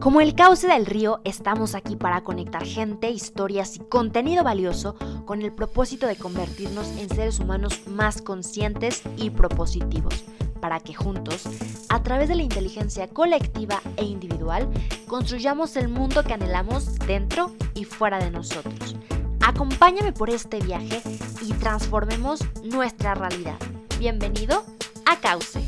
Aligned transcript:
Como 0.00 0.20
el 0.20 0.36
cauce 0.36 0.68
del 0.68 0.86
río, 0.86 1.20
estamos 1.24 1.74
aquí 1.74 1.96
para 1.96 2.22
conectar 2.22 2.64
gente, 2.64 3.10
historias 3.10 3.74
y 3.76 3.80
contenido 3.80 4.44
valioso 4.44 4.94
con 5.26 5.42
el 5.42 5.52
propósito 5.52 6.06
de 6.06 6.14
convertirnos 6.14 6.86
en 6.98 7.08
seres 7.08 7.40
humanos 7.40 7.80
más 7.88 8.22
conscientes 8.22 9.02
y 9.16 9.30
propositivos, 9.30 10.24
para 10.60 10.78
que 10.78 10.94
juntos, 10.94 11.48
a 11.88 12.02
través 12.04 12.28
de 12.28 12.36
la 12.36 12.44
inteligencia 12.44 13.08
colectiva 13.08 13.82
e 13.96 14.04
individual, 14.04 14.68
construyamos 15.08 15.76
el 15.76 15.88
mundo 15.88 16.22
que 16.22 16.34
anhelamos 16.34 16.94
dentro 17.00 17.50
y 17.74 17.84
fuera 17.84 18.18
de 18.18 18.30
nosotros. 18.30 18.96
Acompáñame 19.40 20.12
por 20.12 20.30
este 20.30 20.60
viaje 20.60 21.02
y 21.42 21.52
transformemos 21.54 22.40
nuestra 22.62 23.14
realidad. 23.14 23.58
Bienvenido 23.98 24.64
a 25.06 25.16
Cauce. 25.16 25.60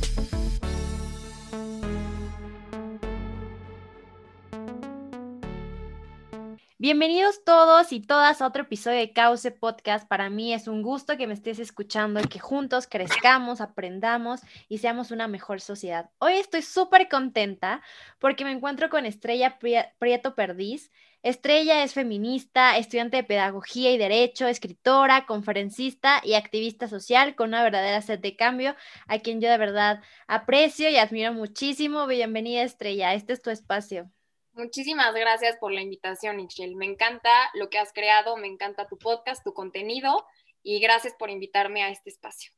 Bienvenidos 6.82 7.44
todos 7.44 7.92
y 7.92 8.00
todas 8.00 8.40
a 8.40 8.46
otro 8.46 8.62
episodio 8.62 9.00
de 9.00 9.12
Cauce 9.12 9.50
Podcast. 9.50 10.08
Para 10.08 10.30
mí 10.30 10.54
es 10.54 10.66
un 10.66 10.80
gusto 10.80 11.18
que 11.18 11.26
me 11.26 11.34
estés 11.34 11.58
escuchando 11.58 12.20
y 12.20 12.26
que 12.26 12.38
juntos 12.38 12.86
crezcamos, 12.86 13.60
aprendamos 13.60 14.40
y 14.66 14.78
seamos 14.78 15.10
una 15.10 15.28
mejor 15.28 15.60
sociedad. 15.60 16.08
Hoy 16.20 16.36
estoy 16.36 16.62
súper 16.62 17.10
contenta 17.10 17.82
porque 18.18 18.46
me 18.46 18.52
encuentro 18.52 18.88
con 18.88 19.04
Estrella 19.04 19.58
Prieto 19.58 20.34
Perdiz. 20.34 20.90
Estrella 21.22 21.84
es 21.84 21.92
feminista, 21.92 22.78
estudiante 22.78 23.18
de 23.18 23.24
pedagogía 23.24 23.92
y 23.92 23.98
derecho, 23.98 24.46
escritora, 24.46 25.26
conferencista 25.26 26.22
y 26.24 26.32
activista 26.32 26.88
social 26.88 27.34
con 27.34 27.48
una 27.48 27.62
verdadera 27.62 28.00
sed 28.00 28.20
de 28.20 28.36
cambio, 28.36 28.74
a 29.06 29.18
quien 29.18 29.42
yo 29.42 29.50
de 29.50 29.58
verdad 29.58 30.00
aprecio 30.26 30.88
y 30.88 30.96
admiro 30.96 31.34
muchísimo. 31.34 32.06
Bienvenida 32.06 32.62
Estrella, 32.62 33.12
este 33.12 33.34
es 33.34 33.42
tu 33.42 33.50
espacio. 33.50 34.10
Muchísimas 34.60 35.14
gracias 35.14 35.56
por 35.56 35.72
la 35.72 35.80
invitación, 35.80 36.36
Michelle. 36.36 36.76
Me 36.76 36.84
encanta 36.84 37.30
lo 37.54 37.70
que 37.70 37.78
has 37.78 37.94
creado, 37.94 38.36
me 38.36 38.46
encanta 38.46 38.86
tu 38.86 38.98
podcast, 38.98 39.42
tu 39.42 39.54
contenido 39.54 40.26
y 40.62 40.80
gracias 40.80 41.14
por 41.18 41.30
invitarme 41.30 41.82
a 41.82 41.88
este 41.88 42.10
espacio. 42.10 42.52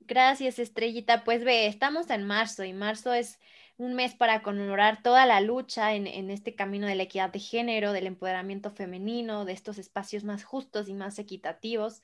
Gracias, 0.00 0.58
Estrellita. 0.58 1.24
Pues 1.24 1.42
ve, 1.42 1.66
estamos 1.66 2.10
en 2.10 2.26
marzo 2.26 2.62
y 2.64 2.74
marzo 2.74 3.14
es 3.14 3.38
un 3.78 3.94
mes 3.94 4.14
para 4.14 4.42
conmemorar 4.42 5.02
toda 5.02 5.24
la 5.24 5.40
lucha 5.40 5.94
en, 5.94 6.30
este 6.30 6.54
camino 6.54 6.86
de 6.86 6.94
la 6.94 7.04
equidad 7.04 7.30
de 7.30 7.38
género, 7.38 7.92
del 7.92 8.06
empoderamiento 8.06 8.70
femenino, 8.70 9.46
de 9.46 9.54
estos 9.54 9.78
espacios 9.78 10.24
más 10.24 10.44
justos 10.44 10.90
y 10.90 10.92
más 10.92 11.18
equitativos. 11.18 12.02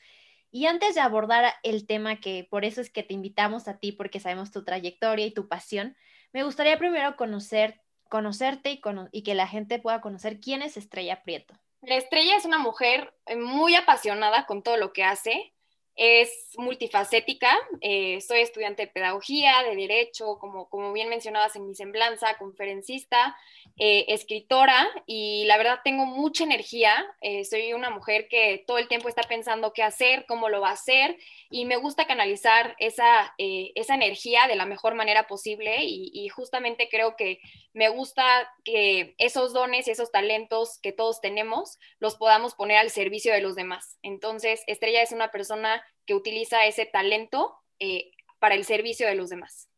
Y 0.51 0.65
antes 0.65 0.95
de 0.95 1.03
abordar 1.03 1.53
el 1.63 1.87
tema 1.87 2.21
que 2.21 2.49
por 2.51 2.65
eso 2.65 2.81
es 2.81 2.89
que 2.89 3.03
te 3.03 3.13
invitamos 3.13 3.69
a 3.69 3.77
ti, 3.77 3.93
porque 3.93 4.19
sabemos 4.19 4.51
tu 4.51 4.65
trayectoria 4.65 5.27
y 5.27 5.35
tu 5.35 5.47
pasión, 5.47 5.95
me 6.33 6.43
gustaría 6.43 6.79
primero 6.79 7.17
conocer 7.17 7.83
conocerte 8.09 8.81
y, 9.13 9.23
que 9.23 9.35
la 9.35 9.47
gente 9.47 9.79
pueda 9.79 10.01
conocer 10.01 10.41
quién 10.41 10.63
es 10.63 10.77
Estrella 10.77 11.23
Prieto. 11.23 11.55
La 11.83 11.97
Estrella 11.97 12.37
es 12.37 12.45
una 12.45 12.59
mujer 12.59 13.15
eh, 13.27 13.37
muy 13.37 13.75
apasionada 13.75 14.47
con 14.47 14.63
todo 14.63 14.77
lo 14.77 14.93
que 14.93 15.05
hace 15.05 15.53
es 15.97 16.31
multifacética. 16.59 17.59
Eh, 17.81 18.21
soy 18.21 18.41
estudiante 18.41 18.83
de 18.83 18.93
pedagogía, 18.93 19.63
de 19.63 19.75
derecho, 19.75 20.39
como, 20.39 20.69
como 20.69 20.93
bien 20.93 21.09
mencionabas 21.09 21.57
en 21.57 21.67
mi 21.67 21.75
semblanza, 21.75 22.37
conferencista, 22.39 23.37
eh, 23.79 24.05
escritora 24.09 24.89
y 25.07 25.45
la 25.47 25.57
verdad 25.57 25.81
tengo 25.83 26.05
mucha 26.05 26.45
energía. 26.45 26.93
Eh, 27.23 27.45
soy 27.47 27.73
una 27.73 27.89
mujer 27.89 28.29
que 28.29 28.63
todo 28.67 28.77
el 28.77 28.89
tiempo 28.89 29.09
está 29.09 29.23
pensando 29.23 29.73
qué 29.73 29.83
hacer, 29.83 30.27
cómo 30.29 30.51
lo 30.51 30.61
va 30.61 30.69
a 30.69 30.75
hacer 30.75 31.17
y 31.49 31.65
me 31.65 31.77
gusta 31.77 32.07
canalizar 32.07 32.77
esa, 32.79 33.35
esa 33.39 33.95
energía 33.95 34.47
de 34.49 34.57
la 34.57 34.67
mejor 34.67 34.95
manera 34.95 35.27
posible 35.27 35.85
y, 35.85 36.11
y 36.13 36.29
justamente 36.29 36.89
creo 36.91 37.17
que 37.17 37.41
me 37.73 37.89
gusta 37.89 38.51
que 38.65 39.15
esos 39.19 39.53
dones 39.53 39.87
y 39.87 39.91
esos 39.91 40.11
talentos 40.11 40.79
que 40.83 40.93
todos 40.93 41.21
tenemos 41.21 41.79
los 42.01 42.17
podamos 42.17 42.55
poner 42.55 42.79
al 42.79 42.91
servicio 42.91 43.33
de 43.33 43.43
los 43.43 43.55
demás. 43.55 43.99
Entonces, 44.03 44.63
Estrella 44.67 45.03
es 45.03 45.13
una 45.13 45.31
persona 45.31 45.86
que 46.05 46.15
utiliza 46.15 46.67
ese 46.67 46.87
talento 46.87 47.55
eh, 47.79 48.11
para 48.39 48.55
el 48.55 48.65
servicio 48.65 49.07
de 49.07 49.15
los 49.15 49.31
demás. 49.31 49.69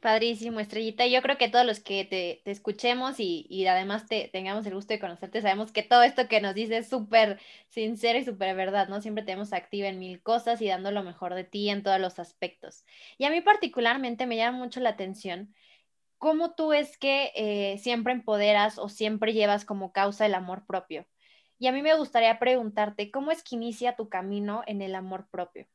Padrísimo, 0.00 0.60
Estrellita. 0.60 1.06
Yo 1.06 1.20
creo 1.20 1.36
que 1.36 1.50
todos 1.50 1.66
los 1.66 1.80
que 1.80 2.06
te, 2.06 2.50
escuchemos 2.50 3.16
y, 3.18 3.66
además 3.66 4.06
te, 4.06 4.30
tengamos 4.32 4.64
el 4.64 4.74
gusto 4.74 4.94
de 4.94 4.98
conocerte, 4.98 5.42
sabemos 5.42 5.72
que 5.72 5.82
todo 5.82 6.02
esto 6.02 6.26
que 6.26 6.40
nos 6.40 6.54
dices 6.54 6.86
es 6.86 6.88
súper 6.88 7.38
sincero 7.68 8.18
y 8.18 8.24
súper 8.24 8.56
verdad, 8.56 8.88
¿no? 8.88 9.02
Siempre 9.02 9.24
tenemos 9.24 9.52
activa 9.52 9.88
en 9.88 9.98
mil 9.98 10.22
cosas 10.22 10.62
y 10.62 10.68
dando 10.68 10.90
lo 10.90 11.02
mejor 11.02 11.34
de 11.34 11.44
ti 11.44 11.68
en 11.68 11.82
todos 11.82 12.00
los 12.00 12.18
aspectos. 12.18 12.86
Y 13.18 13.24
a 13.24 13.30
mí 13.30 13.42
particularmente 13.42 14.24
me 14.24 14.36
llama 14.36 14.56
mucho 14.56 14.80
la 14.80 14.90
atención 14.90 15.54
cómo 16.20 16.54
tú 16.54 16.72
es 16.74 16.98
que 16.98 17.32
eh, 17.34 17.78
siempre 17.78 18.12
empoderas 18.12 18.78
o 18.78 18.88
siempre 18.90 19.32
llevas 19.32 19.64
como 19.64 19.90
causa 19.90 20.26
el 20.26 20.34
amor 20.34 20.66
propio. 20.66 21.06
Y 21.60 21.66
a 21.66 21.72
mí 21.72 21.82
me 21.82 21.94
gustaría 21.94 22.38
preguntarte, 22.38 23.10
¿cómo 23.10 23.30
es 23.30 23.42
que 23.44 23.54
inicia 23.54 23.94
tu 23.94 24.08
camino 24.08 24.62
en 24.66 24.80
el 24.80 24.94
amor 24.94 25.28
propio? 25.30 25.66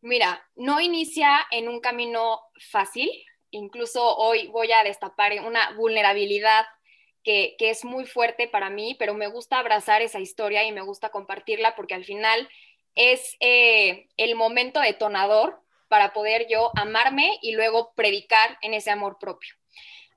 Mira, 0.00 0.44
no 0.56 0.80
inicia 0.80 1.46
en 1.52 1.68
un 1.68 1.80
camino 1.80 2.40
fácil. 2.68 3.08
Incluso 3.52 4.16
hoy 4.16 4.48
voy 4.48 4.72
a 4.72 4.82
destapar 4.82 5.32
una 5.46 5.70
vulnerabilidad 5.76 6.66
que, 7.22 7.54
es 7.60 7.84
muy 7.84 8.06
fuerte 8.06 8.48
para 8.48 8.68
mí, 8.68 8.96
pero 8.98 9.14
me 9.14 9.28
gusta 9.28 9.60
abrazar 9.60 10.02
esa 10.02 10.18
historia 10.18 10.64
y 10.64 10.72
me 10.72 10.82
gusta 10.82 11.10
compartirla 11.10 11.76
porque 11.76 11.94
al 11.94 12.04
final 12.04 12.48
es 12.96 13.36
eh, 13.38 14.08
el 14.16 14.34
momento 14.34 14.80
detonador 14.80 15.62
para 15.86 16.12
poder 16.12 16.48
yo 16.48 16.72
amarme 16.76 17.38
y 17.40 17.52
luego 17.52 17.92
predicar 17.94 18.58
en 18.62 18.74
ese 18.74 18.90
amor 18.90 19.18
propio. 19.20 19.54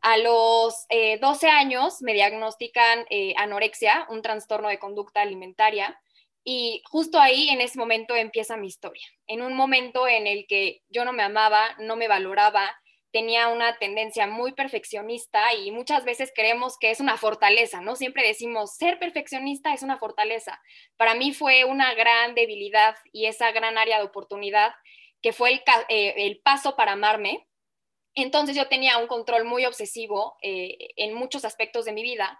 A 0.01 0.17
los 0.17 0.85
12 0.89 1.47
eh, 1.47 1.49
años 1.49 2.01
me 2.01 2.13
diagnostican 2.13 3.05
eh, 3.09 3.33
anorexia, 3.37 4.07
un 4.09 4.21
trastorno 4.21 4.69
de 4.69 4.79
conducta 4.79 5.21
alimentaria, 5.21 5.99
y 6.43 6.81
justo 6.89 7.19
ahí 7.19 7.49
en 7.49 7.61
ese 7.61 7.77
momento 7.77 8.15
empieza 8.15 8.57
mi 8.57 8.67
historia. 8.67 9.05
En 9.27 9.41
un 9.41 9.55
momento 9.55 10.07
en 10.07 10.25
el 10.25 10.45
que 10.47 10.81
yo 10.87 11.03
no 11.03 11.11
me 11.11 11.23
amaba, 11.23 11.75
no 11.79 11.95
me 11.95 12.07
valoraba, 12.07 12.75
tenía 13.11 13.49
una 13.49 13.77
tendencia 13.77 14.27
muy 14.27 14.53
perfeccionista 14.53 15.53
y 15.53 15.71
muchas 15.71 16.05
veces 16.05 16.31
creemos 16.33 16.77
que 16.79 16.91
es 16.91 16.99
una 16.99 17.17
fortaleza, 17.17 17.81
¿no? 17.81 17.95
Siempre 17.95 18.25
decimos, 18.25 18.75
ser 18.75 18.99
perfeccionista 18.99 19.73
es 19.73 19.83
una 19.83 19.97
fortaleza. 19.97 20.61
Para 20.95 21.15
mí 21.15 21.33
fue 21.33 21.65
una 21.65 21.93
gran 21.93 22.35
debilidad 22.35 22.95
y 23.11 23.25
esa 23.25 23.51
gran 23.51 23.77
área 23.77 23.97
de 23.97 24.05
oportunidad 24.05 24.73
que 25.21 25.33
fue 25.33 25.51
el, 25.51 25.61
eh, 25.89 26.13
el 26.17 26.39
paso 26.39 26.75
para 26.75 26.93
amarme 26.93 27.48
entonces 28.21 28.55
yo 28.55 28.67
tenía 28.67 28.97
un 28.97 29.07
control 29.07 29.45
muy 29.45 29.65
obsesivo 29.65 30.37
eh, 30.41 30.89
en 30.95 31.13
muchos 31.13 31.45
aspectos 31.45 31.85
de 31.85 31.93
mi 31.93 32.03
vida 32.03 32.39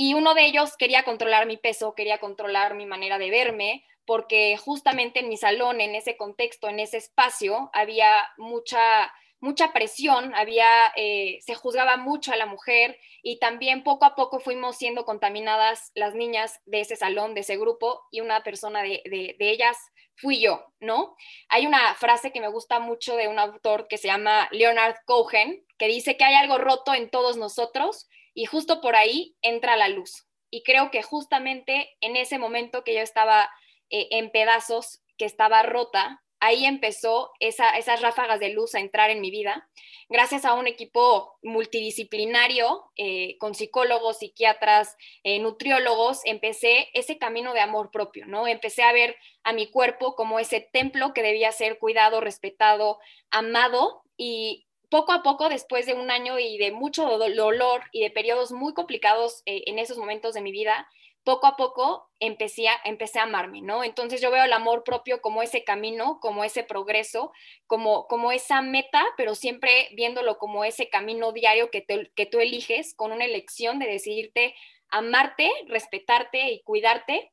y 0.00 0.14
uno 0.14 0.34
de 0.34 0.46
ellos 0.46 0.76
quería 0.76 1.02
controlar 1.02 1.46
mi 1.46 1.56
peso, 1.56 1.94
quería 1.96 2.18
controlar 2.18 2.74
mi 2.74 2.86
manera 2.86 3.18
de 3.18 3.30
verme, 3.30 3.84
porque 4.04 4.56
justamente 4.56 5.18
en 5.18 5.28
mi 5.28 5.36
salón, 5.36 5.80
en 5.80 5.96
ese 5.96 6.16
contexto, 6.16 6.68
en 6.68 6.78
ese 6.78 6.98
espacio, 6.98 7.68
había 7.72 8.12
mucha 8.36 9.12
mucha 9.40 9.72
presión, 9.72 10.34
había, 10.34 10.68
eh, 10.96 11.38
se 11.42 11.54
juzgaba 11.54 11.96
mucho 11.96 12.32
a 12.32 12.36
la 12.36 12.46
mujer 12.46 12.98
y 13.22 13.38
también 13.38 13.84
poco 13.84 14.04
a 14.04 14.14
poco 14.14 14.40
fuimos 14.40 14.76
siendo 14.76 15.04
contaminadas 15.04 15.92
las 15.94 16.14
niñas 16.14 16.60
de 16.66 16.80
ese 16.80 16.96
salón, 16.96 17.34
de 17.34 17.40
ese 17.40 17.56
grupo 17.56 18.02
y 18.10 18.20
una 18.20 18.42
persona 18.42 18.82
de, 18.82 19.02
de, 19.04 19.50
ellas 19.50 19.76
fui 20.16 20.40
yo, 20.40 20.66
¿no? 20.80 21.16
Hay 21.48 21.66
una 21.66 21.94
frase 21.94 22.32
que 22.32 22.40
me 22.40 22.48
gusta 22.48 22.80
mucho 22.80 23.16
de 23.16 23.28
un 23.28 23.38
autor 23.38 23.86
que 23.86 23.98
se 23.98 24.08
llama 24.08 24.48
Leonard 24.50 24.96
Cohen, 25.04 25.64
que 25.78 25.86
dice 25.86 26.16
que 26.16 26.24
hay 26.24 26.34
algo 26.34 26.58
roto 26.58 26.94
en 26.94 27.08
todos 27.08 27.36
nosotros 27.36 28.08
y 28.34 28.46
justo 28.46 28.80
por 28.80 28.96
ahí 28.96 29.36
entra 29.42 29.76
la 29.76 29.88
luz. 29.88 30.26
Y 30.50 30.62
creo 30.62 30.90
que 30.90 31.02
justamente 31.02 31.96
en 32.00 32.16
ese 32.16 32.38
momento 32.38 32.82
que 32.82 32.94
yo 32.94 33.00
estaba 33.00 33.50
eh, 33.90 34.08
en 34.10 34.30
pedazos, 34.30 35.02
que 35.16 35.24
estaba 35.24 35.62
rota, 35.62 36.22
ahí 36.40 36.64
empezó 36.64 37.32
esas 37.40 38.00
ráfagas 38.00 38.40
de 38.40 38.50
luz 38.50 38.74
a 38.74 38.80
entrar 38.80 39.10
en 39.10 39.20
mi 39.20 39.30
vida. 39.30 39.68
Gracias 40.08 40.44
a 40.44 40.54
un 40.54 40.66
equipo 40.66 41.36
multidisciplinario, 41.42 42.90
eh, 42.96 43.36
con 43.38 43.54
psicólogos, 43.54 44.18
psiquiatras, 44.18 44.96
eh, 45.22 45.38
nutriólogos, 45.38 46.20
empecé 46.24 46.88
ese 46.94 47.18
camino 47.18 47.52
de 47.52 47.60
amor 47.60 47.90
propio, 47.90 48.26
¿no? 48.26 48.46
Empecé 48.46 48.82
a 48.82 48.92
ver 48.92 49.16
a 49.42 49.52
mi 49.52 49.70
cuerpo 49.70 50.14
como 50.14 50.38
ese 50.38 50.60
templo 50.60 51.12
que 51.12 51.22
debía 51.22 51.52
ser 51.52 51.78
cuidado, 51.78 52.20
respetado, 52.20 52.98
amado 53.30 54.02
y 54.16 54.66
poco 54.90 55.12
a 55.12 55.22
poco, 55.22 55.48
después 55.48 55.86
de 55.86 55.94
un 55.94 56.10
año 56.10 56.38
y 56.38 56.56
de 56.56 56.72
mucho 56.72 57.18
dolor 57.18 57.82
y 57.92 58.00
de 58.00 58.10
periodos 58.10 58.52
muy 58.52 58.72
complicados 58.72 59.42
eh, 59.44 59.64
en 59.66 59.78
esos 59.78 59.98
momentos 59.98 60.34
de 60.34 60.40
mi 60.40 60.52
vida, 60.52 60.88
poco 61.28 61.46
a 61.46 61.56
poco 61.56 62.08
empecé 62.20 62.68
a, 62.68 62.80
amarme, 63.22 63.60
¿no? 63.60 63.84
Entonces 63.84 64.22
yo 64.22 64.30
veo 64.30 64.44
el 64.44 64.52
amor 64.54 64.82
propio 64.82 65.20
como 65.20 65.42
ese 65.42 65.62
camino, 65.62 66.20
como 66.22 66.42
ese 66.42 66.62
progreso, 66.62 67.32
como, 67.66 68.06
como 68.06 68.32
esa 68.32 68.62
meta, 68.62 69.04
pero 69.18 69.34
siempre 69.34 69.90
viéndolo 69.94 70.38
como 70.38 70.64
ese 70.64 70.88
camino 70.88 71.32
diario 71.32 71.70
que, 71.70 71.84
que 72.16 72.24
tú 72.24 72.40
eliges 72.40 72.94
con 72.94 73.12
una 73.12 73.26
elección 73.26 73.78
de 73.78 73.88
decidirte 73.88 74.54
amarte, 74.88 75.50
respetarte 75.66 76.50
y 76.50 76.62
cuidarte. 76.62 77.30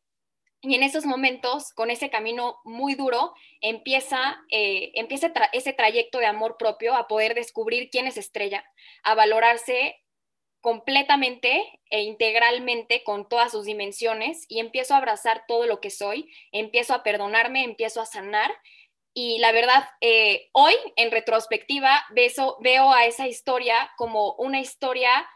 Y 0.59 0.75
en 0.75 0.83
esos 0.83 1.05
momentos, 1.05 1.71
con 1.71 1.89
ese 1.89 2.09
camino 2.09 2.57
muy 2.65 2.95
duro, 2.95 3.33
empieza, 3.61 4.43
eh, 4.51 4.91
empieza 4.95 5.31
ese 5.53 5.71
trayecto 5.71 6.17
de 6.17 6.25
amor 6.25 6.57
propio 6.57 6.95
a 6.95 7.07
poder 7.07 7.33
descubrir 7.33 7.89
quién 7.89 8.07
es 8.07 8.17
estrella, 8.17 8.65
a 9.03 9.15
valorarse 9.15 9.95
completamente 10.65 11.79
e 11.91 12.01
integralmente 12.01 13.03
con 13.03 13.29
todas 13.29 13.51
sus 13.51 13.65
dimensiones 13.65 14.47
y 14.49 14.59
empiezo 14.59 14.95
a 14.95 14.97
abrazar 14.97 15.43
todo 15.47 15.67
lo 15.67 15.79
que 15.79 15.91
soy, 15.91 16.27
empiezo 16.51 16.95
a 16.95 17.03
perdonarme, 17.03 17.63
empiezo 17.63 18.01
a 18.01 18.07
sanar. 18.07 18.51
Y 19.13 19.37
la 19.37 19.51
verdad, 19.51 19.87
eh, 20.01 20.49
hoy 20.53 20.73
en 20.95 21.11
retrospectiva 21.11 22.03
veo 22.61 22.91
a 22.91 23.05
esa 23.05 23.27
historia 23.27 23.91
como 23.95 24.33
una 24.39 24.59
historia 24.59 25.29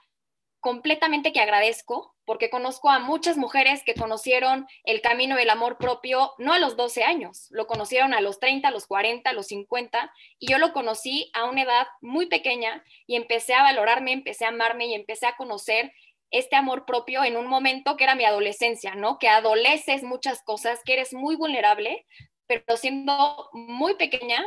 completamente 0.62 1.32
que 1.32 1.42
agradezco 1.42 2.16
porque 2.30 2.52
conozco 2.52 2.92
a 2.92 3.00
muchas 3.00 3.38
mujeres 3.38 3.82
que 3.84 3.96
conocieron 3.96 4.68
el 4.84 5.02
camino 5.02 5.36
del 5.36 5.50
amor 5.50 5.80
propio 5.80 6.34
no 6.38 6.54
a 6.54 6.60
los 6.60 6.78
12 6.78 7.04
años, 7.04 7.48
lo 7.50 7.66
conocieron 7.66 8.14
a 8.14 8.22
los 8.22 8.40
30, 8.40 8.68
a 8.68 8.72
los 8.72 8.86
40, 8.86 9.28
a 9.28 9.34
los 9.34 9.48
50 9.48 10.14
y 10.38 10.46
yo 10.46 10.60
lo 10.60 10.72
conocí 10.72 11.32
a 11.34 11.46
una 11.46 11.64
edad 11.64 11.88
muy 12.02 12.28
pequeña 12.28 12.84
y 13.08 13.16
empecé 13.16 13.56
a 13.56 13.64
valorarme, 13.64 14.12
empecé 14.12 14.46
a 14.46 14.50
amarme 14.50 14.86
y 14.86 14.94
empecé 14.94 15.26
a 15.26 15.38
conocer 15.38 15.92
este 16.30 16.56
amor 16.56 16.86
propio 16.86 17.24
en 17.24 17.36
un 17.36 17.48
momento 17.48 17.98
que 17.98 18.04
era 18.04 18.14
mi 18.14 18.26
adolescencia, 18.26 18.94
¿no? 18.94 19.18
Que 19.18 19.28
adoleces 19.28 20.04
muchas 20.04 20.44
cosas, 20.44 20.82
que 20.86 20.94
eres 20.94 21.16
muy 21.16 21.36
vulnerable, 21.36 22.06
pero 22.46 22.78
siendo 22.78 23.50
muy 23.54 23.96
pequeña 23.96 24.46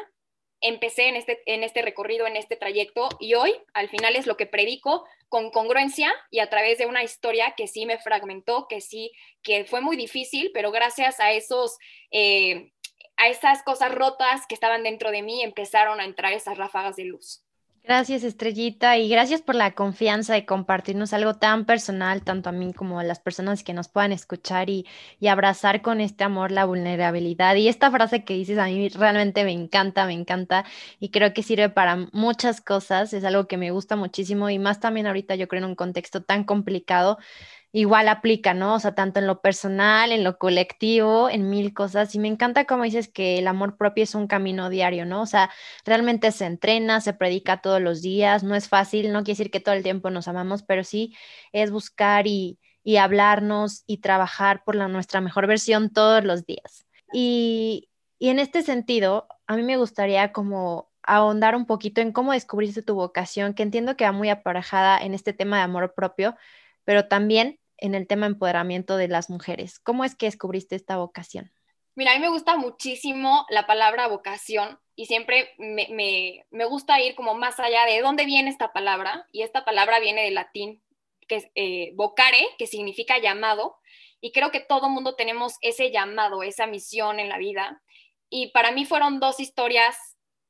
empecé 0.62 1.08
en 1.08 1.16
este, 1.16 1.42
en 1.46 1.62
este 1.62 1.82
recorrido, 1.82 2.26
en 2.26 2.36
este 2.36 2.56
trayecto 2.56 3.08
y 3.20 3.34
hoy 3.34 3.54
al 3.74 3.88
final 3.88 4.16
es 4.16 4.26
lo 4.26 4.36
que 4.36 4.46
predico 4.46 5.04
con 5.28 5.50
congruencia 5.50 6.12
y 6.30 6.38
a 6.38 6.48
través 6.48 6.78
de 6.78 6.86
una 6.86 7.02
historia 7.02 7.54
que 7.56 7.66
sí 7.66 7.84
me 7.84 7.98
fragmentó, 7.98 8.66
que 8.68 8.80
sí, 8.80 9.12
que 9.42 9.64
fue 9.64 9.80
muy 9.80 9.96
difícil, 9.96 10.50
pero 10.54 10.70
gracias 10.70 11.20
a 11.20 11.32
esos... 11.32 11.76
Eh, 12.10 12.72
a 13.18 13.28
esas 13.28 13.62
cosas 13.62 13.94
rotas 13.94 14.46
que 14.48 14.54
estaban 14.54 14.82
dentro 14.82 15.12
de 15.12 15.22
mí 15.22 15.42
empezaron 15.42 16.00
a 16.00 16.04
entrar 16.04 16.32
esas 16.32 16.58
ráfagas 16.58 16.96
de 16.96 17.04
luz. 17.04 17.44
Gracias, 17.84 18.22
Estrellita, 18.22 18.96
y 18.96 19.08
gracias 19.08 19.42
por 19.42 19.56
la 19.56 19.72
confianza 19.74 20.34
de 20.34 20.46
compartirnos 20.46 21.12
algo 21.12 21.34
tan 21.34 21.64
personal, 21.66 22.22
tanto 22.22 22.48
a 22.48 22.52
mí 22.52 22.72
como 22.72 23.00
a 23.00 23.04
las 23.04 23.18
personas 23.18 23.64
que 23.64 23.74
nos 23.74 23.88
puedan 23.88 24.12
escuchar 24.12 24.70
y, 24.70 24.86
y, 25.18 25.26
abrazar 25.26 25.82
con 25.82 26.00
este 26.00 26.22
amor 26.22 26.52
la 26.52 26.64
vulnerabilidad. 26.64 27.56
Y 27.56 27.66
esta 27.66 27.90
frase 27.90 28.24
que 28.24 28.34
dices 28.34 28.58
a 28.58 28.66
mí 28.66 28.88
realmente 28.90 29.42
me 29.44 29.50
encanta, 29.50 30.06
me 30.06 30.12
encanta 30.12 30.64
y 31.00 31.10
creo 31.10 31.34
que 31.34 31.42
sirve 31.42 31.70
para 31.70 31.96
muchas 32.12 32.60
cosas, 32.60 33.12
es 33.14 33.24
algo 33.24 33.48
que 33.48 33.56
me 33.56 33.72
gusta 33.72 33.96
muchísimo 33.96 34.48
y 34.48 34.60
más 34.60 34.78
también 34.78 35.08
ahorita 35.08 35.34
yo 35.34 35.48
creo 35.48 35.58
en 35.64 35.70
un 35.70 35.74
contexto 35.74 36.22
tan 36.22 36.44
complicado 36.44 37.18
igual 37.72 38.08
aplica, 38.08 38.54
¿no? 38.54 38.74
O 38.74 38.78
sea, 38.78 38.94
tanto 38.94 39.18
en 39.18 39.26
lo 39.26 39.40
personal, 39.40 40.12
en 40.12 40.24
lo 40.24 40.38
colectivo, 40.38 41.30
en 41.30 41.48
mil 41.48 41.72
cosas. 41.74 42.14
Y 42.14 42.18
me 42.18 42.28
encanta 42.28 42.66
cómo 42.66 42.84
dices 42.84 43.08
que 43.08 43.38
el 43.38 43.46
amor 43.48 43.76
propio 43.76 44.04
es 44.04 44.14
un 44.14 44.26
camino 44.26 44.68
diario, 44.70 45.06
¿no? 45.06 45.22
O 45.22 45.26
sea, 45.26 45.50
realmente 45.84 46.30
se 46.32 46.44
entrena, 46.46 47.00
se 47.00 47.14
predica 47.14 47.62
todos 47.62 47.80
los 47.80 48.02
días, 48.02 48.44
no 48.44 48.54
es 48.54 48.68
fácil, 48.68 49.12
no 49.12 49.24
quiere 49.24 49.38
decir 49.38 49.50
que 49.50 49.60
todo 49.60 49.74
el 49.74 49.82
tiempo 49.82 50.10
nos 50.10 50.28
amamos, 50.28 50.62
pero 50.62 50.84
sí 50.84 51.16
es 51.52 51.70
buscar 51.70 52.26
y, 52.26 52.58
y 52.84 52.96
hablarnos 52.96 53.84
y 53.86 53.98
trabajar 53.98 54.64
por 54.64 54.74
la, 54.74 54.88
nuestra 54.88 55.20
mejor 55.20 55.46
versión 55.46 55.90
todos 55.90 56.24
los 56.24 56.44
días. 56.46 56.86
Y, 57.12 57.88
y 58.18 58.28
en 58.28 58.38
este 58.38 58.62
sentido, 58.62 59.28
a 59.46 59.56
mí 59.56 59.62
me 59.62 59.76
gustaría 59.78 60.32
como 60.32 60.90
ahondar 61.02 61.56
un 61.56 61.66
poquito 61.66 62.00
en 62.00 62.12
cómo 62.12 62.32
descubriste 62.32 62.82
tu 62.82 62.94
vocación, 62.94 63.54
que 63.54 63.62
entiendo 63.62 63.96
que 63.96 64.04
va 64.04 64.12
muy 64.12 64.28
aparejada 64.28 64.98
en 65.02 65.14
este 65.14 65.32
tema 65.32 65.56
de 65.56 65.62
amor 65.64 65.94
propio, 65.94 66.36
pero 66.84 67.08
también 67.08 67.58
en 67.82 67.96
el 67.96 68.06
tema 68.06 68.26
empoderamiento 68.26 68.96
de 68.96 69.08
las 69.08 69.28
mujeres. 69.28 69.80
¿Cómo 69.80 70.04
es 70.04 70.14
que 70.14 70.26
descubriste 70.26 70.76
esta 70.76 70.96
vocación? 70.96 71.52
Mira, 71.96 72.12
a 72.12 72.14
mí 72.14 72.20
me 72.20 72.28
gusta 72.28 72.56
muchísimo 72.56 73.44
la 73.50 73.66
palabra 73.66 74.06
vocación 74.06 74.78
y 74.94 75.06
siempre 75.06 75.50
me, 75.58 76.44
gusta 76.66 77.00
ir 77.00 77.16
como 77.16 77.34
más 77.34 77.58
allá 77.58 77.84
de 77.84 78.00
dónde 78.00 78.24
viene 78.24 78.50
esta 78.50 78.72
palabra. 78.72 79.26
Y 79.32 79.42
esta 79.42 79.64
palabra 79.64 79.98
viene 79.98 80.22
del 80.22 80.34
latín, 80.34 80.80
que 81.26 81.36
es 81.36 81.48
eh, 81.56 81.92
vocare, 81.96 82.46
que 82.56 82.68
significa 82.68 83.18
llamado. 83.18 83.76
Y 84.20 84.30
creo 84.30 84.52
que 84.52 84.60
todo 84.60 84.88
mundo 84.88 85.16
tenemos 85.16 85.54
ese 85.60 85.90
llamado, 85.90 86.44
esa 86.44 86.68
misión 86.68 87.18
en 87.18 87.28
la 87.28 87.38
vida. 87.38 87.82
Y 88.30 88.52
para 88.52 88.70
mí 88.70 88.86
fueron 88.86 89.18
dos 89.18 89.40
historias 89.40 89.96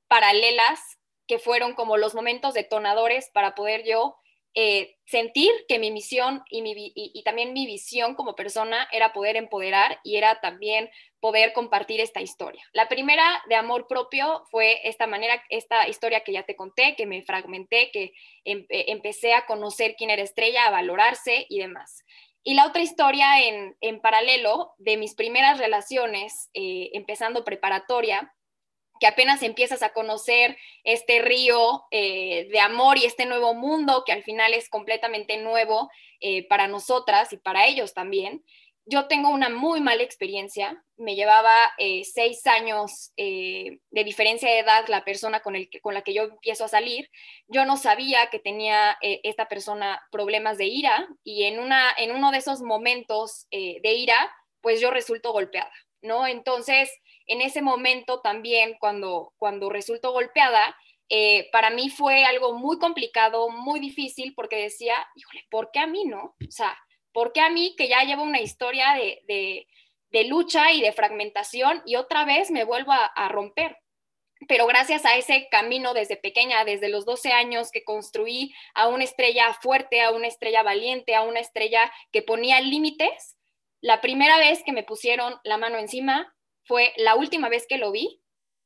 paralelas 0.06 0.81
que 1.26 1.38
fueron 1.38 1.75
como 1.75 1.96
los 1.96 2.14
momentos 2.14 2.52
detonadores 2.52 3.31
para 3.32 3.55
poder 3.55 3.84
yo 3.87 4.17
eh, 4.54 4.96
sentir 5.06 5.50
que 5.66 5.78
mi 5.78 5.90
misión 5.90 6.43
y, 6.50 6.60
mi, 6.60 6.93
también 7.25 7.52
mi 7.54 7.66
visión 7.66 8.14
como 8.14 8.34
persona 8.34 8.87
era 8.93 9.12
poder 9.12 9.37
empoderar 9.37 9.99
y 10.04 10.16
era 10.16 10.40
también 10.40 10.90
poder 11.20 11.52
compartir 11.52 12.00
esta 12.00 12.20
historia. 12.20 12.62
La 12.72 12.88
primera 12.88 13.25
de 13.49 13.54
amor 13.54 13.87
propio 13.87 14.44
fue 14.50 14.87
esta 14.87 15.06
manera, 15.06 15.43
esta 15.49 15.88
historia 15.88 16.20
que 16.20 16.32
ya 16.32 16.43
te 16.43 16.56
conté, 16.56 16.96
que 16.96 17.06
me 17.06 17.22
fragmenté, 17.22 17.90
que 17.93 18.12
em, 18.44 18.66
eh, 18.69 18.87
empecé 18.88 19.32
a 19.32 19.46
conocer 19.46 19.94
quién 19.96 20.10
era 20.10 20.22
estrella, 20.22 20.66
a 20.66 20.70
valorarse 20.70 21.46
y 21.48 21.58
demás. 21.58 22.05
Y 22.44 22.55
la 22.55 22.66
otra 22.66 22.82
historia 22.82 23.40
en, 23.40 23.76
en 23.81 24.00
paralelo 24.00 24.75
de 24.78 24.96
mis 24.96 25.14
primeras 25.14 25.58
relaciones, 25.58 26.50
eh, 26.55 26.90
empezando 26.93 27.44
preparatoria, 27.44 28.34
que 29.02 29.08
apenas 29.08 29.43
empiezas 29.43 29.82
a 29.82 29.93
conocer 29.93 30.56
este 30.84 31.20
río 31.22 31.82
eh, 31.90 32.46
de 32.52 32.60
amor 32.60 32.99
y 32.99 33.04
este 33.04 33.26
nuevo 33.26 33.52
mundo 33.52 34.04
que 34.06 34.12
al 34.12 34.22
final 34.22 34.54
es 34.54 34.69
completamente 34.69 35.38
nuevo 35.38 35.90
eh, 36.20 36.46
para 36.46 36.69
nosotras 36.69 37.32
y 37.32 37.37
para 37.37 37.66
ellos 37.66 37.94
también. 37.94 38.44
Yo 38.84 39.08
tengo 39.08 39.31
una 39.31 39.49
muy 39.49 39.81
mala 39.81 40.04
experiencia, 40.04 40.84
me 40.96 41.16
llevaba 41.16 41.52
eh, 41.78 42.04
seis 42.04 42.46
años 42.46 43.12
de 43.16 43.81
diferencia 43.90 44.49
de 44.49 44.60
edad 44.60 44.87
la 44.87 45.05
persona 45.05 45.40
con, 45.40 45.56
con 45.82 45.94
la 45.94 46.02
que 46.02 46.14
yo 46.14 46.22
empiezo 46.22 46.64
a 46.64 46.69
salir. 46.69 47.10
Yo 47.48 47.64
no 47.64 47.76
sabía 47.76 48.31
que 48.31 48.38
tenía 48.38 48.96
esta 49.00 49.48
persona 49.48 50.00
problemas 50.12 50.58
de 50.58 50.66
ira 50.66 51.08
y 51.25 51.43
en, 51.46 51.58
una, 51.58 51.90
en 51.98 52.12
uno 52.12 52.31
de 52.31 52.38
esos 52.38 52.62
momentos 52.62 53.48
de 53.50 53.94
ira, 53.94 54.32
pues 54.60 54.81
yo 54.81 54.93
resulto 54.93 55.32
golpeada, 55.32 55.72
¿no? 56.02 56.28
Entonces, 56.28 56.88
en 57.32 57.40
ese 57.40 57.62
momento 57.62 58.20
también, 58.20 58.76
cuando, 58.79 59.32
cuando 59.37 59.70
resultó 59.70 60.12
golpeada, 60.12 60.76
eh, 61.08 61.49
para 61.50 61.70
mí 61.70 61.90
fue 61.90 62.25
algo 62.25 62.55
muy 62.55 62.79
complicado, 62.79 63.49
muy 63.50 63.81
difícil, 63.81 64.34
porque 64.34 64.56
decía, 64.56 64.94
híjole, 65.14 65.44
¿por 65.50 65.70
qué 65.70 65.81
a 65.81 65.87
mí 65.87 66.05
no? 66.05 66.34
O 66.40 66.50
sea, 66.50 66.79
¿por 67.12 67.32
qué 67.32 67.40
a 67.40 67.50
mí 67.50 67.75
que 67.76 67.88
ya 67.88 68.02
llevo 68.05 68.23
una 68.23 68.40
historia 68.40 68.94
de, 69.26 69.67
lucha 70.26 70.73
y 70.73 70.81
de 70.81 70.93
fragmentación 70.93 71.82
y 71.87 71.96
otra 71.96 72.25
vez 72.25 72.50
me 72.50 72.64
vuelvo 72.64 72.93
a, 72.93 73.06
a, 73.06 73.29
romper? 73.29 73.79
Pero 74.49 74.67
gracias 74.67 75.05
a 75.05 75.17
ese 75.17 75.49
camino 75.50 75.94
desde 75.94 76.17
pequeña, 76.17 76.64
desde 76.64 76.88
los 76.88 77.05
12 77.05 77.32
años 77.32 77.70
que 77.70 77.84
construí 77.84 78.52
a 78.75 78.88
una 78.88 79.05
estrella 79.05 79.55
fuerte, 79.55 80.00
a 80.00 80.11
una 80.11 80.27
estrella 80.27 80.62
valiente, 80.62 81.15
a 81.15 81.22
una 81.22 81.41
estrella 81.41 81.93
que 82.10 82.22
ponía 82.22 82.60
límites, 82.60 83.36
la 83.81 84.01
primera 84.01 84.39
vez 84.39 84.62
que 84.65 84.72
me 84.72 84.84
pusieron 84.84 85.34
la 85.44 85.58
mano 85.58 85.77
encima, 85.77 86.34
fue 86.64 86.92
la 86.96 87.14
última 87.14 87.48
vez 87.48 87.66
que 87.66 87.78
lo 87.78 87.92
vi 87.92 88.20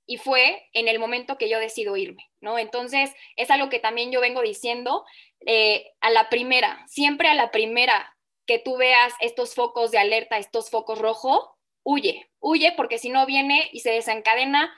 y 0.06 0.18
fue 0.18 0.68
en 0.72 0.88
el 0.88 0.98
momento 0.98 1.36
que 1.36 1.48
yo 1.48 1.58
decido 1.58 1.96
irme, 1.96 2.30
¿no? 2.40 2.58
Entonces, 2.58 3.12
es 3.36 3.50
algo 3.50 3.68
que 3.68 3.80
también 3.80 4.12
yo 4.12 4.20
vengo 4.20 4.40
diciendo 4.40 5.04
eh, 5.46 5.92
a 6.00 6.10
la 6.10 6.28
primera, 6.28 6.84
siempre 6.86 7.28
a 7.28 7.34
la 7.34 7.50
primera 7.50 8.16
que 8.46 8.58
tú 8.58 8.76
veas 8.76 9.12
estos 9.20 9.54
focos 9.54 9.90
de 9.90 9.98
alerta, 9.98 10.38
estos 10.38 10.70
focos 10.70 11.00
rojos, 11.00 11.48
huye, 11.82 12.30
huye 12.38 12.72
porque 12.76 12.98
si 12.98 13.08
no 13.08 13.26
viene 13.26 13.68
y 13.72 13.80
se 13.80 13.90
desencadena 13.90 14.72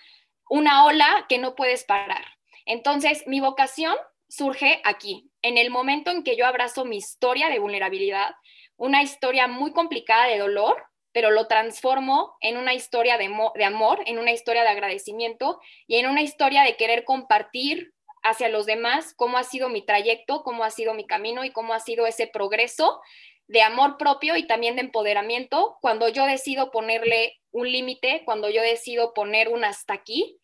una 0.49 0.87
ola 0.87 1.27
que 1.29 1.39
no 1.39 1.55
puedes 1.55 1.85
parar. 1.85 2.25
Entonces, 2.65 3.25
mi 3.27 3.41
vocación 3.41 3.95
surge 4.29 4.81
aquí, 4.85 5.31
en 5.43 5.59
el 5.59 5.71
momento 5.71 6.11
en 6.11 6.23
que 6.23 6.37
yo 6.37 6.47
abrazo 6.47 6.85
mi 6.85 6.97
historia 6.97 7.49
de 7.49 7.59
vulnerabilidad, 7.59 8.35
una 8.77 9.03
historia 9.03 9.47
muy 9.47 9.73
complicada 9.73 10.27
de 10.27 10.39
dolor, 10.39 10.88
pero 11.13 11.31
lo 11.31 11.47
transformo 11.47 12.37
en 12.41 12.57
una 12.57 12.75
historia 12.75 13.19
de, 13.19 13.27
amor, 13.65 14.03
en 14.07 14.19
una 14.19 14.33
historia 14.33 14.63
de 14.63 14.69
agradecimiento 14.69 15.61
y 15.87 15.97
en 15.97 16.07
una 16.07 16.23
historia 16.23 16.63
de 16.63 16.77
querer 16.77 17.05
compartir 17.05 17.95
hacia 18.23 18.49
los 18.49 18.67
demás 18.67 19.15
cómo 19.15 19.39
ha 19.39 19.45
sido 19.45 19.69
mi 19.69 19.85
trayecto, 19.85 20.43
cómo 20.43 20.65
ha 20.65 20.71
sido 20.71 20.95
mi 20.95 21.07
camino 21.07 21.45
y 21.45 21.51
cómo 21.51 21.75
ha 21.75 21.81
sido 21.81 22.07
ese 22.07 22.27
progreso 22.27 23.01
de 23.47 23.63
amor 23.63 23.97
propio 23.97 24.37
y 24.37 24.47
también 24.47 24.77
de 24.77 24.83
empoderamiento. 24.83 25.79
Cuando 25.81 26.09
yo 26.09 26.27
decido 26.27 26.71
ponerle 26.71 27.41
un 27.51 27.71
límite, 27.71 28.23
cuando 28.25 28.51
yo 28.51 28.61
decido 28.63 29.15
poner 29.15 29.49
un 29.49 29.65
hasta 29.65 29.95
aquí 29.95 30.39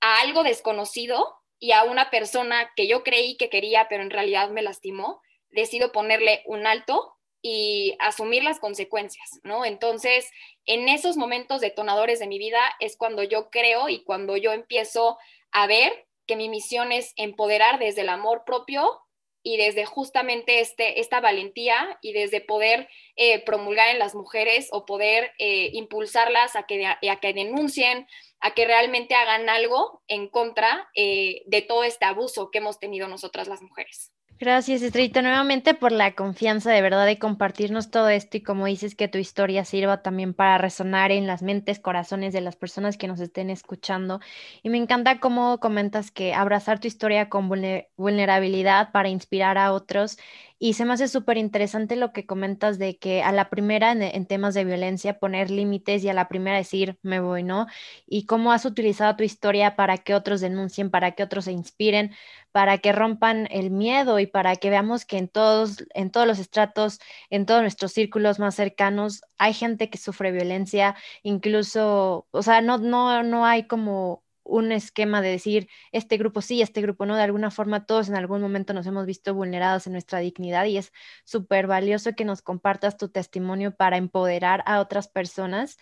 a 0.00 0.20
algo 0.20 0.44
desconocido 0.44 1.34
y 1.58 1.72
a 1.72 1.84
una 1.84 2.10
persona 2.10 2.70
que 2.76 2.86
yo 2.86 3.02
creí 3.02 3.36
que 3.36 3.50
quería, 3.50 3.88
pero 3.88 4.02
en 4.02 4.10
realidad 4.10 4.50
me 4.50 4.62
lastimó, 4.62 5.20
decido 5.50 5.90
ponerle 5.90 6.42
un 6.46 6.66
alto 6.66 7.15
y 7.48 7.94
asumir 8.00 8.42
las 8.42 8.58
consecuencias, 8.58 9.38
¿no? 9.44 9.64
Entonces, 9.64 10.28
en 10.64 10.88
esos 10.88 11.16
momentos 11.16 11.60
detonadores 11.60 12.18
de 12.18 12.26
mi 12.26 12.40
vida 12.40 12.58
es 12.80 12.96
cuando 12.96 13.22
yo 13.22 13.50
creo 13.50 13.88
y 13.88 14.02
cuando 14.02 14.36
yo 14.36 14.52
empiezo 14.52 15.16
a 15.52 15.68
ver 15.68 16.08
que 16.26 16.34
mi 16.34 16.48
misión 16.48 16.90
es 16.90 17.12
empoderar 17.14 17.78
desde 17.78 18.00
el 18.00 18.08
amor 18.08 18.42
propio 18.44 19.00
y 19.44 19.58
desde 19.58 19.84
justamente 19.84 20.58
este, 20.58 20.98
esta 20.98 21.20
valentía 21.20 22.00
y 22.02 22.12
desde 22.12 22.40
poder 22.40 22.88
eh, 23.14 23.44
promulgar 23.44 23.90
en 23.90 24.00
las 24.00 24.16
mujeres 24.16 24.66
o 24.72 24.84
poder 24.84 25.30
eh, 25.38 25.70
impulsarlas 25.72 26.56
a 26.56 26.64
que, 26.64 26.84
a 26.84 27.20
que 27.20 27.32
denuncien, 27.32 28.08
a 28.40 28.54
que 28.54 28.64
realmente 28.64 29.14
hagan 29.14 29.48
algo 29.48 30.02
en 30.08 30.28
contra 30.28 30.90
eh, 30.96 31.42
de 31.46 31.62
todo 31.62 31.84
este 31.84 32.06
abuso 32.06 32.50
que 32.50 32.58
hemos 32.58 32.80
tenido 32.80 33.06
nosotras 33.06 33.46
las 33.46 33.62
mujeres. 33.62 34.10
Gracias, 34.38 34.82
Estrellita, 34.82 35.22
nuevamente 35.22 35.72
por 35.72 35.92
la 35.92 36.14
confianza 36.14 36.70
de 36.70 36.82
verdad 36.82 37.06
de 37.06 37.18
compartirnos 37.18 37.90
todo 37.90 38.10
esto 38.10 38.36
y 38.36 38.42
como 38.42 38.66
dices 38.66 38.94
que 38.94 39.08
tu 39.08 39.16
historia 39.16 39.64
sirva 39.64 40.02
también 40.02 40.34
para 40.34 40.58
resonar 40.58 41.10
en 41.10 41.26
las 41.26 41.42
mentes, 41.42 41.80
corazones 41.80 42.34
de 42.34 42.42
las 42.42 42.54
personas 42.54 42.98
que 42.98 43.08
nos 43.08 43.18
estén 43.20 43.48
escuchando. 43.48 44.20
Y 44.62 44.68
me 44.68 44.76
encanta 44.76 45.20
cómo 45.20 45.58
comentas 45.58 46.10
que 46.10 46.34
abrazar 46.34 46.80
tu 46.80 46.86
historia 46.86 47.30
con 47.30 47.48
vulnerabilidad 47.96 48.92
para 48.92 49.08
inspirar 49.08 49.56
a 49.56 49.72
otros 49.72 50.18
y 50.58 50.72
se 50.74 50.84
me 50.84 50.94
hace 50.94 51.08
súper 51.08 51.36
interesante 51.36 51.96
lo 51.96 52.12
que 52.12 52.26
comentas 52.26 52.78
de 52.78 52.98
que 52.98 53.22
a 53.22 53.32
la 53.32 53.50
primera 53.50 53.92
en, 53.92 54.26
temas 54.26 54.54
de 54.54 54.64
violencia 54.64 55.18
poner 55.18 55.50
límites 55.50 56.02
y 56.02 56.08
a 56.08 56.14
la 56.14 56.28
primera 56.28 56.56
decir 56.56 56.98
me 57.02 57.20
voy, 57.20 57.42
¿no? 57.42 57.66
Y 58.06 58.26
cómo 58.26 58.52
has 58.52 58.64
utilizado 58.64 59.16
tu 59.16 59.24
historia 59.24 59.76
para 59.76 59.98
que 59.98 60.14
otros 60.14 60.40
denuncien, 60.40 60.90
para 60.90 61.12
que 61.12 61.22
otros 61.22 61.44
se 61.46 61.52
inspiren, 61.52 62.14
para 62.52 62.78
que 62.78 62.92
rompan 62.92 63.48
el 63.50 63.70
miedo 63.70 64.18
y 64.18 64.26
para 64.26 64.56
que 64.56 64.70
veamos 64.70 65.04
que 65.04 65.18
en 65.18 65.28
todos, 65.28 65.84
en 65.94 66.10
todos 66.10 66.26
los 66.26 66.38
estratos, 66.38 67.00
en 67.30 67.46
todos 67.46 67.60
nuestros 67.60 67.92
círculos 67.92 68.38
más 68.38 68.54
cercanos, 68.54 69.22
hay 69.38 69.52
gente 69.52 69.90
que 69.90 69.98
sufre 69.98 70.32
violencia, 70.32 70.96
incluso, 71.22 72.26
o 72.30 72.42
sea, 72.42 72.60
no, 72.62 72.78
no, 72.78 73.22
no 73.22 73.44
hay 73.46 73.66
como 73.66 74.25
un 74.46 74.72
esquema 74.72 75.20
de 75.22 75.30
decir 75.30 75.68
este 75.92 76.16
grupo 76.16 76.40
sí, 76.40 76.62
este 76.62 76.80
grupo 76.82 77.06
no, 77.06 77.16
de 77.16 77.22
alguna 77.22 77.50
forma 77.50 77.86
todos 77.86 78.08
en 78.08 78.16
algún 78.16 78.40
momento 78.40 78.72
nos 78.74 78.86
hemos 78.86 79.06
visto 79.06 79.34
vulnerados 79.34 79.86
en 79.86 79.92
nuestra 79.92 80.20
dignidad 80.20 80.64
y 80.66 80.78
es 80.78 80.92
súper 81.24 81.66
valioso 81.66 82.14
que 82.14 82.24
nos 82.24 82.42
compartas 82.42 82.96
tu 82.96 83.08
testimonio 83.08 83.76
para 83.76 83.96
empoderar 83.96 84.62
a 84.66 84.80
otras 84.80 85.08
personas. 85.08 85.78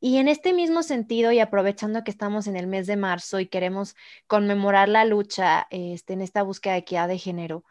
Y 0.00 0.18
en 0.18 0.26
este 0.26 0.52
mismo 0.52 0.82
sentido, 0.82 1.30
y 1.30 1.38
aprovechando 1.38 2.02
que 2.02 2.10
estamos 2.10 2.48
en 2.48 2.56
el 2.56 2.66
mes 2.66 2.88
de 2.88 2.96
marzo 2.96 3.38
y 3.38 3.46
queremos 3.46 3.94
conmemorar 4.26 4.88
la 4.88 5.04
lucha 5.04 5.68
este, 5.70 6.14
en 6.14 6.22
esta 6.22 6.42
búsqueda 6.42 6.72
de 6.72 6.80
equidad 6.80 7.06
de 7.06 7.18
género, 7.18 7.64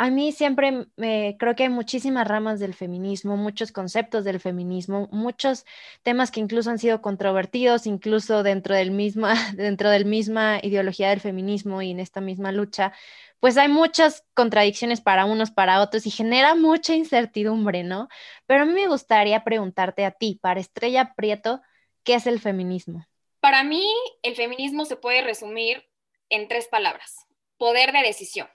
a 0.00 0.10
mí 0.10 0.30
siempre 0.30 0.86
me, 0.94 1.36
creo 1.40 1.56
que 1.56 1.64
hay 1.64 1.68
muchísimas 1.70 2.26
ramas 2.28 2.60
del 2.60 2.72
feminismo, 2.72 3.36
muchos 3.36 3.72
conceptos 3.72 4.22
del 4.22 4.38
feminismo, 4.38 5.08
muchos 5.10 5.66
temas 6.04 6.30
que 6.30 6.38
incluso 6.38 6.70
han 6.70 6.78
sido 6.78 7.02
controvertidos, 7.02 7.84
incluso 7.84 8.44
dentro 8.44 8.76
del 8.76 8.92
misma, 8.92 9.34
dentro 9.56 9.90
del 9.90 10.04
misma 10.04 10.60
ideología 10.62 11.10
del 11.10 11.18
feminismo 11.18 11.82
y 11.82 11.90
en 11.90 11.98
esta 11.98 12.20
misma 12.20 12.52
lucha, 12.52 12.92
pues 13.40 13.56
hay 13.56 13.66
muchas 13.66 14.24
contradicciones 14.34 15.00
para 15.00 15.24
unos, 15.24 15.50
para 15.50 15.82
otros 15.82 16.06
y 16.06 16.10
genera 16.12 16.54
mucha 16.54 16.94
incertidumbre, 16.94 17.82
¿no? 17.82 18.06
Pero 18.46 18.62
a 18.62 18.66
mí 18.66 18.74
me 18.74 18.86
gustaría 18.86 19.42
preguntarte 19.42 20.04
a 20.04 20.12
ti, 20.12 20.38
para 20.40 20.60
Estrella 20.60 21.12
Prieto, 21.16 21.60
¿qué 22.04 22.14
es 22.14 22.28
el 22.28 22.38
feminismo? 22.38 23.04
Para 23.40 23.64
mí, 23.64 23.84
el 24.22 24.36
feminismo 24.36 24.84
se 24.84 24.94
puede 24.94 25.22
resumir 25.22 25.88
en 26.28 26.46
tres 26.46 26.68
palabras, 26.68 27.26
poder 27.56 27.90
de 27.90 28.02
decisión 28.02 28.46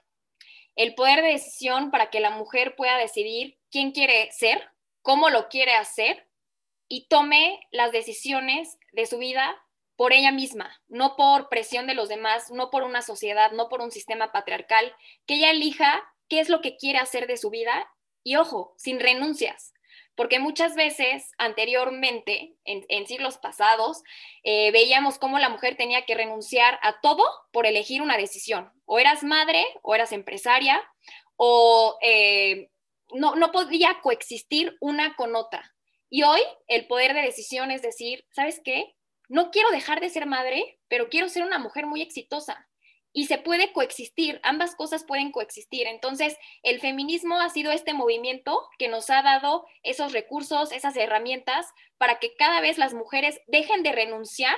el 0.76 0.94
poder 0.94 1.22
de 1.22 1.32
decisión 1.32 1.90
para 1.90 2.10
que 2.10 2.20
la 2.20 2.30
mujer 2.30 2.74
pueda 2.76 2.96
decidir 2.96 3.58
quién 3.70 3.92
quiere 3.92 4.30
ser, 4.32 4.70
cómo 5.02 5.30
lo 5.30 5.48
quiere 5.48 5.74
hacer 5.74 6.28
y 6.88 7.06
tome 7.08 7.60
las 7.70 7.92
decisiones 7.92 8.78
de 8.92 9.06
su 9.06 9.18
vida 9.18 9.56
por 9.96 10.12
ella 10.12 10.32
misma, 10.32 10.80
no 10.88 11.16
por 11.16 11.48
presión 11.48 11.86
de 11.86 11.94
los 11.94 12.08
demás, 12.08 12.50
no 12.50 12.70
por 12.70 12.82
una 12.82 13.02
sociedad, 13.02 13.52
no 13.52 13.68
por 13.68 13.80
un 13.80 13.90
sistema 13.90 14.32
patriarcal, 14.32 14.94
que 15.26 15.34
ella 15.34 15.50
elija 15.50 16.02
qué 16.28 16.40
es 16.40 16.48
lo 16.48 16.60
que 16.60 16.76
quiere 16.76 16.98
hacer 16.98 17.26
de 17.26 17.36
su 17.36 17.50
vida 17.50 17.88
y 18.24 18.36
ojo, 18.36 18.74
sin 18.76 18.98
renuncias, 18.98 19.73
porque 20.16 20.38
muchas 20.38 20.74
veces 20.74 21.32
anteriormente, 21.38 22.56
en, 22.64 23.06
siglos 23.06 23.38
pasados, 23.38 24.02
eh, 24.42 24.70
veíamos 24.70 25.18
cómo 25.18 25.38
la 25.38 25.48
mujer 25.48 25.76
tenía 25.76 26.04
que 26.04 26.14
renunciar 26.14 26.78
a 26.82 27.00
todo 27.00 27.24
por 27.52 27.66
elegir 27.66 28.02
una 28.02 28.16
decisión. 28.16 28.72
O 28.86 28.98
eras 28.98 29.22
madre, 29.22 29.64
o 29.82 29.94
eras 29.94 30.12
empresaria, 30.12 30.80
o 31.36 31.98
eh, 32.02 32.70
no, 33.12 33.34
no 33.34 33.50
podía 33.50 34.00
coexistir 34.02 34.76
una 34.80 35.16
con 35.16 35.34
otra. 35.36 35.74
Y 36.10 36.22
hoy 36.22 36.40
el 36.68 36.86
poder 36.86 37.14
de 37.14 37.22
decisión 37.22 37.70
es 37.70 37.82
decir, 37.82 38.24
¿sabes 38.30 38.60
qué? 38.64 38.94
No 39.28 39.50
quiero 39.50 39.70
dejar 39.70 40.00
de 40.00 40.10
ser 40.10 40.26
madre, 40.26 40.78
pero 40.88 41.08
quiero 41.08 41.28
ser 41.28 41.42
una 41.42 41.58
mujer 41.58 41.86
muy 41.86 42.02
exitosa 42.02 42.68
y 43.16 43.26
se 43.26 43.38
puede 43.38 43.72
coexistir, 43.72 44.40
ambas 44.42 44.74
cosas 44.74 45.04
pueden 45.04 45.30
coexistir. 45.30 45.86
Entonces, 45.86 46.36
el 46.64 46.80
feminismo 46.80 47.40
ha 47.40 47.48
sido 47.48 47.70
este 47.70 47.94
movimiento 47.94 48.68
que 48.76 48.88
nos 48.88 49.08
ha 49.08 49.22
dado 49.22 49.64
esos 49.84 50.12
recursos, 50.12 50.72
esas 50.72 50.96
herramientas 50.96 51.66
para 51.96 52.18
que 52.18 52.34
cada 52.34 52.60
vez 52.60 52.76
las 52.76 52.92
mujeres 52.92 53.40
dejen 53.46 53.84
de 53.84 53.92
renunciar 53.92 54.56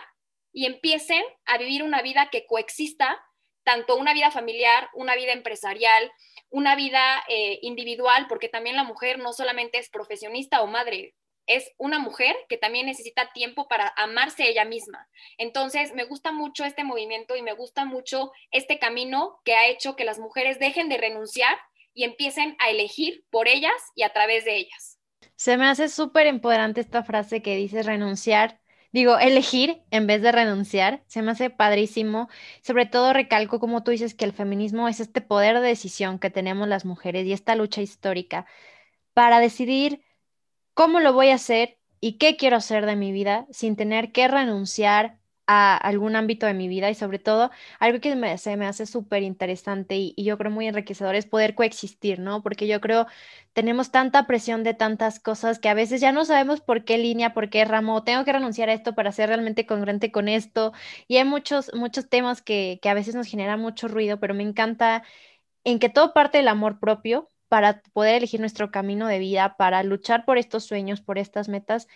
y 0.53 0.65
empiecen 0.65 1.23
a 1.45 1.59
vivir 1.59 1.83
una 1.83 2.01
vida 2.01 2.31
que 2.33 2.47
coexista, 2.47 3.23
tanto 3.63 3.95
una 3.95 4.15
vida 4.15 4.31
familiar, 4.31 4.89
una 4.95 5.15
vida 5.17 5.33
empresarial, 5.33 6.11
una 6.49 6.77
vida 6.77 7.23
eh, 7.29 7.59
individual, 7.61 8.27
porque 8.27 8.49
también 8.49 8.77
la 8.77 8.85
mujer 8.85 9.19
no 9.19 9.35
solamente 9.35 9.79
es 9.79 9.91
profesionista 9.91 10.63
o 10.63 10.67
madre, 10.67 11.15
es 11.47 11.73
una 11.79 11.99
mujer 11.99 12.37
que 12.49 12.59
también 12.59 12.87
necesita 12.87 13.33
tiempo 13.33 13.69
para 13.69 13.93
amarse 13.97 14.49
ella 14.49 14.65
misma. 14.65 15.09
Entonces, 15.38 15.95
me 15.95 16.05
gusta 16.05 16.33
mucho 16.33 16.65
este 16.65 16.85
movimiento 16.85 17.37
y 17.37 17.43
me 17.43 17.53
gusta 17.53 17.85
mucho 17.85 18.33
este 18.50 18.79
camino 18.79 19.41
que 19.45 19.55
ha 19.55 19.67
hecho 19.69 19.97
que 19.97 20.05
las 20.05 20.19
mujeres 20.19 20.59
dejen 20.59 20.88
de 20.88 20.99
renunciar 20.99 21.57
y 21.95 22.05
empiecen 22.05 22.57
a 22.59 22.71
elegir 22.71 23.25
por 23.31 23.49
ellas 23.49 23.73
y 23.95 24.03
a 24.03 24.12
través 24.12 24.45
de 24.45 24.57
ellas. 24.57 24.99
Se 25.37 25.57
me 25.57 25.67
hace 25.67 25.88
súper 25.88 26.26
empoderante 26.26 26.81
esta 26.81 27.03
frase 27.03 27.43
que 27.43 27.57
dice 27.57 27.83
renunciar. 27.83 28.61
Digo, 28.93 29.19
elegir 29.19 29.83
en 29.91 30.07
vez 30.07 30.23
de 30.23 30.33
renunciar, 30.33 31.03
se 31.07 31.23
me 31.23 31.33
hace 31.33 31.50
padrísimo. 31.50 32.29
Sobre 32.62 32.87
todo 32.87 33.12
recalco, 33.12 33.61
como 33.61 33.83
tú 33.83 33.91
dices, 33.91 34.15
que 34.15 34.25
el 34.25 34.33
feminismo 34.33 34.88
es 34.88 35.00
este 35.00 35.21
poder 35.21 35.61
de 35.61 35.69
decisión 35.69 36.19
que 36.19 36.31
tenemos 36.31 36.69
las 36.69 36.85
mujeres 36.85 37.26
y 37.26 37.33
esta 37.33 37.57
lucha 37.57 37.83
histórica 37.83 38.47
para 39.12 39.41
decidir 39.41 40.03
cómo 40.76 41.00
lo 41.00 41.14
voy 41.14 41.30
a 41.30 41.37
hacer 41.37 41.78
y 42.00 42.18
qué 42.18 42.37
quiero 42.37 42.56
hacer 42.59 42.87
de 42.87 42.97
mi 42.97 43.11
vida 43.12 43.47
sin 43.50 43.76
tener 43.76 44.12
que 44.12 44.28
renunciar 44.28 45.18
a 45.47 45.76
algún 45.76 46.16
ámbito 46.16 46.47
de 46.47 46.54
mi 46.54 46.68
vida 46.68 46.90
y 46.90 46.95
sobre 46.95 47.18
todo 47.18 47.50
algo 47.80 48.00
que 48.00 48.14
me, 48.16 48.30
hace 48.30 48.87
súper 48.87 49.23
interesante 49.23 49.97
y, 49.97 50.14
yo 50.23 50.37
creo 50.38 50.50
muy 50.50 50.66
enriquecedor 50.66 51.14
es 51.14 51.25
poder 51.26 51.54
coexistir, 51.54 52.18
¿no? 52.21 52.42
Porque 52.42 52.66
yo 52.66 52.80
creo 52.83 53.06
tenemos 53.54 53.90
tanta 53.90 54.26
presión 54.26 54.64
de 54.64 54.75
tantas 54.75 55.18
cosas 55.21 55.59
que 55.59 55.68
a 55.71 55.75
veces 55.75 56.00
ya 56.00 56.12
no 56.12 56.25
sabemos 56.26 56.61
por 56.61 56.85
qué 56.85 56.99
línea, 56.99 57.33
por 57.35 57.49
qué 57.49 57.64
ramo, 57.64 58.04
tengo 58.04 58.25
que 58.25 58.33
renunciar 58.33 58.68
a 58.68 58.75
esto 58.75 58.95
para 58.95 59.12
ser 59.12 59.28
realmente 59.30 59.66
congruente 59.66 60.12
con 60.12 60.28
esto 60.28 60.73
y 61.09 61.16
hay 61.16 61.25
muchos, 61.25 61.71
muchos 61.75 62.09
temas 62.09 62.42
que, 62.42 62.80
que 62.83 62.88
a 62.90 62.95
veces 62.95 63.14
nos 63.14 63.28
generan 63.28 63.61
mucho 63.61 63.88
ruido, 63.88 64.21
pero 64.21 64.35
me 64.35 64.42
encanta 64.42 65.04
en 65.64 65.78
que 65.78 65.88
todo 65.88 66.12
parte 66.14 66.38
del 66.38 66.49
amor 66.49 66.80
propio 66.80 67.30
para 67.49 67.83
poder 67.93 68.17
elegir 68.17 68.41
nuestro 68.41 68.71
camino 68.71 69.07
de 69.07 69.19
vida, 69.19 69.57
para 69.57 69.83
luchar 69.83 70.25
por 70.25 70.38
estos 70.38 70.65
sueños, 70.65 71.00
por 71.00 71.19
estas 71.19 71.49
metas, 71.49 71.87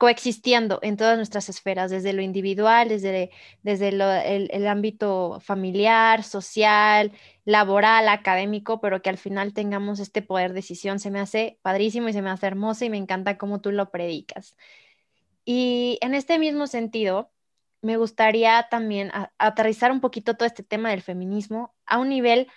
coexistiendo 0.00 0.78
en 0.82 0.96
todas 0.96 1.18
nuestras 1.18 1.50
esferas, 1.50 1.90
desde 1.90 2.14
lo 2.14 2.22
individual, 2.22 2.88
desde, 2.88 3.30
desde 3.62 3.88
el, 3.88 4.66
ámbito 4.66 5.40
familiar, 5.42 6.24
social, 6.24 7.12
laboral, 7.44 8.08
académico, 8.08 8.80
pero 8.80 9.02
que 9.02 9.10
al 9.10 9.18
final 9.18 9.52
tengamos 9.52 10.00
este 10.00 10.22
poder 10.22 10.50
de 10.50 10.56
decisión. 10.56 11.00
Se 11.00 11.10
me 11.10 11.20
hace 11.20 11.58
padrísimo 11.60 12.08
y 12.08 12.14
se 12.14 12.22
me 12.22 12.30
hace 12.30 12.46
hermoso 12.46 12.86
y 12.86 12.90
me 12.90 12.96
encanta 12.96 13.36
cómo 13.36 13.60
tú 13.60 13.72
lo 13.72 13.90
predicas. 13.90 14.56
Y 15.44 15.98
en 16.00 16.14
este 16.14 16.38
mismo 16.38 16.66
sentido, 16.66 17.30
me 17.82 17.98
gustaría 17.98 18.68
también 18.70 19.10
aterrizar 19.36 19.92
un 19.92 20.00
poquito 20.00 20.34
todo 20.34 20.46
este 20.46 20.62
tema 20.62 20.90
del 20.90 21.02
feminismo 21.02 21.74
a 21.84 21.98
un 21.98 22.08
nivel 22.08 22.48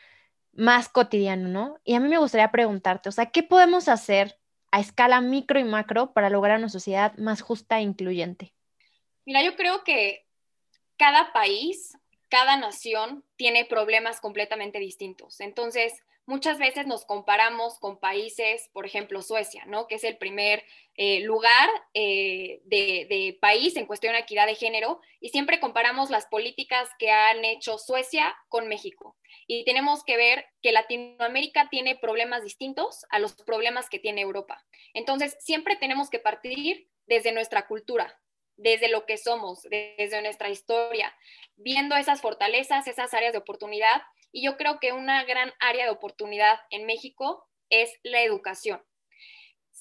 más 0.54 0.90
cotidiano, 0.90 1.50
¿no? 1.50 1.80
Y 1.84 1.96
a 1.96 2.00
mí 2.00 2.08
me 2.08 2.18
gustaría 2.18 2.52
preguntarte, 2.52 3.10
o 3.10 3.12
sea, 3.12 3.28
¿qué 3.28 3.44
podemos 3.44 3.88
hacer 3.88 4.40
a 4.72 4.80
escala 4.80 5.22
micro 5.22 5.60
y 5.60 5.64
macro 5.64 6.14
para 6.14 6.30
lograr 6.30 6.58
una 6.60 6.70
sociedad 6.70 7.16
más 7.18 7.42
justa 7.42 7.80
e 7.80 7.84
incluyente? 7.84 8.54
Mira, 9.26 9.44
yo 9.44 9.56
creo 9.56 9.84
que 9.84 10.26
cada 10.98 11.34
país, 11.34 11.98
cada 12.30 12.58
nación 12.58 13.24
tiene 13.36 13.66
problemas 13.66 14.20
completamente 14.20 14.80
distintos. 14.80 15.40
Entonces, 15.40 15.94
muchas 16.26 16.58
veces 16.58 16.88
nos 16.88 17.06
comparamos 17.06 17.80
con 17.80 18.00
países, 18.00 18.70
por 18.74 18.86
ejemplo, 18.86 19.22
Suecia, 19.22 19.66
¿no? 19.66 19.88
Que 19.88 19.96
es 19.96 20.04
el 20.04 20.18
primer 20.18 20.64
eh, 20.96 21.22
lugar 21.22 21.70
eh, 21.94 22.62
de, 22.66 23.08
de, 23.10 23.38
país 23.42 23.76
en 23.76 23.86
cuestión 23.86 24.14
de 24.14 24.20
equidad 24.20 24.48
de 24.48 24.56
género, 24.56 25.02
y 25.20 25.30
siempre 25.30 25.60
comparamos 25.60 26.10
las 26.10 26.26
políticas 26.28 26.90
que 27.00 27.12
han 27.12 27.44
hecho 27.46 27.78
Suecia 27.78 28.36
con 28.50 28.68
México. 28.68 29.18
Y 29.48 29.66
tenemos 29.66 30.04
que 30.04 30.18
ver 30.18 30.46
que 30.62 30.72
Latinoamérica 30.72 31.70
tiene 31.70 31.96
problemas 31.96 32.44
distintos 32.44 33.06
a 33.10 33.20
los 33.20 33.34
problemas 33.34 33.90
que 33.90 34.00
tiene 34.00 34.22
Europa. 34.22 34.64
Entonces, 34.94 35.36
siempre 35.40 35.76
tenemos 35.76 36.10
que 36.10 36.20
partir 36.20 36.88
desde 37.06 37.32
nuestra 37.32 37.68
cultura, 37.68 38.20
desde 38.56 38.88
lo 38.88 39.06
que 39.06 39.18
somos, 39.18 39.64
desde 39.64 40.22
nuestra 40.22 40.50
historia, 40.50 41.14
viendo 41.56 41.96
esas 41.96 42.22
fortalezas, 42.22 42.88
esas 42.88 43.14
áreas 43.14 43.34
de 43.34 43.40
oportunidad 43.40 44.04
y 44.34 44.44
yo 44.44 44.58
creo 44.58 44.80
que 44.82 44.92
una 44.92 45.24
gran 45.24 45.54
área 45.60 45.86
de 45.86 45.92
oportunidad 45.92 46.60
en 46.70 46.86
México 46.86 47.48
es 47.70 47.90
la 48.04 48.22
educación. 48.22 48.84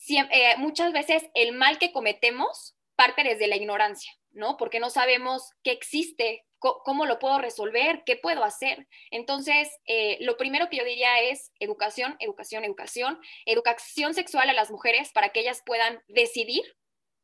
Eh, 0.08 0.54
muchas 0.58 0.92
veces 0.92 1.24
el 1.34 1.52
mal 1.52 1.78
que 1.78 1.92
cometemos 1.92 2.76
parte 2.94 3.24
desde 3.24 3.48
la 3.48 3.56
ignorancia, 3.56 4.12
¿no? 4.30 4.56
Porque 4.56 4.78
no 4.78 4.90
sabemos 4.90 5.50
qué 5.64 5.72
existe 5.72 6.44
¿Cómo 6.62 7.06
lo 7.06 7.18
puedo 7.18 7.38
resolver? 7.38 8.04
¿Qué 8.06 8.16
puedo 8.16 8.44
hacer? 8.44 8.86
Entonces, 9.10 9.68
eh, 9.84 10.16
lo 10.20 10.36
primero 10.36 10.68
que 10.70 10.76
yo 10.76 10.84
diría 10.84 11.20
es 11.20 11.50
educación, 11.58 12.14
educación, 12.20 12.64
educación, 12.64 13.20
educación 13.46 14.14
sexual 14.14 14.48
a 14.48 14.52
las 14.52 14.70
mujeres 14.70 15.10
para 15.12 15.30
que 15.30 15.40
ellas 15.40 15.60
puedan 15.66 16.00
decidir, 16.06 16.62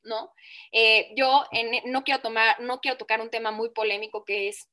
¿no? 0.02 0.32
Eh, 0.72 1.12
yo 1.14 1.44
no, 1.84 2.02
quiero 2.02 2.20
tomar, 2.20 2.58
no 2.58 2.80
quiero 2.80 2.98
tocar 2.98 3.20
un 3.20 3.30
tema 3.30 3.52
muy 3.52 3.70
polémico 3.70 4.24
que 4.24 4.48
es 4.48 4.68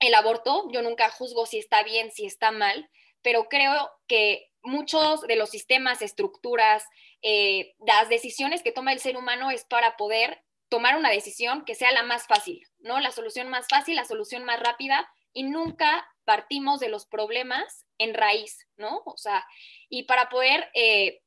el 0.00 0.14
aborto. 0.14 0.68
Yo 0.70 0.82
nunca 0.82 1.10
juzgo 1.10 1.46
si 1.46 1.58
está 1.58 1.82
bien, 1.82 2.10
si 2.12 2.26
está 2.26 2.50
mal, 2.50 2.90
pero 3.22 3.48
creo 3.48 3.90
que 4.06 4.50
muchos 4.62 5.22
de 5.22 5.36
los 5.36 5.50
sistemas, 5.50 6.02
estructuras, 6.02 6.84
eh, 7.22 7.74
las 7.86 8.08
decisiones 8.08 8.62
que 8.62 8.72
toma 8.72 8.92
el 8.92 9.00
ser 9.00 9.16
humano 9.16 9.50
es 9.50 9.64
para 9.64 9.96
poder 9.96 10.42
tomar 10.68 10.96
una 10.96 11.10
decisión 11.10 11.64
que 11.64 11.74
sea 11.74 11.92
la 11.92 12.02
más 12.02 12.26
fácil, 12.26 12.66
¿no? 12.78 13.00
La 13.00 13.10
solución 13.10 13.48
más 13.48 13.66
fácil, 13.68 13.96
la 13.96 14.04
solución 14.04 14.44
más 14.44 14.60
rápida 14.60 15.08
y 15.32 15.44
nunca 15.44 16.06
partimos 16.24 16.80
de 16.80 16.88
los 16.88 17.06
problemas 17.06 17.86
en 17.96 18.14
raíz, 18.14 18.68
¿no? 18.76 19.02
O 19.06 19.16
sea, 19.16 19.46
y 19.88 20.04
para 20.04 20.28
poder, 20.28 20.70
eh, 20.74 21.22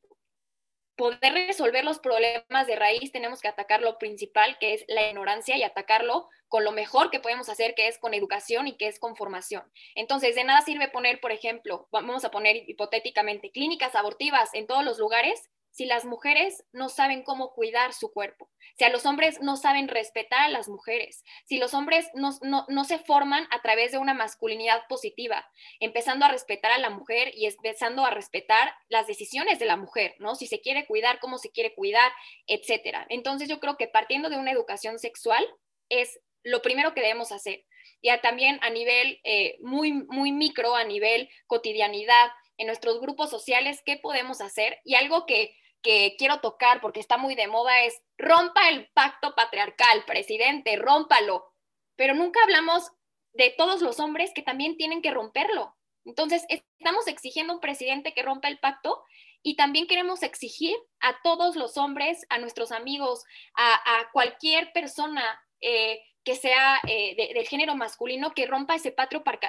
poder 1.01 1.33
resolver 1.33 1.83
los 1.83 1.97
problemas 1.97 2.67
de 2.67 2.75
raíz 2.75 3.11
tenemos 3.11 3.41
que 3.41 3.47
atacar 3.47 3.81
lo 3.81 3.97
principal, 3.97 4.59
que 4.59 4.75
es 4.75 4.85
la 4.87 5.09
ignorancia, 5.09 5.57
y 5.57 5.63
atacarlo 5.63 6.29
con 6.47 6.63
lo 6.63 6.71
mejor 6.71 7.09
que 7.09 7.19
podemos 7.19 7.49
hacer, 7.49 7.73
que 7.73 7.87
es 7.87 7.97
con 7.97 8.13
educación 8.13 8.67
y 8.67 8.77
que 8.77 8.85
es 8.85 8.99
con 8.99 9.15
formación. 9.15 9.63
Entonces, 9.95 10.35
de 10.35 10.43
nada 10.43 10.61
sirve 10.61 10.89
poner, 10.89 11.19
por 11.19 11.31
ejemplo, 11.31 11.87
vamos 11.91 12.23
a 12.23 12.29
poner 12.29 12.69
hipotéticamente, 12.69 13.49
clínicas 13.49 13.95
abortivas 13.95 14.53
en 14.53 14.67
todos 14.67 14.85
los 14.85 14.99
lugares 14.99 15.49
si 15.71 15.85
las 15.85 16.05
mujeres 16.05 16.63
no 16.73 16.89
saben 16.89 17.23
cómo 17.23 17.53
cuidar 17.53 17.93
su 17.93 18.11
cuerpo, 18.11 18.49
si 18.77 18.83
a 18.83 18.89
los 18.89 19.05
hombres 19.05 19.41
no 19.41 19.55
saben 19.55 19.87
respetar 19.87 20.41
a 20.41 20.49
las 20.49 20.67
mujeres, 20.67 21.23
si 21.45 21.57
los 21.57 21.73
hombres 21.73 22.07
no, 22.13 22.31
no, 22.41 22.83
se 22.83 22.99
forman 22.99 23.47
a 23.51 23.61
través 23.61 23.91
de 23.91 23.97
una 23.97 24.13
masculinidad 24.13 24.83
positiva, 24.87 25.49
empezando 25.79 26.25
a 26.25 26.29
respetar 26.29 26.71
a 26.71 26.77
la 26.77 26.89
mujer 26.89 27.31
y 27.35 27.45
empezando 27.45 28.05
a 28.05 28.11
respetar 28.11 28.73
las 28.89 29.07
decisiones 29.07 29.59
de 29.59 29.65
la 29.65 29.77
mujer, 29.77 30.15
¿no? 30.19 30.35
Si 30.35 30.47
se 30.47 30.61
quiere 30.61 30.85
cuidar, 30.85 31.19
cómo 31.19 31.37
se 31.37 31.51
quiere 31.51 31.73
cuidar, 31.73 32.11
etcétera. 32.47 33.05
Entonces 33.09 33.47
yo 33.47 33.59
creo 33.59 33.77
que 33.77 33.87
partiendo 33.87 34.29
de 34.29 34.37
una 34.37 34.51
educación 34.51 34.99
sexual 34.99 35.45
es 35.89 36.19
lo 36.43 36.61
primero 36.61 36.93
que 36.93 37.01
debemos 37.01 37.31
hacer. 37.31 37.65
Ya 38.03 38.19
también 38.19 38.59
a 38.61 38.69
nivel 38.69 39.19
eh, 39.23 39.57
muy, 39.61 39.93
muy 39.93 40.31
micro, 40.31 40.75
a 40.75 40.83
nivel 40.83 41.29
cotidianidad, 41.47 42.31
en 42.61 42.67
nuestros 42.67 43.01
grupos 43.01 43.31
sociales, 43.31 43.81
¿qué 43.83 43.97
podemos 43.97 44.39
hacer? 44.39 44.79
Y 44.83 44.93
algo 44.93 45.25
que 45.25 45.55
que 45.81 46.15
quiero 46.17 46.39
tocar 46.39 46.81
porque 46.81 46.99
está 46.99 47.17
muy 47.17 47.35
de 47.35 47.47
moda 47.47 47.81
es 47.81 48.01
rompa 48.17 48.69
el 48.69 48.89
pacto 48.93 49.35
patriarcal, 49.35 50.05
presidente, 50.05 50.75
rómpalo. 50.75 51.53
Pero 51.95 52.13
nunca 52.13 52.39
hablamos 52.43 52.91
de 53.33 53.53
todos 53.57 53.81
los 53.81 53.99
hombres 53.99 54.31
que 54.33 54.41
también 54.41 54.77
tienen 54.77 55.01
que 55.01 55.11
romperlo. 55.11 55.75
Entonces, 56.05 56.43
estamos 56.49 57.07
exigiendo 57.07 57.53
a 57.53 57.55
un 57.57 57.61
presidente 57.61 58.13
que 58.13 58.23
rompa 58.23 58.47
el 58.47 58.59
pacto 58.59 59.03
y 59.43 59.55
también 59.55 59.87
queremos 59.87 60.23
exigir 60.23 60.75
a 60.99 61.21
todos 61.23 61.55
los 61.55 61.77
hombres, 61.77 62.25
a 62.29 62.37
nuestros 62.37 62.71
amigos, 62.71 63.23
a, 63.55 64.09
cualquier 64.13 64.71
persona 64.73 65.23
eh, 65.61 66.01
que 66.23 66.35
sea 66.35 66.79
eh, 66.87 67.33
del 67.33 67.47
género 67.47 67.75
masculino 67.75 68.33
que 68.33 68.45
rompa 68.45 68.75
ese, 68.75 68.93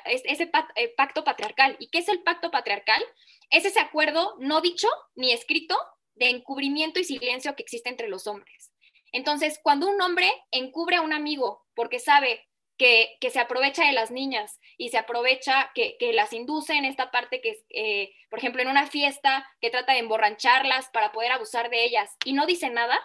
ese 0.07 0.51
eh, 0.77 0.95
pacto 0.97 1.25
patriarcal. 1.25 1.77
¿Y 1.79 1.89
qué 1.89 1.99
es 1.99 2.09
el 2.09 2.23
pacto 2.23 2.51
patriarcal? 2.51 3.03
Es 3.51 3.65
ese 3.65 3.81
acuerdo 3.81 4.37
no 4.39 4.61
dicho 4.61 4.89
ni 5.15 5.33
escrito 5.33 5.77
de 6.15 6.31
encubrimiento 6.31 7.01
y 7.01 7.05
silencio 7.05 7.55
que 7.55 7.63
existe 7.63 7.89
entre 7.89 8.09
los 8.09 8.27
hombres. 8.27 8.73
Entonces, 9.13 9.61
cuando 9.63 9.89
un 9.89 10.01
hombre 10.01 10.31
encubre 10.51 10.97
a 10.97 11.03
un 11.03 11.13
amigo 11.13 11.67
porque 11.75 11.99
sabe 11.99 12.49
que, 12.79 13.31
se 13.31 13.39
aprovecha 13.39 13.87
de 13.87 13.93
las 13.93 14.11
niñas 14.11 14.59
y 14.77 14.89
se 14.89 14.99
aprovecha, 14.99 15.71
que, 15.75 15.97
las 16.13 16.33
induce 16.33 16.75
en 16.75 16.85
esta 16.85 17.11
parte 17.11 17.41
que 17.41 17.51
es, 17.51 17.65
eh, 17.71 18.13
por 18.29 18.39
ejemplo, 18.39 18.63
en 18.63 18.69
una 18.69 18.87
fiesta, 18.87 19.49
que 19.61 19.71
trata 19.71 19.93
de 19.93 20.01
emborrancharlas 20.01 20.89
para 20.89 21.13
poder 21.13 21.33
abusar 21.33 21.71
de 21.71 21.85
ellas 21.85 22.17
y 22.25 22.33
no 22.33 22.47
dice 22.47 22.71
nada, 22.71 22.99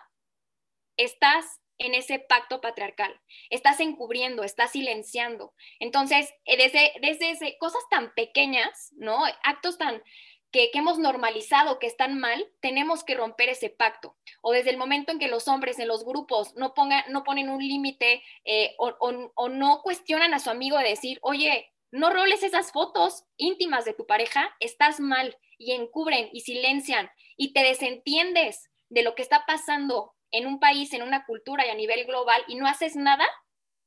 estás 0.97 1.61
en 1.79 1.93
ese 1.93 2.17
pacto 2.17 2.59
patriarcal, 2.59 3.21
estás 3.51 3.79
encubriendo, 3.79 4.43
estás 4.43 4.71
silenciando. 4.71 5.53
Entonces, 5.79 6.33
eh, 6.45 6.57
desde, 6.57 6.93
desde 7.01 7.57
cosas 7.59 7.83
tan 7.91 8.13
pequeñas, 8.15 8.93
¿no? 8.97 9.23
Actos 9.43 9.77
tan, 9.77 10.01
que, 10.51 10.69
hemos 10.73 10.99
normalizado 10.99 11.79
que 11.79 11.87
están 11.87 12.19
mal, 12.19 12.47
tenemos 12.61 13.03
que 13.03 13.15
romper 13.15 13.49
ese 13.49 13.69
pacto. 13.69 14.15
O 14.41 14.51
desde 14.51 14.69
el 14.69 14.77
momento 14.77 15.11
en 15.11 15.19
que 15.19 15.27
los 15.27 15.47
hombres 15.47 15.79
en 15.79 15.87
los 15.87 16.05
grupos 16.05 16.55
no, 16.55 16.73
pongan, 16.73 17.03
no 17.09 17.23
ponen 17.23 17.49
un 17.49 17.59
límite 17.59 18.23
eh, 18.45 18.75
o, 18.77 19.49
no 19.49 19.81
cuestionan 19.81 20.33
a 20.33 20.39
su 20.39 20.49
amigo 20.49 20.77
de 20.77 20.89
decir, 20.89 21.19
oye, 21.21 21.71
no 21.91 22.09
roles 22.09 22.43
esas 22.43 22.71
fotos 22.71 23.25
íntimas 23.37 23.85
de 23.85 23.93
tu 23.93 24.05
pareja, 24.05 24.55
estás 24.59 24.99
mal 24.99 25.37
y 25.57 25.71
encubren 25.71 26.29
y 26.33 26.41
silencian 26.41 27.09
y 27.37 27.53
te 27.53 27.63
desentiendes 27.63 28.69
de 28.89 29.03
lo 29.03 29.15
que 29.15 29.21
está 29.21 29.45
pasando 29.45 30.13
en 30.31 30.45
un 30.45 30.59
país, 30.59 30.93
en 30.93 31.01
una 31.01 31.25
cultura 31.25 31.65
y 31.65 31.69
a 31.69 31.75
nivel 31.75 32.05
global 32.05 32.43
y 32.47 32.55
no 32.55 32.67
haces 32.67 32.95
nada, 32.95 33.25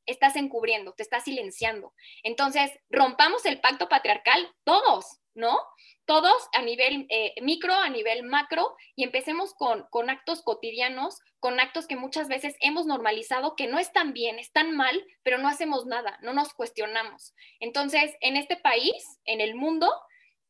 estás 0.06 0.36
encubriendo, 0.36 0.92
te 0.92 1.02
estás 1.02 1.24
silenciando. 1.24 1.94
Entonces, 2.22 2.70
rompamos 2.88 3.44
el 3.46 3.60
pacto 3.60 3.88
patriarcal 3.88 4.48
todos, 4.64 5.20
¿no? 5.34 5.58
Todos 6.04 6.48
a 6.54 6.62
nivel 6.62 7.06
eh, 7.08 7.34
micro, 7.42 7.74
a 7.74 7.88
nivel 7.88 8.22
macro, 8.24 8.76
y 8.96 9.04
empecemos 9.04 9.54
con, 9.54 9.86
con 9.90 10.10
actos 10.10 10.42
cotidianos, 10.42 11.20
con 11.38 11.60
actos 11.60 11.86
que 11.86 11.96
muchas 11.96 12.28
veces 12.28 12.56
hemos 12.60 12.86
normalizado 12.86 13.56
que 13.56 13.66
no 13.66 13.78
están 13.78 14.12
bien, 14.12 14.38
están 14.38 14.76
mal, 14.76 15.04
pero 15.22 15.38
no 15.38 15.48
hacemos 15.48 15.86
nada, 15.86 16.18
no 16.22 16.32
nos 16.32 16.52
cuestionamos. 16.52 17.34
Entonces, 17.60 18.14
en 18.20 18.36
este 18.36 18.56
país, 18.56 19.20
en 19.24 19.40
el 19.40 19.54
mundo, 19.54 19.90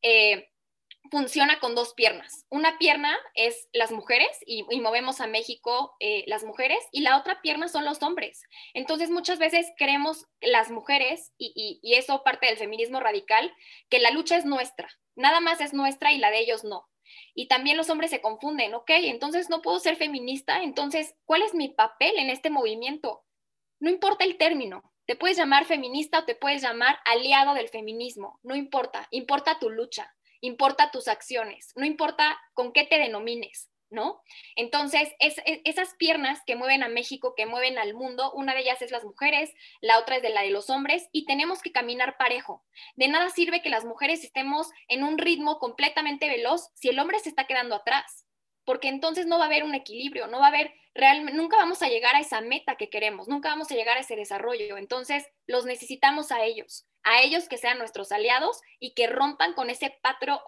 eh, 0.01 0.51
funciona 1.09 1.59
con 1.59 1.73
dos 1.75 1.93
piernas. 1.93 2.45
Una 2.49 2.77
pierna 2.77 3.17
es 3.33 3.67
las 3.73 3.91
mujeres 3.91 4.29
y, 4.45 4.63
movemos 4.81 5.19
a 5.19 5.27
México 5.27 5.95
eh, 5.99 6.23
las 6.27 6.43
mujeres 6.43 6.79
y 6.91 7.01
la 7.01 7.17
otra 7.17 7.41
pierna 7.41 7.67
son 7.67 7.85
los 7.85 8.03
hombres. 8.03 8.43
Entonces 8.73 9.09
muchas 9.09 9.39
veces 9.39 9.67
creemos 9.77 10.25
las 10.41 10.69
mujeres, 10.69 11.33
y, 11.37 11.79
y, 11.81 11.93
eso 11.95 12.23
parte 12.23 12.47
del 12.47 12.57
feminismo 12.57 12.99
radical, 12.99 13.51
que 13.89 13.99
la 13.99 14.11
lucha 14.11 14.37
es 14.37 14.45
nuestra, 14.45 14.89
nada 15.15 15.39
más 15.39 15.61
es 15.61 15.73
nuestra 15.73 16.11
y 16.11 16.17
la 16.17 16.31
de 16.31 16.39
ellos 16.39 16.63
no. 16.63 16.87
Y 17.33 17.47
también 17.47 17.77
los 17.77 17.89
hombres 17.89 18.11
se 18.11 18.21
confunden, 18.21 18.73
ok, 18.73 18.89
entonces 18.89 19.49
no 19.49 19.61
puedo 19.61 19.79
ser 19.79 19.95
feminista, 19.95 20.63
entonces, 20.63 21.15
¿cuál 21.25 21.41
es 21.41 21.53
mi 21.53 21.69
papel 21.69 22.17
en 22.17 22.29
este 22.29 22.49
movimiento? 22.49 23.25
No 23.79 23.89
importa 23.89 24.23
el 24.23 24.37
término, 24.37 24.93
te 25.05 25.15
puedes 25.15 25.37
llamar 25.37 25.65
feminista 25.65 26.19
o 26.19 26.25
te 26.25 26.35
puedes 26.35 26.61
llamar 26.61 26.99
aliado 27.05 27.53
del 27.53 27.69
feminismo, 27.69 28.39
no 28.43 28.55
importa, 28.55 29.07
importa 29.11 29.59
tu 29.59 29.69
lucha 29.69 30.15
importa 30.41 30.91
tus 30.91 31.07
acciones, 31.07 31.71
no 31.75 31.85
importa 31.85 32.39
con 32.53 32.73
qué 32.73 32.85
te 32.85 32.97
denomines, 32.97 33.70
¿no? 33.91 34.21
Entonces, 34.55 35.09
es, 35.19 35.35
esas 35.45 35.93
piernas 35.95 36.39
que 36.45 36.55
mueven 36.55 36.83
a 36.83 36.89
México, 36.89 37.35
que 37.35 37.45
mueven 37.45 37.77
al 37.77 37.93
mundo, 37.93 38.31
una 38.33 38.53
de 38.53 38.61
ellas 38.61 38.81
es 38.81 38.91
las 38.91 39.03
mujeres, 39.03 39.53
la 39.81 39.99
otra 39.99 40.15
es 40.15 40.21
de 40.21 40.29
la 40.29 40.41
de 40.41 40.49
los 40.49 40.69
hombres, 40.69 41.07
y 41.11 41.25
tenemos 41.25 41.61
que 41.61 41.71
caminar 41.71 42.17
parejo. 42.17 42.63
De 42.95 43.07
nada 43.07 43.29
sirve 43.29 43.61
que 43.61 43.69
las 43.69 43.85
mujeres 43.85 44.23
estemos 44.23 44.69
en 44.87 45.03
un 45.03 45.17
ritmo 45.17 45.59
completamente 45.59 46.27
veloz 46.27 46.69
si 46.73 46.89
el 46.89 46.99
hombre 46.99 47.19
se 47.19 47.29
está 47.29 47.45
quedando 47.45 47.75
atrás 47.75 48.25
porque 48.65 48.87
entonces 48.87 49.25
no 49.25 49.37
va 49.37 49.45
a 49.45 49.47
haber 49.47 49.63
un 49.63 49.75
equilibrio, 49.75 50.27
no 50.27 50.39
va 50.39 50.45
a 50.45 50.49
haber 50.49 50.73
realmente, 50.93 51.37
nunca 51.37 51.57
vamos 51.57 51.81
a 51.81 51.89
llegar 51.89 52.15
a 52.15 52.19
esa 52.19 52.41
meta 52.41 52.75
que 52.75 52.89
queremos, 52.89 53.27
nunca 53.27 53.49
vamos 53.49 53.71
a 53.71 53.75
llegar 53.75 53.97
a 53.97 54.01
ese 54.01 54.15
desarrollo. 54.15 54.77
Entonces, 54.77 55.27
los 55.47 55.65
necesitamos 55.65 56.31
a 56.31 56.43
ellos, 56.43 56.87
a 57.03 57.21
ellos 57.21 57.47
que 57.47 57.57
sean 57.57 57.77
nuestros 57.77 58.11
aliados 58.11 58.61
y 58.79 58.93
que 58.93 59.07
rompan 59.07 59.53
con 59.53 59.69
ese, 59.69 59.99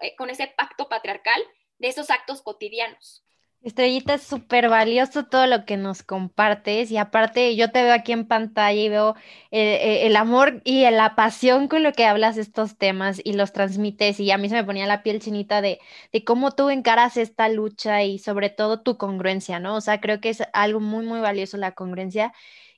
eh, 0.02 0.16
con 0.16 0.30
ese 0.30 0.48
pacto 0.48 0.90
patriarcal 0.90 1.42
de 1.80 1.88
esos 1.88 2.10
actos 2.10 2.42
cotidianos. 2.42 3.26
Estrellita, 3.64 4.16
es 4.16 4.24
súper 4.24 4.68
valioso 4.68 5.24
todo 5.26 5.48
lo 5.48 5.64
que 5.66 5.78
nos 5.78 6.04
compartes 6.04 6.92
y 6.92 6.98
aparte 6.98 7.56
yo 7.56 7.72
te 7.72 7.82
veo 7.82 7.94
aquí 7.94 8.12
en 8.12 8.28
pantalla 8.28 8.74
y 8.78 8.90
veo 8.90 9.16
eh, 9.52 9.80
eh, 10.04 10.06
el 10.08 10.18
amor 10.18 10.62
y 10.66 10.82
la 10.92 11.16
pasión 11.16 11.70
con 11.70 11.82
lo 11.82 11.94
que 11.94 12.06
hablas 12.06 12.38
estos 12.38 12.78
temas 12.78 13.22
y 13.24 13.32
los 13.34 13.54
transmites 13.54 14.20
y 14.20 14.32
a 14.32 14.38
mí 14.38 14.50
se 14.50 14.56
me 14.56 14.66
ponía 14.66 14.86
la 14.86 15.02
piel 15.02 15.22
chinita 15.22 15.62
de, 15.62 15.80
de 16.12 16.24
cómo 16.26 16.52
tú 16.52 16.70
encaras 16.70 17.16
esta 17.16 17.48
lucha 17.48 18.04
y 18.04 18.20
sobre 18.20 18.50
todo 18.50 18.82
tu 18.82 18.98
congruencia, 18.98 19.60
¿no? 19.60 19.76
O 19.78 19.82
sea, 19.82 20.02
creo 20.02 20.20
que 20.20 20.30
es 20.30 20.44
algo 20.52 20.82
muy, 20.82 21.06
muy 21.06 21.22
valioso 21.22 21.56
la 21.56 21.72
congruencia 21.72 22.34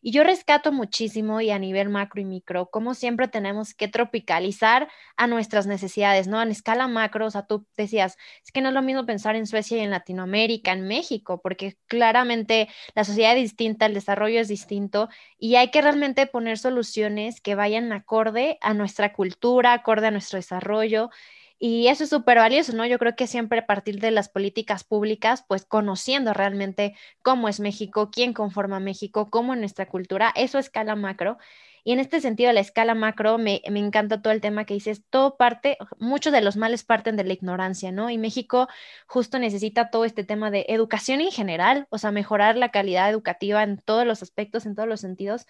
y 0.05 0.11
yo 0.11 0.23
rescato 0.23 0.71
muchísimo 0.71 1.41
y 1.41 1.49
a 1.49 1.57
nivel 1.57 1.89
macro 1.89 2.21
y 2.21 2.25
micro, 2.25 2.69
como 2.69 2.93
siempre 2.93 3.27
tenemos 3.27 3.73
que 3.73 3.87
tropicalizar 3.87 4.87
a 5.17 5.25
nuestras 5.25 5.65
necesidades, 5.65 6.27
¿no? 6.27 6.39
En 6.43 6.51
escala 6.51 6.87
macro, 6.87 7.25
o 7.25 7.31
sea, 7.31 7.47
tú 7.47 7.65
decías, 7.75 8.15
es 8.43 8.51
que 8.51 8.61
no 8.61 8.67
es 8.67 8.75
lo 8.75 8.83
mismo 8.83 9.07
pensar 9.07 9.35
en 9.35 9.47
Suecia 9.47 9.77
y 9.77 9.79
en 9.79 9.89
Latinoamérica, 9.89 10.73
en 10.73 10.87
México, 10.87 11.41
porque 11.41 11.79
claramente 11.87 12.69
la 12.93 13.03
sociedad 13.03 13.35
es 13.35 13.41
distinta, 13.41 13.87
el 13.87 13.95
desarrollo 13.95 14.39
es 14.39 14.47
distinto 14.47 15.09
y 15.39 15.55
hay 15.55 15.71
que 15.71 15.81
realmente 15.81 16.27
poner 16.27 16.59
soluciones 16.59 17.41
que 17.41 17.55
vayan 17.55 17.91
acorde 17.91 18.59
a 18.61 18.75
nuestra 18.75 19.11
cultura, 19.11 19.73
acorde 19.73 20.05
a 20.05 20.11
nuestro 20.11 20.37
desarrollo 20.37 21.09
y 21.57 21.87
eso 21.87 22.03
es 22.03 22.09
súper 22.09 22.37
valioso, 22.37 22.73
¿no? 22.73 22.85
Yo 22.85 22.99
creo 22.99 23.15
que 23.15 23.27
siempre 23.27 23.59
a 23.59 23.65
partir 23.65 23.99
de 23.99 24.11
las 24.11 24.29
políticas 24.29 24.83
públicas, 24.83 25.45
pues 25.47 25.65
conociendo 25.65 26.33
realmente 26.33 26.95
cómo 27.21 27.47
es 27.47 27.59
México, 27.59 28.09
quién 28.11 28.33
conforma 28.33 28.79
México, 28.79 29.29
cómo 29.29 29.53
es 29.53 29.59
nuestra 29.59 29.87
cultura, 29.87 30.33
eso 30.35 30.57
a 30.57 30.61
escala 30.61 30.95
macro. 30.95 31.37
Y 31.85 31.91
en 31.93 31.99
este 31.99 32.19
sentido, 32.19 32.51
la 32.51 32.61
escala 32.61 32.95
macro, 32.95 33.37
me, 33.37 33.61
me 33.69 33.79
encanta 33.79 34.21
todo 34.21 34.33
el 34.33 34.41
tema 34.41 34.65
que 34.65 34.73
dices, 34.73 35.03
todo 35.09 35.37
parte, 35.37 35.77
muchos 35.99 36.33
de 36.33 36.41
los 36.41 36.57
males 36.57 36.83
parten 36.83 37.15
de 37.15 37.23
la 37.23 37.33
ignorancia, 37.33 37.91
¿no? 37.91 38.09
Y 38.09 38.17
México 38.17 38.67
justo 39.07 39.37
necesita 39.39 39.91
todo 39.91 40.03
este 40.03 40.23
tema 40.23 40.49
de 40.51 40.65
educación 40.67 41.21
en 41.21 41.31
general, 41.31 41.87
o 41.91 41.99
sea, 41.99 42.11
mejorar 42.11 42.57
la 42.57 42.69
calidad 42.69 43.09
educativa 43.09 43.63
en 43.63 43.77
todos 43.77 44.05
los 44.05 44.23
aspectos, 44.23 44.65
en 44.65 44.75
todos 44.75 44.89
los 44.89 45.01
sentidos. 45.01 45.45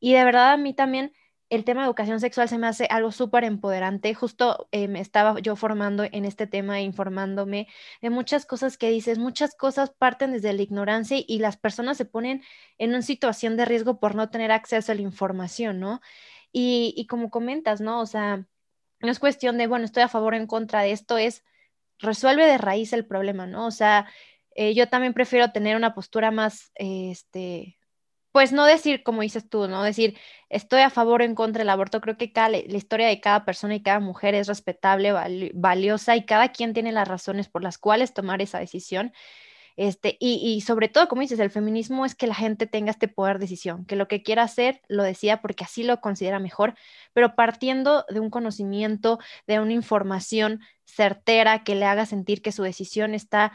Y 0.00 0.14
de 0.14 0.24
verdad 0.24 0.52
a 0.52 0.56
mí 0.56 0.74
también 0.74 1.12
el 1.52 1.64
tema 1.64 1.82
de 1.82 1.88
educación 1.88 2.18
sexual 2.18 2.48
se 2.48 2.56
me 2.56 2.66
hace 2.66 2.86
algo 2.88 3.12
súper 3.12 3.44
empoderante. 3.44 4.14
Justo 4.14 4.68
eh, 4.72 4.88
me 4.88 5.00
estaba 5.00 5.38
yo 5.38 5.54
formando 5.54 6.02
en 6.10 6.24
este 6.24 6.46
tema, 6.46 6.80
informándome 6.80 7.68
de 8.00 8.08
muchas 8.08 8.46
cosas 8.46 8.78
que 8.78 8.88
dices, 8.88 9.18
muchas 9.18 9.54
cosas 9.54 9.90
parten 9.90 10.32
desde 10.32 10.54
la 10.54 10.62
ignorancia 10.62 11.18
y 11.26 11.40
las 11.40 11.58
personas 11.58 11.98
se 11.98 12.06
ponen 12.06 12.42
en 12.78 12.90
una 12.90 13.02
situación 13.02 13.58
de 13.58 13.66
riesgo 13.66 14.00
por 14.00 14.14
no 14.14 14.30
tener 14.30 14.50
acceso 14.50 14.92
a 14.92 14.94
la 14.94 15.02
información, 15.02 15.78
¿no? 15.78 16.00
Y, 16.52 17.06
como 17.10 17.28
comentas, 17.30 17.82
¿no? 17.82 18.00
O 18.00 18.06
sea, 18.06 18.46
no 19.00 19.10
es 19.10 19.18
cuestión 19.18 19.58
de, 19.58 19.66
bueno, 19.66 19.84
estoy 19.84 20.04
a 20.04 20.08
favor 20.08 20.32
o 20.32 20.36
en 20.38 20.46
contra 20.46 20.80
de 20.80 20.92
esto, 20.92 21.18
es 21.18 21.44
resuelve 21.98 22.46
de 22.46 22.56
raíz 22.58 22.94
el 22.94 23.06
problema, 23.06 23.46
¿no? 23.46 23.66
O 23.66 23.70
sea, 23.72 24.06
eh, 24.54 24.72
yo 24.74 24.88
también 24.88 25.12
prefiero 25.12 25.52
tener 25.52 25.76
una 25.76 25.94
postura 25.94 26.30
más, 26.30 26.72
este, 26.76 27.78
pues 28.32 28.52
no 28.52 28.64
decir 28.64 29.02
como 29.02 29.22
dices 29.22 29.48
tú, 29.48 29.68
¿no? 29.68 29.82
Decir, 29.82 30.18
estoy 30.48 30.80
a 30.80 30.90
favor 30.90 31.20
o 31.22 31.24
en 31.24 31.34
contra 31.34 31.60
del 31.60 31.70
aborto. 31.70 32.00
Creo 32.00 32.16
que 32.16 32.32
cada, 32.32 32.48
la 32.48 32.58
historia 32.58 33.06
de 33.06 33.20
cada 33.20 33.44
persona 33.44 33.74
y 33.74 33.82
cada 33.82 34.00
mujer 34.00 34.34
es 34.34 34.48
respetable, 34.48 35.12
valiosa 35.54 36.16
y 36.16 36.24
cada 36.24 36.50
quien 36.50 36.72
tiene 36.74 36.92
las 36.92 37.08
razones 37.08 37.48
por 37.48 37.62
las 37.62 37.78
cuales 37.78 38.14
tomar 38.14 38.42
esa 38.42 38.58
decisión. 38.58 39.12
Este, 39.76 40.16
y, 40.20 40.34
y, 40.34 40.60
sobre 40.60 40.88
todo, 40.88 41.08
como 41.08 41.22
dices, 41.22 41.40
el 41.40 41.50
feminismo 41.50 42.04
es 42.04 42.14
que 42.14 42.26
la 42.26 42.34
gente 42.34 42.66
tenga 42.66 42.90
este 42.90 43.08
poder 43.08 43.38
de 43.38 43.44
decisión, 43.44 43.86
que 43.86 43.96
lo 43.96 44.06
que 44.06 44.22
quiera 44.22 44.42
hacer 44.42 44.82
lo 44.88 45.02
decida 45.02 45.40
porque 45.40 45.64
así 45.64 45.82
lo 45.82 46.00
considera 46.00 46.38
mejor, 46.38 46.74
pero 47.14 47.34
partiendo 47.34 48.04
de 48.10 48.20
un 48.20 48.28
conocimiento, 48.28 49.18
de 49.46 49.60
una 49.60 49.72
información 49.72 50.60
certera 50.84 51.64
que 51.64 51.74
le 51.74 51.86
haga 51.86 52.04
sentir 52.04 52.42
que 52.42 52.52
su 52.52 52.62
decisión 52.62 53.14
está 53.14 53.52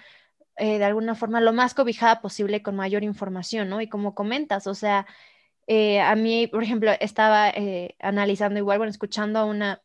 eh, 0.57 0.79
de 0.79 0.85
alguna 0.85 1.15
forma 1.15 1.41
lo 1.41 1.53
más 1.53 1.73
cobijada 1.73 2.21
posible 2.21 2.61
con 2.63 2.75
mayor 2.75 3.03
información, 3.03 3.69
¿no? 3.69 3.81
Y 3.81 3.87
como 3.89 4.15
comentas, 4.15 4.67
o 4.67 4.75
sea, 4.75 5.05
eh, 5.67 6.01
a 6.01 6.15
mí, 6.15 6.47
por 6.47 6.63
ejemplo, 6.63 6.91
estaba 6.99 7.49
eh, 7.49 7.95
analizando 7.99 8.59
igual, 8.59 8.79
bueno, 8.79 8.91
escuchando 8.91 9.39
a 9.39 9.45
una 9.45 9.81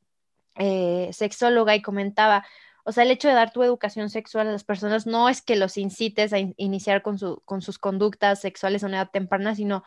sexóloga 1.12 1.74
y 1.74 1.82
comentaba, 1.82 2.44
o 2.85 2.92
sea, 2.92 3.04
el 3.04 3.11
hecho 3.11 3.28
de 3.28 3.35
dar 3.35 3.52
tu 3.52 3.62
educación 3.62 4.11
sexual 4.11 4.48
a 4.48 4.52
las 4.52 4.64
personas 4.64 5.06
no 5.06 5.28
es 5.28 5.40
que 5.40 5.56
los 5.56 5.78
incites 5.78 6.32
a 6.32 6.38
iniciar 6.56 7.02
con, 7.02 7.18
su, 7.18 7.40
con 7.44 7.62
sus 7.62 7.78
conductas 7.78 8.40
sexuales 8.40 8.85
a 8.85 8.87
una 8.88 8.98
edad 8.98 9.11
temprana, 9.11 9.54
sino 9.54 9.85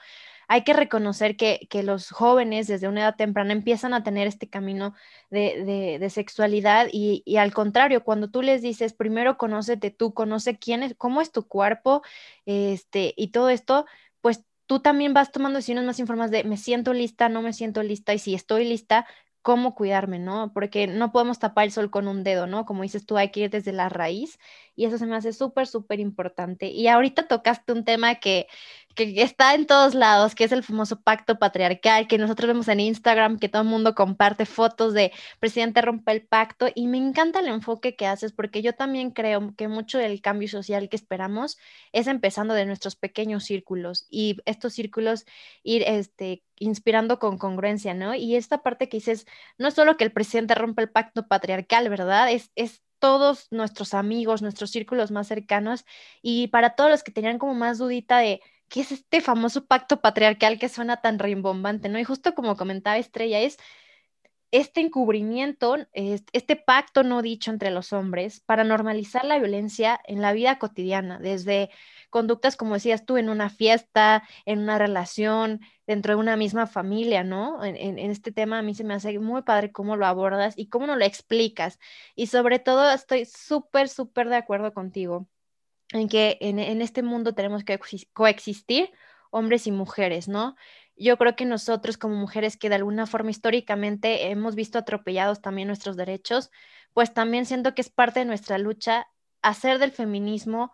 hay 0.48 0.64
que 0.64 0.74
reconocer 0.74 1.36
que, 1.38 1.68
los 1.84 2.10
jóvenes 2.10 2.68
desde 2.68 2.88
una 2.88 3.02
edad 3.02 3.16
temprana 3.16 3.54
empiezan 3.54 3.94
a 3.94 4.04
tener 4.04 4.28
este 4.28 4.50
camino 4.50 4.94
de, 5.30 6.06
sexualidad 6.10 6.88
y, 6.92 7.24
al 7.38 7.54
contrario, 7.54 8.04
cuando 8.04 8.30
tú 8.30 8.42
les 8.42 8.62
dices, 8.62 8.94
primero 8.94 9.38
conócete 9.38 9.92
tú, 9.92 10.14
conoce 10.14 10.58
quién 10.58 10.84
es, 10.84 10.96
cómo 10.96 11.22
es 11.22 11.32
tu 11.32 11.48
cuerpo, 11.48 12.02
este, 12.46 13.14
y 13.18 13.30
todo 13.30 13.50
esto, 13.50 13.86
pues 14.22 14.44
tú 14.66 14.80
también 14.80 15.14
vas 15.14 15.32
tomando 15.32 15.58
decisiones 15.58 15.86
más 15.86 16.00
informadas 16.00 16.32
de 16.32 16.44
me 16.44 16.58
siento 16.58 16.94
lista, 16.94 17.30
no 17.30 17.42
me 17.42 17.54
siento 17.54 17.84
lista, 17.84 18.14
y 18.14 18.20
si 18.20 18.36
estoy 18.36 18.66
lista, 18.66 19.06
cómo 19.46 19.76
cuidarme, 19.76 20.18
¿no? 20.18 20.52
Porque 20.54 20.88
no 20.88 21.12
podemos 21.12 21.38
tapar 21.38 21.66
el 21.66 21.72
sol 21.72 21.92
con 21.92 22.08
un 22.08 22.24
dedo, 22.24 22.48
¿no? 22.48 22.66
Como 22.66 22.82
dices 22.82 23.06
tú, 23.06 23.16
hay 23.16 23.30
que 23.30 23.42
ir 23.42 23.52
desde 23.52 23.74
la 23.74 23.90
raíz 23.90 24.40
y 24.76 24.86
eso 24.86 24.98
se 24.98 25.06
me 25.06 25.16
hace 25.16 25.34
súper, 25.34 25.68
súper 25.68 26.00
importante. 26.00 26.70
Y 26.70 26.88
ahorita 26.88 27.28
tocaste 27.28 27.72
un 27.72 27.86
tema 27.86 28.16
que, 28.16 28.48
que 28.96 29.22
está 29.22 29.54
en 29.54 29.68
todos 29.68 29.94
lados, 29.94 30.36
que 30.36 30.46
es 30.46 30.52
el 30.52 30.64
famoso 30.64 31.02
pacto 31.02 31.38
patriarcal, 31.38 32.08
que 32.08 32.18
nosotros 32.18 32.48
vemos 32.48 32.68
en 32.68 32.80
Instagram, 32.80 33.38
que 33.38 33.50
todo 33.50 33.62
el 33.62 33.68
mundo 33.68 33.94
comparte 33.94 34.46
fotos 34.46 34.94
de 34.94 35.12
presidente 35.40 35.82
rompe 35.82 36.12
el 36.14 36.26
pacto 36.26 36.68
y 36.74 36.88
me 36.88 36.98
encanta 36.98 37.40
el 37.42 37.48
enfoque 37.48 37.96
que 37.96 38.08
haces 38.08 38.32
porque 38.32 38.62
yo 38.62 38.74
también 38.74 39.12
creo 39.12 39.54
que 39.56 39.68
mucho 39.68 39.98
del 39.98 40.22
cambio 40.22 40.48
social 40.48 40.90
que 40.90 40.96
esperamos 40.96 41.58
es 41.92 42.08
empezando 42.08 42.54
de 42.54 42.66
nuestros 42.66 42.96
pequeños 42.96 43.44
círculos 43.44 44.08
y 44.10 44.38
estos 44.46 44.74
círculos 44.74 45.26
ir 45.64 45.84
este, 45.86 46.44
inspirando 46.58 47.20
con 47.20 47.38
congruencia, 47.38 47.94
¿no? 47.94 48.16
Y 48.16 48.36
esta 48.36 48.64
parte 48.64 48.90
que 48.90 48.98
dices, 48.98 49.26
no 49.58 49.68
es 49.68 49.74
solo 49.74 49.98
que 49.98 50.06
el 50.06 50.12
presidente 50.12 50.56
rompe 50.56 50.82
el 50.84 50.90
pacto 50.90 51.28
patriarcal, 51.28 51.90
¿verdad? 51.90 52.32
Es, 52.32 52.52
es 52.56 52.82
todos 53.00 53.48
nuestros 53.52 53.94
amigos, 53.94 54.42
nuestros 54.42 54.72
círculos 54.72 55.12
más 55.12 55.28
cercanos 55.28 55.86
y 56.22 56.48
para 56.48 56.76
todos 56.76 56.90
los 56.90 57.04
que 57.04 57.12
tenían 57.12 57.38
como 57.38 57.54
más 57.54 57.78
dudita 57.78 58.20
de 58.20 58.42
¿qué 58.70 58.82
es 58.82 58.92
este 58.92 59.22
famoso 59.22 59.66
pacto 59.66 60.02
patriarcal 60.02 60.60
que 60.60 60.70
suena 60.70 61.02
tan 61.02 61.20
rimbombante, 61.20 61.90
¿no? 61.90 62.00
Y 62.00 62.04
justo 62.04 62.36
como 62.36 62.56
comentaba 62.56 62.98
Estrella, 62.98 63.40
es 63.40 63.58
este 64.52 64.80
encubrimiento, 64.80 65.76
este 65.94 66.56
pacto 66.56 67.04
no 67.04 67.22
dicho 67.22 67.52
entre 67.52 67.72
los 67.72 67.92
hombres 67.94 68.40
para 68.42 68.64
normalizar 68.64 69.26
la 69.26 69.38
violencia 69.38 70.00
en 70.06 70.22
la 70.22 70.34
vida 70.34 70.60
cotidiana, 70.60 71.20
desde 71.20 71.70
conductas, 72.10 72.56
como 72.56 72.76
decías 72.76 73.06
tú, 73.06 73.18
en 73.18 73.30
una 73.30 73.50
fiesta, 73.50 74.24
en 74.46 74.60
una 74.60 74.78
relación, 74.78 75.60
dentro 75.88 76.14
de 76.14 76.20
una 76.22 76.38
misma 76.38 76.68
familia, 76.68 77.24
¿no? 77.24 77.64
En, 77.66 77.76
en, 77.76 78.00
este 78.00 78.32
tema 78.32 78.60
a 78.60 78.62
mí 78.62 78.74
se 78.76 78.86
me 78.86 78.94
hace 78.94 79.20
muy 79.20 79.42
padre 79.42 79.72
cómo 79.74 79.98
lo 79.98 80.06
abordas 80.06 80.54
y 80.58 80.70
cómo 80.70 80.88
no 80.88 80.96
lo 80.96 81.06
explicas. 81.06 81.80
Y 82.16 82.28
sobre 82.28 82.60
todo 82.60 82.90
estoy 82.92 83.26
súper, 83.26 83.90
súper 83.90 84.30
de 84.30 84.38
acuerdo 84.38 84.74
contigo 84.74 85.28
en 85.92 86.08
que 86.08 86.38
en, 86.42 86.82
este 86.82 87.04
mundo 87.04 87.34
tenemos 87.34 87.64
que 87.64 87.80
coexistir 88.14 88.92
hombres 89.32 89.68
y 89.68 89.72
mujeres, 89.72 90.28
¿no? 90.28 90.56
Yo 90.98 91.18
creo 91.18 91.36
que 91.36 91.46
nosotros 91.46 91.98
como 91.98 92.16
mujeres 92.16 92.58
que 92.58 92.70
de 92.70 92.76
alguna 92.76 93.06
forma 93.06 93.32
históricamente 93.32 94.30
hemos 94.30 94.56
visto 94.56 94.80
atropellados 94.80 95.42
también 95.42 95.68
nuestros 95.68 95.98
derechos, 95.98 96.52
pues 96.94 97.14
también 97.14 97.46
siento 97.46 97.76
que 97.76 97.82
es 97.82 97.90
parte 97.90 98.20
de 98.22 98.26
nuestra 98.26 98.58
lucha 98.58 99.08
hacer 99.42 99.80
del 99.80 99.92
feminismo 99.92 100.74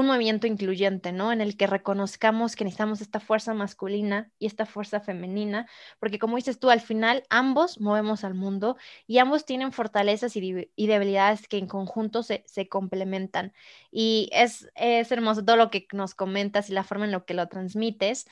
un 0.00 0.06
movimiento 0.06 0.46
incluyente, 0.46 1.12
¿no? 1.12 1.32
En 1.32 1.40
el 1.40 1.56
que 1.56 1.66
reconozcamos 1.66 2.56
que 2.56 2.64
necesitamos 2.64 3.00
esta 3.00 3.20
fuerza 3.20 3.54
masculina 3.54 4.30
y 4.38 4.46
esta 4.46 4.66
fuerza 4.66 5.00
femenina, 5.00 5.68
porque 5.98 6.18
como 6.18 6.36
dices 6.36 6.58
tú, 6.58 6.70
al 6.70 6.80
final 6.80 7.24
ambos 7.30 7.80
movemos 7.80 8.24
al 8.24 8.34
mundo 8.34 8.76
y 9.06 9.18
ambos 9.18 9.44
tienen 9.44 9.72
fortalezas 9.72 10.36
y, 10.36 10.68
debilidades 10.76 11.48
que 11.48 11.58
en 11.58 11.66
conjunto 11.66 12.22
se, 12.22 12.44
complementan. 12.68 13.52
Y 13.90 14.28
es, 14.32 14.68
es 14.74 15.10
hermoso 15.12 15.44
todo 15.44 15.56
lo 15.56 15.70
que 15.70 15.86
nos 15.92 16.14
comentas 16.14 16.70
y 16.70 16.72
la 16.72 16.84
forma 16.84 17.04
en 17.04 17.12
la 17.12 17.20
que 17.24 17.34
lo 17.34 17.48
transmites. 17.48 18.26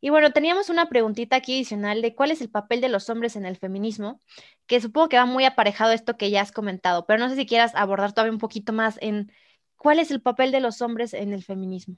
Y 0.00 0.10
bueno, 0.10 0.32
teníamos 0.32 0.68
una 0.68 0.88
preguntita 0.88 1.36
aquí 1.36 1.54
adicional 1.54 2.02
de 2.02 2.14
cuál 2.14 2.30
es 2.30 2.40
el 2.40 2.50
papel 2.50 2.80
de 2.80 2.88
los 2.88 3.08
hombres 3.10 3.34
en 3.36 3.46
el 3.46 3.56
feminismo, 3.56 4.20
que 4.66 4.80
supongo 4.80 5.08
que 5.08 5.16
va 5.16 5.26
muy 5.26 5.44
aparejado 5.44 5.90
a 5.92 5.94
esto 5.94 6.16
que 6.16 6.30
ya 6.30 6.42
has 6.42 6.52
comentado, 6.52 7.06
pero 7.06 7.18
no 7.18 7.28
sé 7.28 7.36
si 7.36 7.46
quieras 7.46 7.74
abordar 7.74 8.12
todavía 8.12 8.32
un 8.32 8.38
poquito 8.38 8.72
más 8.72 8.98
en 9.00 9.32
¿Cuál 9.86 10.00
es 10.00 10.10
el 10.10 10.20
papel 10.20 10.50
de 10.50 10.58
los 10.58 10.82
hombres 10.82 11.14
en 11.14 11.32
el 11.32 11.44
feminismo? 11.44 11.94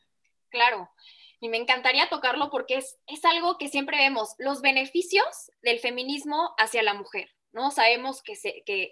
Claro, 0.51 0.91
y 1.41 1.49
me 1.49 1.57
encantaría 1.57 2.11
tocarlo 2.11 2.51
porque 2.51 2.75
es, 2.75 2.99
es 3.07 3.25
algo 3.25 3.57
que 3.57 3.69
siempre 3.69 3.97
vemos, 3.97 4.35
los 4.37 4.61
beneficios 4.61 5.51
del 5.63 5.79
feminismo 5.79 6.55
hacia 6.59 6.83
la 6.83 6.93
mujer. 6.93 7.31
¿no? 7.53 7.71
Sabemos 7.71 8.23
que, 8.23 8.35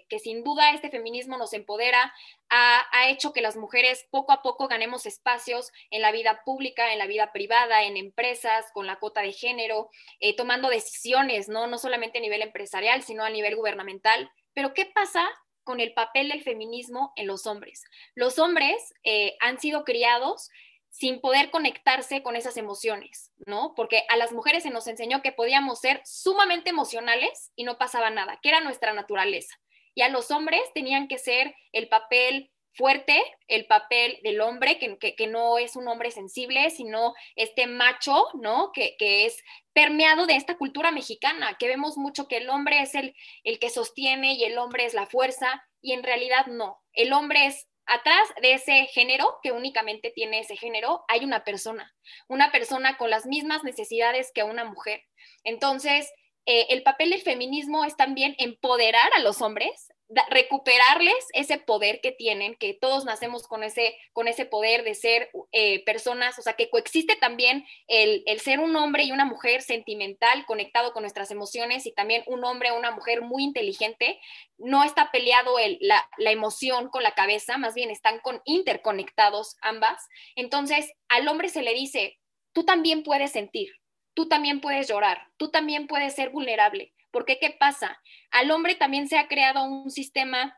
que, 0.09 0.19
sin 0.19 0.43
duda 0.43 0.71
este 0.71 0.89
feminismo 0.89 1.37
nos 1.37 1.53
empodera, 1.53 2.11
ha, 2.49 3.09
hecho 3.09 3.33
que 3.33 3.41
las 3.41 3.55
mujeres 3.55 4.07
poco 4.09 4.31
a 4.31 4.41
poco 4.41 4.67
ganemos 4.67 5.05
espacios 5.05 5.71
en 5.91 6.01
la 6.01 6.11
vida 6.11 6.41
pública, 6.43 6.91
en 6.91 6.97
la 6.97 7.05
vida 7.05 7.31
privada, 7.31 7.83
en 7.83 7.97
empresas, 7.97 8.65
con 8.73 8.87
la 8.87 8.97
cuota 8.97 9.21
de 9.21 9.31
género, 9.31 9.91
eh, 10.19 10.35
tomando 10.35 10.69
decisiones, 10.69 11.49
¿no? 11.49 11.67
no 11.67 11.77
solamente 11.77 12.17
a 12.17 12.21
nivel 12.21 12.41
empresarial, 12.41 13.03
sino 13.03 13.23
a 13.23 13.29
nivel 13.29 13.57
gubernamental. 13.57 14.31
Pero 14.55 14.73
¿qué 14.73 14.87
pasa 14.87 15.29
con 15.67 15.81
el 15.81 15.93
papel 15.93 16.29
del 16.29 16.41
feminismo 16.41 17.11
en 17.17 17.27
los 17.27 17.45
hombres. 17.45 17.83
Los 18.15 18.39
hombres 18.39 18.93
eh, 19.03 19.35
han 19.41 19.59
sido 19.59 19.83
criados 19.83 20.49
sin 20.91 21.19
poder 21.19 21.51
conectarse 21.51 22.23
con 22.23 22.37
esas 22.37 22.55
emociones, 22.55 23.33
¿no? 23.45 23.73
Porque 23.75 24.05
a 24.07 24.15
las 24.15 24.31
mujeres 24.31 24.63
se 24.63 24.69
nos 24.69 24.87
enseñó 24.87 25.21
que 25.21 25.33
podíamos 25.33 25.81
ser 25.81 26.01
sumamente 26.05 26.69
emocionales 26.69 27.51
y 27.57 27.65
no 27.65 27.77
pasaba 27.77 28.09
nada, 28.09 28.39
que 28.41 28.47
era 28.47 28.61
nuestra 28.61 28.93
naturaleza. 28.93 29.59
Y 29.93 30.03
a 30.03 30.09
los 30.09 30.31
hombres 30.31 30.61
tenían 30.73 31.09
que 31.09 31.17
ser 31.17 31.53
el 31.73 31.89
papel 31.89 32.49
fuerte 32.77 33.21
el 33.47 33.65
papel 33.65 34.19
del 34.23 34.39
hombre, 34.39 34.77
que, 34.77 35.27
no 35.27 35.57
es 35.57 35.75
un 35.75 35.87
hombre 35.87 36.11
sensible, 36.11 36.69
sino 36.69 37.15
este 37.35 37.65
macho, 37.65 38.27
¿no? 38.35 38.71
Que, 38.71 38.95
es 38.99 39.43
permeado 39.73 40.27
de 40.27 40.35
esta 40.35 40.57
cultura 40.57 40.91
mexicana, 40.91 41.57
que 41.59 41.67
vemos 41.67 41.97
mucho 41.97 42.27
que 42.27 42.37
el 42.37 42.49
hombre 42.49 42.81
es 42.81 42.95
el, 42.95 43.15
el 43.43 43.59
que 43.59 43.69
sostiene 43.69 44.33
y 44.33 44.43
el 44.43 44.57
hombre 44.57 44.85
es 44.85 44.93
la 44.93 45.07
fuerza, 45.07 45.63
y 45.81 45.93
en 45.93 46.03
realidad 46.03 46.45
no. 46.47 46.81
El 46.93 47.13
hombre 47.13 47.47
es 47.47 47.67
atrás 47.85 48.27
de 48.41 48.53
ese 48.53 48.85
género, 48.87 49.39
que 49.41 49.51
únicamente 49.51 50.11
tiene 50.11 50.39
ese 50.39 50.55
género, 50.55 51.03
hay 51.07 51.23
una 51.23 51.43
persona, 51.43 51.95
una 52.27 52.51
persona 52.51 52.97
con 52.97 53.09
las 53.09 53.25
mismas 53.25 53.63
necesidades 53.63 54.31
que 54.33 54.43
una 54.43 54.65
mujer. 54.65 55.03
Entonces, 55.43 56.11
eh, 56.45 56.67
el 56.69 56.83
papel 56.83 57.09
del 57.09 57.21
feminismo 57.21 57.85
es 57.85 57.95
también 57.95 58.35
empoderar 58.37 59.09
a 59.15 59.19
los 59.19 59.41
hombres 59.41 59.89
recuperarles 60.29 61.27
ese 61.33 61.57
poder 61.57 61.99
que 62.01 62.11
tienen, 62.11 62.55
que 62.55 62.73
todos 62.73 63.03
nacemos 63.03 63.47
con 63.47 63.63
ese, 63.63 63.97
con 64.13 64.27
ese 64.27 64.45
poder 64.45 64.83
de 64.83 64.95
ser 64.95 65.29
eh, 65.51 65.83
personas, 65.83 66.39
o 66.39 66.41
sea, 66.41 66.53
que 66.53 66.69
coexiste 66.69 67.17
también 67.17 67.65
el, 67.87 68.23
ser 68.39 68.59
un 68.59 68.75
hombre 68.77 69.03
y 69.03 69.11
una 69.11 69.25
mujer 69.25 69.61
sentimental, 69.61 70.45
conectado 70.45 70.93
con 70.93 71.03
nuestras 71.03 71.29
emociones, 71.31 71.85
y 71.85 71.93
también 71.93 72.23
un 72.25 72.45
hombre 72.45 72.71
o 72.71 72.77
una 72.77 72.91
mujer 72.91 73.21
muy 73.21 73.43
inteligente. 73.43 74.19
No 74.57 74.83
está 74.83 75.11
peleado 75.11 75.59
el, 75.59 75.77
la, 75.81 76.09
la 76.17 76.31
emoción 76.31 76.89
con 76.89 77.03
la 77.03 77.11
cabeza, 77.11 77.57
más 77.57 77.73
bien 77.73 77.91
están 77.91 78.19
con, 78.19 78.41
interconectados 78.45 79.57
ambas. 79.61 80.07
Entonces, 80.35 80.89
al 81.09 81.27
hombre 81.27 81.49
se 81.49 81.63
le 81.63 81.73
dice, 81.73 82.17
tú 82.53 82.63
también 82.63 83.03
puedes 83.03 83.31
sentir, 83.31 83.69
tú 84.13 84.29
también 84.29 84.61
puedes 84.61 84.87
llorar, 84.87 85.27
tú 85.35 85.51
también 85.51 85.87
puedes 85.87 86.15
ser 86.15 86.29
vulnerable 86.29 86.93
porque, 87.17 87.39
¿qué 87.39 87.49
pasa? 87.49 87.99
Al 88.29 88.51
hombre 88.51 88.75
también 88.75 89.07
se 89.07 89.17
ha 89.17 89.27
creado 89.27 89.63
un 89.63 89.89
sistema 89.89 90.55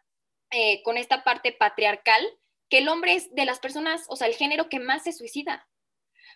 eh, 0.52 0.84
con 0.84 0.98
esta 0.98 1.24
parte 1.24 1.54
patriarcal, 1.54 2.22
que 2.70 2.80
el 2.80 2.90
hombre 2.90 3.14
es 3.14 3.34
de 3.34 3.46
las 3.46 3.60
personas, 3.60 4.04
o 4.10 4.18
sea, 4.18 4.28
el 4.28 4.36
género 4.36 4.68
que 4.68 4.82
más 4.82 5.06
se 5.06 5.14
suicida. 5.14 5.70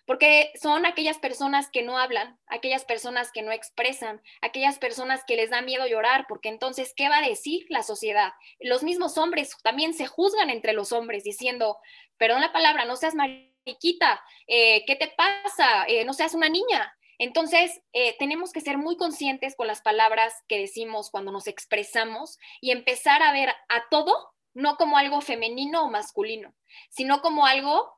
Porque 0.06 0.50
son 0.58 0.86
aquellas 0.86 1.18
personas 1.18 1.68
que 1.70 1.82
no 1.82 1.98
hablan, 1.98 2.40
aquellas 2.46 2.86
personas 2.86 3.32
que 3.32 3.42
no 3.42 3.52
expresan, 3.52 4.22
aquellas 4.40 4.78
personas 4.78 5.24
que 5.26 5.36
les 5.36 5.50
da 5.50 5.60
miedo 5.60 5.86
llorar, 5.86 6.24
porque 6.26 6.48
entonces, 6.48 6.94
¿qué 6.96 7.10
va 7.10 7.18
a 7.18 7.28
decir 7.28 7.66
la 7.68 7.82
sociedad? 7.82 8.32
Los 8.60 8.82
mismos 8.82 9.18
hombres 9.18 9.54
también 9.62 9.92
se 9.92 10.06
juzgan 10.06 10.48
entre 10.48 10.72
los 10.72 10.92
hombres 10.92 11.22
diciendo, 11.22 11.76
perdón 12.16 12.40
la 12.40 12.54
palabra, 12.54 12.86
no 12.86 12.96
seas 12.96 13.14
mariquita, 13.14 14.24
eh, 14.46 14.86
¿qué 14.86 14.96
te 14.96 15.08
pasa? 15.08 15.84
Eh, 15.86 16.06
no 16.06 16.14
seas 16.14 16.32
una 16.32 16.48
niña. 16.48 16.96
Entonces, 17.18 17.80
eh, 17.92 18.16
tenemos 18.18 18.52
que 18.52 18.60
ser 18.60 18.78
muy 18.78 18.96
conscientes 18.96 19.54
con 19.56 19.66
las 19.66 19.82
palabras 19.82 20.34
que 20.48 20.58
decimos 20.58 21.10
cuando 21.10 21.32
nos 21.32 21.46
expresamos 21.46 22.38
y 22.60 22.70
empezar 22.70 23.22
a 23.22 23.32
ver 23.32 23.50
a 23.68 23.88
todo 23.90 24.34
no 24.54 24.76
como 24.76 24.96
algo 24.96 25.20
femenino 25.20 25.84
o 25.84 25.90
masculino, 25.90 26.54
sino 26.90 27.20
como 27.20 27.46
algo 27.46 27.92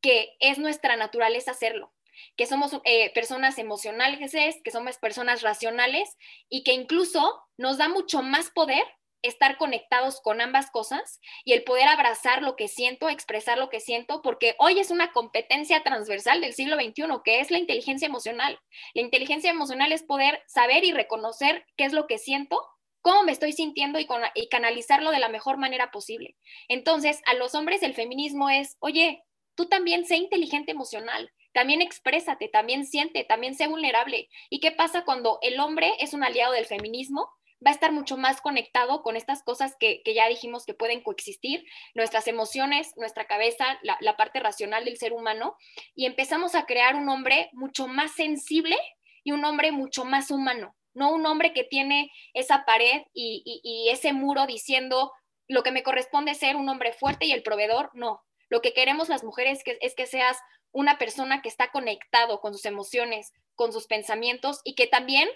que 0.00 0.36
es 0.40 0.58
nuestra 0.58 0.96
naturaleza 0.96 1.50
hacerlo, 1.50 1.92
que 2.36 2.46
somos 2.46 2.80
eh, 2.84 3.12
personas 3.12 3.58
emocionales, 3.58 4.32
que 4.64 4.70
somos 4.70 4.98
personas 4.98 5.42
racionales 5.42 6.16
y 6.48 6.64
que 6.64 6.72
incluso 6.72 7.42
nos 7.56 7.78
da 7.78 7.88
mucho 7.88 8.22
más 8.22 8.50
poder 8.50 8.84
estar 9.22 9.56
conectados 9.56 10.20
con 10.20 10.40
ambas 10.40 10.70
cosas 10.70 11.20
y 11.44 11.52
el 11.52 11.64
poder 11.64 11.88
abrazar 11.88 12.42
lo 12.42 12.56
que 12.56 12.68
siento, 12.68 13.08
expresar 13.08 13.58
lo 13.58 13.68
que 13.68 13.80
siento, 13.80 14.22
porque 14.22 14.54
hoy 14.58 14.78
es 14.78 14.90
una 14.90 15.12
competencia 15.12 15.82
transversal 15.82 16.40
del 16.40 16.54
siglo 16.54 16.76
XXI, 16.76 17.04
que 17.24 17.40
es 17.40 17.50
la 17.50 17.58
inteligencia 17.58 18.06
emocional. 18.06 18.58
La 18.94 19.02
inteligencia 19.02 19.50
emocional 19.50 19.92
es 19.92 20.02
poder 20.02 20.42
saber 20.46 20.84
y 20.84 20.92
reconocer 20.92 21.66
qué 21.76 21.84
es 21.84 21.92
lo 21.92 22.06
que 22.06 22.18
siento, 22.18 22.60
cómo 23.00 23.22
me 23.22 23.32
estoy 23.32 23.52
sintiendo 23.52 23.98
y, 23.98 24.06
canalizarlo 24.48 25.10
de 25.10 25.18
la 25.18 25.28
mejor 25.28 25.56
manera 25.56 25.90
posible. 25.90 26.36
Entonces, 26.68 27.20
a 27.26 27.34
los 27.34 27.54
hombres 27.54 27.82
el 27.82 27.94
feminismo 27.94 28.50
es, 28.50 28.76
oye, 28.80 29.24
tú 29.54 29.66
también 29.66 30.06
sé 30.06 30.16
inteligente 30.16 30.72
emocional, 30.72 31.32
también 31.52 31.82
exprésate, 31.82 32.48
también 32.48 32.86
siente, 32.86 33.24
también 33.24 33.54
sé 33.54 33.66
vulnerable. 33.66 34.28
¿Y 34.50 34.60
qué 34.60 34.70
pasa 34.70 35.04
cuando 35.04 35.38
el 35.42 35.58
hombre 35.58 35.92
es 36.00 36.12
un 36.14 36.22
aliado 36.22 36.52
del 36.52 36.66
feminismo? 36.66 37.30
Va 37.64 37.70
a 37.70 37.74
estar 37.74 37.92
mucho 37.92 38.16
más 38.16 38.40
conectado 38.40 39.02
con 39.02 39.16
estas 39.16 39.42
cosas 39.42 39.74
que, 39.78 40.02
ya 40.04 40.28
dijimos 40.28 40.64
que 40.64 40.74
pueden 40.74 41.02
coexistir, 41.02 41.64
nuestras 41.94 42.28
emociones, 42.28 42.92
nuestra 42.96 43.26
cabeza, 43.26 43.78
la, 43.82 43.96
la, 44.00 44.16
parte 44.16 44.40
racional 44.40 44.84
del 44.84 44.96
ser 44.96 45.12
humano, 45.12 45.56
y 45.94 46.06
empezamos 46.06 46.54
a 46.54 46.66
crear 46.66 46.96
un 46.96 47.08
hombre 47.08 47.50
mucho 47.52 47.86
más 47.86 48.12
sensible 48.12 48.76
y 49.24 49.32
un 49.32 49.44
hombre 49.44 49.72
mucho 49.72 50.04
más 50.04 50.30
humano, 50.30 50.76
no 50.94 51.12
un 51.12 51.26
hombre 51.26 51.52
que 51.52 51.64
tiene 51.64 52.10
esa 52.34 52.64
pared 52.64 53.02
y, 53.12 53.42
y 53.44 53.90
ese 53.90 54.12
muro 54.12 54.46
diciendo 54.46 55.12
lo 55.48 55.62
que 55.62 55.72
me 55.72 55.82
corresponde 55.82 56.34
ser 56.34 56.56
un 56.56 56.68
hombre 56.68 56.92
fuerte 56.92 57.26
y 57.26 57.32
el 57.32 57.42
proveedor, 57.42 57.90
no. 57.94 58.22
Lo 58.50 58.60
que 58.60 58.72
queremos 58.72 59.08
las 59.08 59.24
mujeres 59.24 59.62
que, 59.64 59.78
es 59.80 59.94
que 59.94 60.06
seas 60.06 60.38
una 60.72 60.98
persona 60.98 61.42
que 61.42 61.48
está 61.48 61.70
conectado 61.70 62.40
con 62.40 62.52
sus 62.52 62.64
emociones, 62.64 63.32
con 63.54 63.72
sus 63.72 63.86
pensamientos 63.86 64.60
y 64.64 64.74
que 64.74 64.86
también 64.86 65.28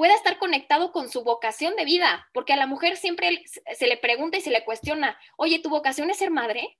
pueda 0.00 0.14
estar 0.14 0.38
conectado 0.38 0.92
con 0.92 1.10
su 1.10 1.24
vocación 1.24 1.76
de 1.76 1.84
vida, 1.84 2.26
porque 2.32 2.54
a 2.54 2.56
la 2.56 2.66
mujer 2.66 2.96
siempre 2.96 3.44
se 3.74 3.86
le 3.86 3.98
pregunta 3.98 4.38
y 4.38 4.40
se 4.40 4.50
le 4.50 4.64
cuestiona, 4.64 5.20
oye, 5.36 5.58
¿tu 5.58 5.68
vocación 5.68 6.08
es 6.08 6.16
ser 6.16 6.30
madre? 6.30 6.78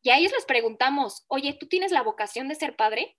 Y 0.00 0.08
a 0.08 0.16
ellos 0.16 0.32
les 0.32 0.46
preguntamos, 0.46 1.26
oye, 1.28 1.52
¿tú 1.52 1.68
tienes 1.68 1.92
la 1.92 2.00
vocación 2.00 2.48
de 2.48 2.54
ser 2.54 2.74
padre? 2.74 3.18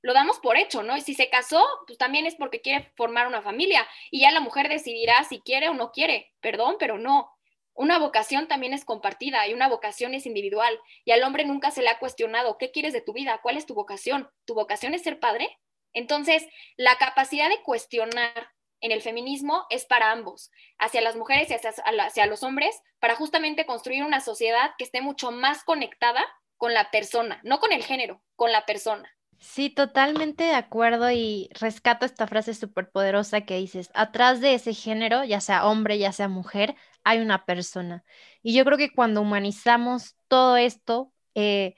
Lo 0.00 0.14
damos 0.14 0.38
por 0.38 0.56
hecho, 0.56 0.82
¿no? 0.82 0.96
Y 0.96 1.02
si 1.02 1.12
se 1.12 1.28
casó, 1.28 1.62
pues 1.86 1.98
también 1.98 2.24
es 2.24 2.34
porque 2.36 2.62
quiere 2.62 2.90
formar 2.96 3.26
una 3.26 3.42
familia 3.42 3.86
y 4.10 4.20
ya 4.20 4.30
la 4.30 4.40
mujer 4.40 4.70
decidirá 4.70 5.22
si 5.24 5.40
quiere 5.40 5.68
o 5.68 5.74
no 5.74 5.92
quiere. 5.92 6.32
Perdón, 6.40 6.76
pero 6.78 6.96
no. 6.96 7.30
Una 7.74 7.98
vocación 7.98 8.48
también 8.48 8.72
es 8.72 8.86
compartida 8.86 9.46
y 9.46 9.52
una 9.52 9.68
vocación 9.68 10.14
es 10.14 10.24
individual. 10.24 10.80
Y 11.04 11.10
al 11.10 11.22
hombre 11.24 11.44
nunca 11.44 11.72
se 11.72 11.82
le 11.82 11.90
ha 11.90 11.98
cuestionado, 11.98 12.56
¿qué 12.56 12.70
quieres 12.70 12.94
de 12.94 13.02
tu 13.02 13.12
vida? 13.12 13.40
¿Cuál 13.42 13.58
es 13.58 13.66
tu 13.66 13.74
vocación? 13.74 14.30
¿Tu 14.46 14.54
vocación 14.54 14.94
es 14.94 15.02
ser 15.02 15.20
padre? 15.20 15.58
Entonces, 15.92 16.46
la 16.78 16.96
capacidad 16.96 17.50
de 17.50 17.60
cuestionar 17.62 18.48
en 18.80 18.92
el 18.92 19.02
feminismo 19.02 19.64
es 19.70 19.84
para 19.84 20.12
ambos, 20.12 20.50
hacia 20.78 21.00
las 21.00 21.16
mujeres 21.16 21.50
y 21.50 21.54
hacia, 21.54 22.26
los 22.26 22.42
hombres, 22.42 22.80
para 23.00 23.16
justamente 23.16 23.66
construir 23.66 24.04
una 24.04 24.20
sociedad 24.20 24.70
que 24.78 24.84
esté 24.84 25.00
mucho 25.00 25.30
más 25.30 25.64
conectada 25.64 26.24
con 26.56 26.74
la 26.74 26.90
persona, 26.90 27.40
no 27.44 27.58
con 27.58 27.72
el 27.72 27.84
género, 27.84 28.22
con 28.36 28.52
la 28.52 28.66
persona. 28.66 29.08
Sí, 29.40 29.70
totalmente 29.70 30.44
de 30.44 30.54
acuerdo 30.54 31.10
y 31.10 31.48
rescato 31.52 32.04
esta 32.04 32.26
frase 32.26 32.54
súper 32.54 32.90
poderosa 32.90 33.42
que 33.42 33.56
dices, 33.56 33.90
atrás 33.94 34.40
de 34.40 34.54
ese 34.54 34.74
género, 34.74 35.22
ya 35.24 35.40
sea 35.40 35.66
hombre, 35.66 35.98
ya 35.98 36.10
sea 36.12 36.28
mujer, 36.28 36.74
hay 37.04 37.20
una 37.20 37.44
persona. 37.44 38.04
Y 38.42 38.54
yo 38.54 38.64
creo 38.64 38.76
que 38.78 38.92
cuando 38.92 39.20
humanizamos 39.22 40.16
todo 40.26 40.56
esto, 40.56 41.12
eh, 41.34 41.76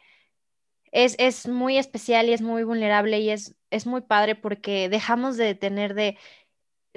es, 0.92 1.14
es, 1.18 1.46
muy 1.48 1.78
especial 1.78 2.28
y 2.28 2.32
es 2.32 2.42
muy 2.42 2.64
vulnerable 2.64 3.20
y 3.20 3.30
es, 3.30 3.54
es 3.70 3.86
muy 3.86 4.00
padre 4.00 4.34
porque 4.34 4.88
dejamos 4.88 5.36
de 5.36 5.54
tener 5.54 5.94
de 5.94 6.18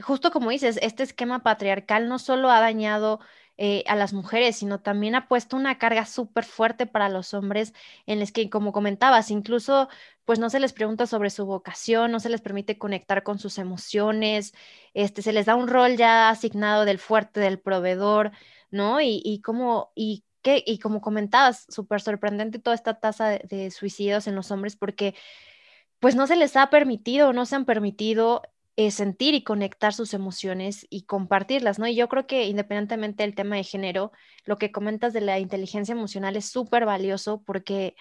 justo 0.01 0.31
como 0.31 0.49
dices, 0.49 0.79
este 0.81 1.03
esquema 1.03 1.43
patriarcal 1.43 2.07
no 2.07 2.19
solo 2.19 2.49
ha 2.49 2.59
dañado 2.59 3.19
eh, 3.57 3.83
a 3.87 3.95
las 3.95 4.13
mujeres, 4.13 4.55
sino 4.55 4.81
también 4.81 5.13
ha 5.15 5.27
puesto 5.27 5.55
una 5.55 5.77
carga 5.77 6.05
súper 6.07 6.43
fuerte 6.43 6.87
para 6.87 7.09
los 7.09 7.35
hombres 7.35 7.73
en 8.07 8.19
los 8.19 8.31
que, 8.31 8.49
como 8.49 8.71
comentabas, 8.71 9.29
incluso 9.29 9.89
pues 10.25 10.39
no 10.39 10.49
se 10.49 10.59
les 10.59 10.73
pregunta 10.73 11.05
sobre 11.05 11.29
su 11.29 11.45
vocación, 11.45 12.11
no 12.11 12.19
se 12.19 12.29
les 12.29 12.41
permite 12.41 12.77
conectar 12.79 13.23
con 13.23 13.37
sus 13.39 13.59
emociones, 13.59 14.53
este, 14.95 15.21
se 15.21 15.33
les 15.33 15.45
da 15.45 15.55
un 15.55 15.67
rol 15.67 15.97
ya 15.97 16.29
asignado 16.29 16.85
del 16.85 16.97
fuerte, 16.97 17.39
del 17.41 17.59
proveedor, 17.59 18.31
¿no? 18.71 19.01
Y, 19.01 19.21
y 19.23 19.41
como, 19.41 19.91
y, 19.95 20.23
que, 20.41 20.63
y 20.65 20.79
como 20.79 21.01
comentabas, 21.01 21.65
súper 21.69 22.01
sorprendente 22.01 22.57
toda 22.59 22.75
esta 22.75 22.99
tasa 22.99 23.29
de, 23.29 23.39
de 23.49 23.71
suicidios 23.71 24.27
en 24.27 24.35
los 24.35 24.49
hombres 24.49 24.75
porque 24.75 25.13
pues 25.99 26.15
no 26.15 26.27
se 26.27 26.35
les 26.35 26.55
ha 26.57 26.69
permitido, 26.69 27.33
no 27.33 27.45
se 27.45 27.55
han 27.55 27.65
permitido 27.65 28.41
eh, 28.75 28.91
sentir 28.91 29.35
y 29.35 29.43
conectar 29.43 29.93
sus 29.93 30.13
emociones 30.13 30.87
y 30.89 31.03
compartirlas, 31.05 31.79
¿no? 31.79 31.87
Y 31.87 31.95
yo 31.95 32.09
creo 32.09 32.25
que 32.27 32.45
independientemente 32.45 33.23
del 33.23 33.35
tema 33.35 33.55
de 33.57 33.63
género, 33.63 34.11
lo 34.45 34.57
que 34.57 34.71
comentas 34.71 35.13
de 35.13 35.21
la 35.21 35.39
inteligencia 35.39 35.93
emocional 35.93 36.35
es 36.35 36.45
súper 36.45 36.85
valioso 36.85 37.43
porque 37.43 37.95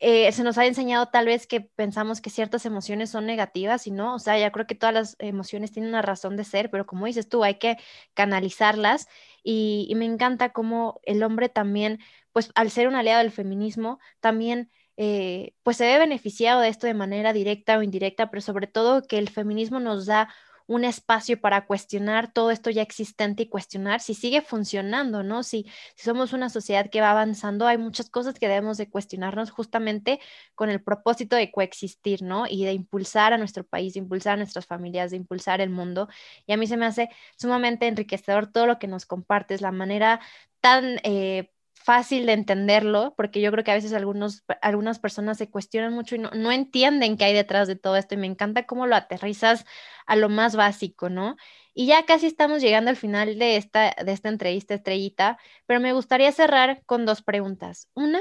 eh, 0.00 0.30
se 0.32 0.44
nos 0.44 0.58
ha 0.58 0.66
enseñado 0.66 1.06
tal 1.06 1.26
vez 1.26 1.46
que 1.46 1.60
pensamos 1.62 2.20
que 2.20 2.30
ciertas 2.30 2.66
emociones 2.66 3.10
son 3.10 3.26
negativas 3.26 3.86
y 3.86 3.90
no, 3.90 4.14
o 4.16 4.18
sea, 4.18 4.38
ya 4.38 4.52
creo 4.52 4.66
que 4.66 4.74
todas 4.74 4.94
las 4.94 5.16
emociones 5.18 5.72
tienen 5.72 5.90
una 5.90 6.02
razón 6.02 6.36
de 6.36 6.44
ser, 6.44 6.70
pero 6.70 6.86
como 6.86 7.06
dices 7.06 7.28
tú, 7.28 7.44
hay 7.44 7.56
que 7.58 7.78
canalizarlas 8.14 9.08
y, 9.42 9.86
y 9.88 9.94
me 9.94 10.04
encanta 10.04 10.52
cómo 10.52 11.00
el 11.04 11.22
hombre 11.22 11.48
también, 11.48 12.00
pues 12.32 12.50
al 12.54 12.70
ser 12.70 12.88
un 12.88 12.96
aliado 12.96 13.22
del 13.22 13.32
feminismo, 13.32 13.98
también 14.20 14.70
eh, 14.96 15.54
pues 15.62 15.76
se 15.76 15.86
ve 15.86 15.98
beneficiado 15.98 16.60
de 16.60 16.68
esto 16.68 16.86
de 16.86 16.94
manera 16.94 17.32
directa 17.32 17.78
o 17.78 17.82
indirecta, 17.82 18.30
pero 18.30 18.40
sobre 18.40 18.66
todo 18.66 19.02
que 19.02 19.18
el 19.18 19.28
feminismo 19.30 19.80
nos 19.80 20.06
da 20.06 20.28
un 20.66 20.84
espacio 20.84 21.40
para 21.40 21.66
cuestionar 21.66 22.32
todo 22.32 22.50
esto 22.50 22.70
ya 22.70 22.82
existente 22.82 23.44
y 23.44 23.48
cuestionar 23.48 24.00
si 24.00 24.14
sigue 24.14 24.40
funcionando, 24.42 25.22
¿no? 25.22 25.42
Si, 25.42 25.66
somos 25.96 26.32
una 26.32 26.48
sociedad 26.50 26.90
que 26.90 27.00
va 27.00 27.10
avanzando, 27.10 27.66
hay 27.66 27.78
muchas 27.78 28.08
cosas 28.10 28.38
que 28.38 28.48
debemos 28.48 28.78
de 28.78 28.88
cuestionarnos 28.88 29.50
justamente 29.50 30.20
con 30.54 30.70
el 30.70 30.82
propósito 30.82 31.36
de 31.36 31.50
coexistir, 31.50 32.22
¿no? 32.22 32.46
Y 32.48 32.64
de 32.64 32.72
impulsar 32.72 33.32
a 33.32 33.38
nuestro 33.38 33.64
país, 33.64 33.94
de 33.94 34.00
impulsar 34.00 34.34
a 34.34 34.36
nuestras 34.38 34.66
familias, 34.66 35.10
de 35.10 35.18
impulsar 35.18 35.60
el 35.60 35.70
mundo. 35.70 36.08
Y 36.46 36.52
a 36.52 36.56
mí 36.56 36.66
se 36.66 36.76
me 36.76 36.86
hace 36.86 37.10
sumamente 37.36 37.86
enriquecedor 37.86 38.50
todo 38.50 38.66
lo 38.66 38.78
que 38.78 38.86
nos 38.86 39.06
compartes, 39.06 39.60
la 39.60 39.72
manera 39.72 40.20
tan 40.60 40.98
eh, 41.04 41.50
fácil 41.84 42.24
de 42.24 42.32
entenderlo, 42.32 43.14
porque 43.14 43.42
yo 43.42 43.50
creo 43.52 43.62
que 43.62 43.70
a 43.70 43.74
veces 43.74 43.92
algunos, 43.92 44.42
algunas 44.62 44.98
personas 44.98 45.36
se 45.36 45.50
cuestionan 45.50 45.92
mucho 45.92 46.14
y 46.14 46.18
no, 46.18 46.30
no, 46.30 46.50
entienden 46.50 47.18
qué 47.18 47.26
hay 47.26 47.34
detrás 47.34 47.68
de 47.68 47.76
todo 47.76 47.96
esto 47.96 48.14
y 48.14 48.16
me 48.16 48.26
encanta 48.26 48.64
cómo 48.64 48.86
lo 48.86 48.96
aterrizas 48.96 49.66
a 50.06 50.16
lo 50.16 50.30
más 50.30 50.56
básico, 50.56 51.10
¿no? 51.10 51.36
Y 51.74 51.84
ya 51.84 52.06
casi 52.06 52.26
estamos 52.26 52.62
llegando 52.62 52.88
al 52.88 52.96
final 52.96 53.38
de 53.38 53.58
esta, 53.58 53.94
de 54.02 54.12
esta 54.12 54.30
entrevista 54.30 54.72
estrellita, 54.72 55.38
pero 55.66 55.78
me 55.78 55.92
gustaría 55.92 56.32
cerrar 56.32 56.82
con 56.86 57.04
dos 57.04 57.20
preguntas. 57.20 57.90
Una, 57.92 58.20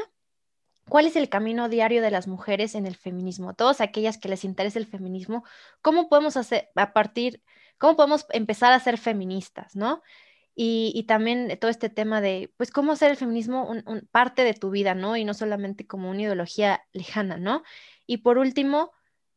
¿cuál 0.89 1.05
es 1.05 1.15
el 1.15 1.29
camino 1.29 1.69
diario 1.69 2.01
de 2.01 2.11
las 2.11 2.27
mujeres 2.27 2.75
en 2.75 2.85
el 2.85 2.97
feminismo? 2.97 3.53
Todas 3.53 3.79
aquellas 3.79 4.17
que 4.17 4.27
les 4.27 4.43
interesa 4.43 4.77
el 4.77 4.87
feminismo, 4.87 5.45
¿cómo 5.81 6.09
podemos 6.09 6.35
hacer 6.35 6.69
a 6.75 6.91
partir, 6.91 7.41
cómo 7.77 7.95
podemos 7.95 8.25
empezar 8.31 8.73
a 8.73 8.79
ser 8.81 8.97
feministas, 8.97 9.73
¿no? 9.73 10.01
Y, 10.55 11.05
también 11.07 11.57
todo 11.59 11.71
este 11.71 11.89
tema 11.89 12.21
de, 12.21 12.53
pues, 12.57 12.71
cómo 12.71 12.91
hacer 12.91 13.11
el 13.11 13.17
feminismo 13.17 13.65
un, 13.67 14.07
parte 14.11 14.43
de 14.43 14.53
tu 14.53 14.69
vida, 14.69 14.93
¿no? 14.93 15.17
Y 15.17 15.25
no 15.25 15.33
solamente 15.33 15.87
como 15.87 16.09
una 16.09 16.21
ideología 16.21 16.83
lejana, 16.93 17.37
¿no? 17.37 17.63
Y 18.05 18.17
por 18.17 18.37
último, 18.37 18.91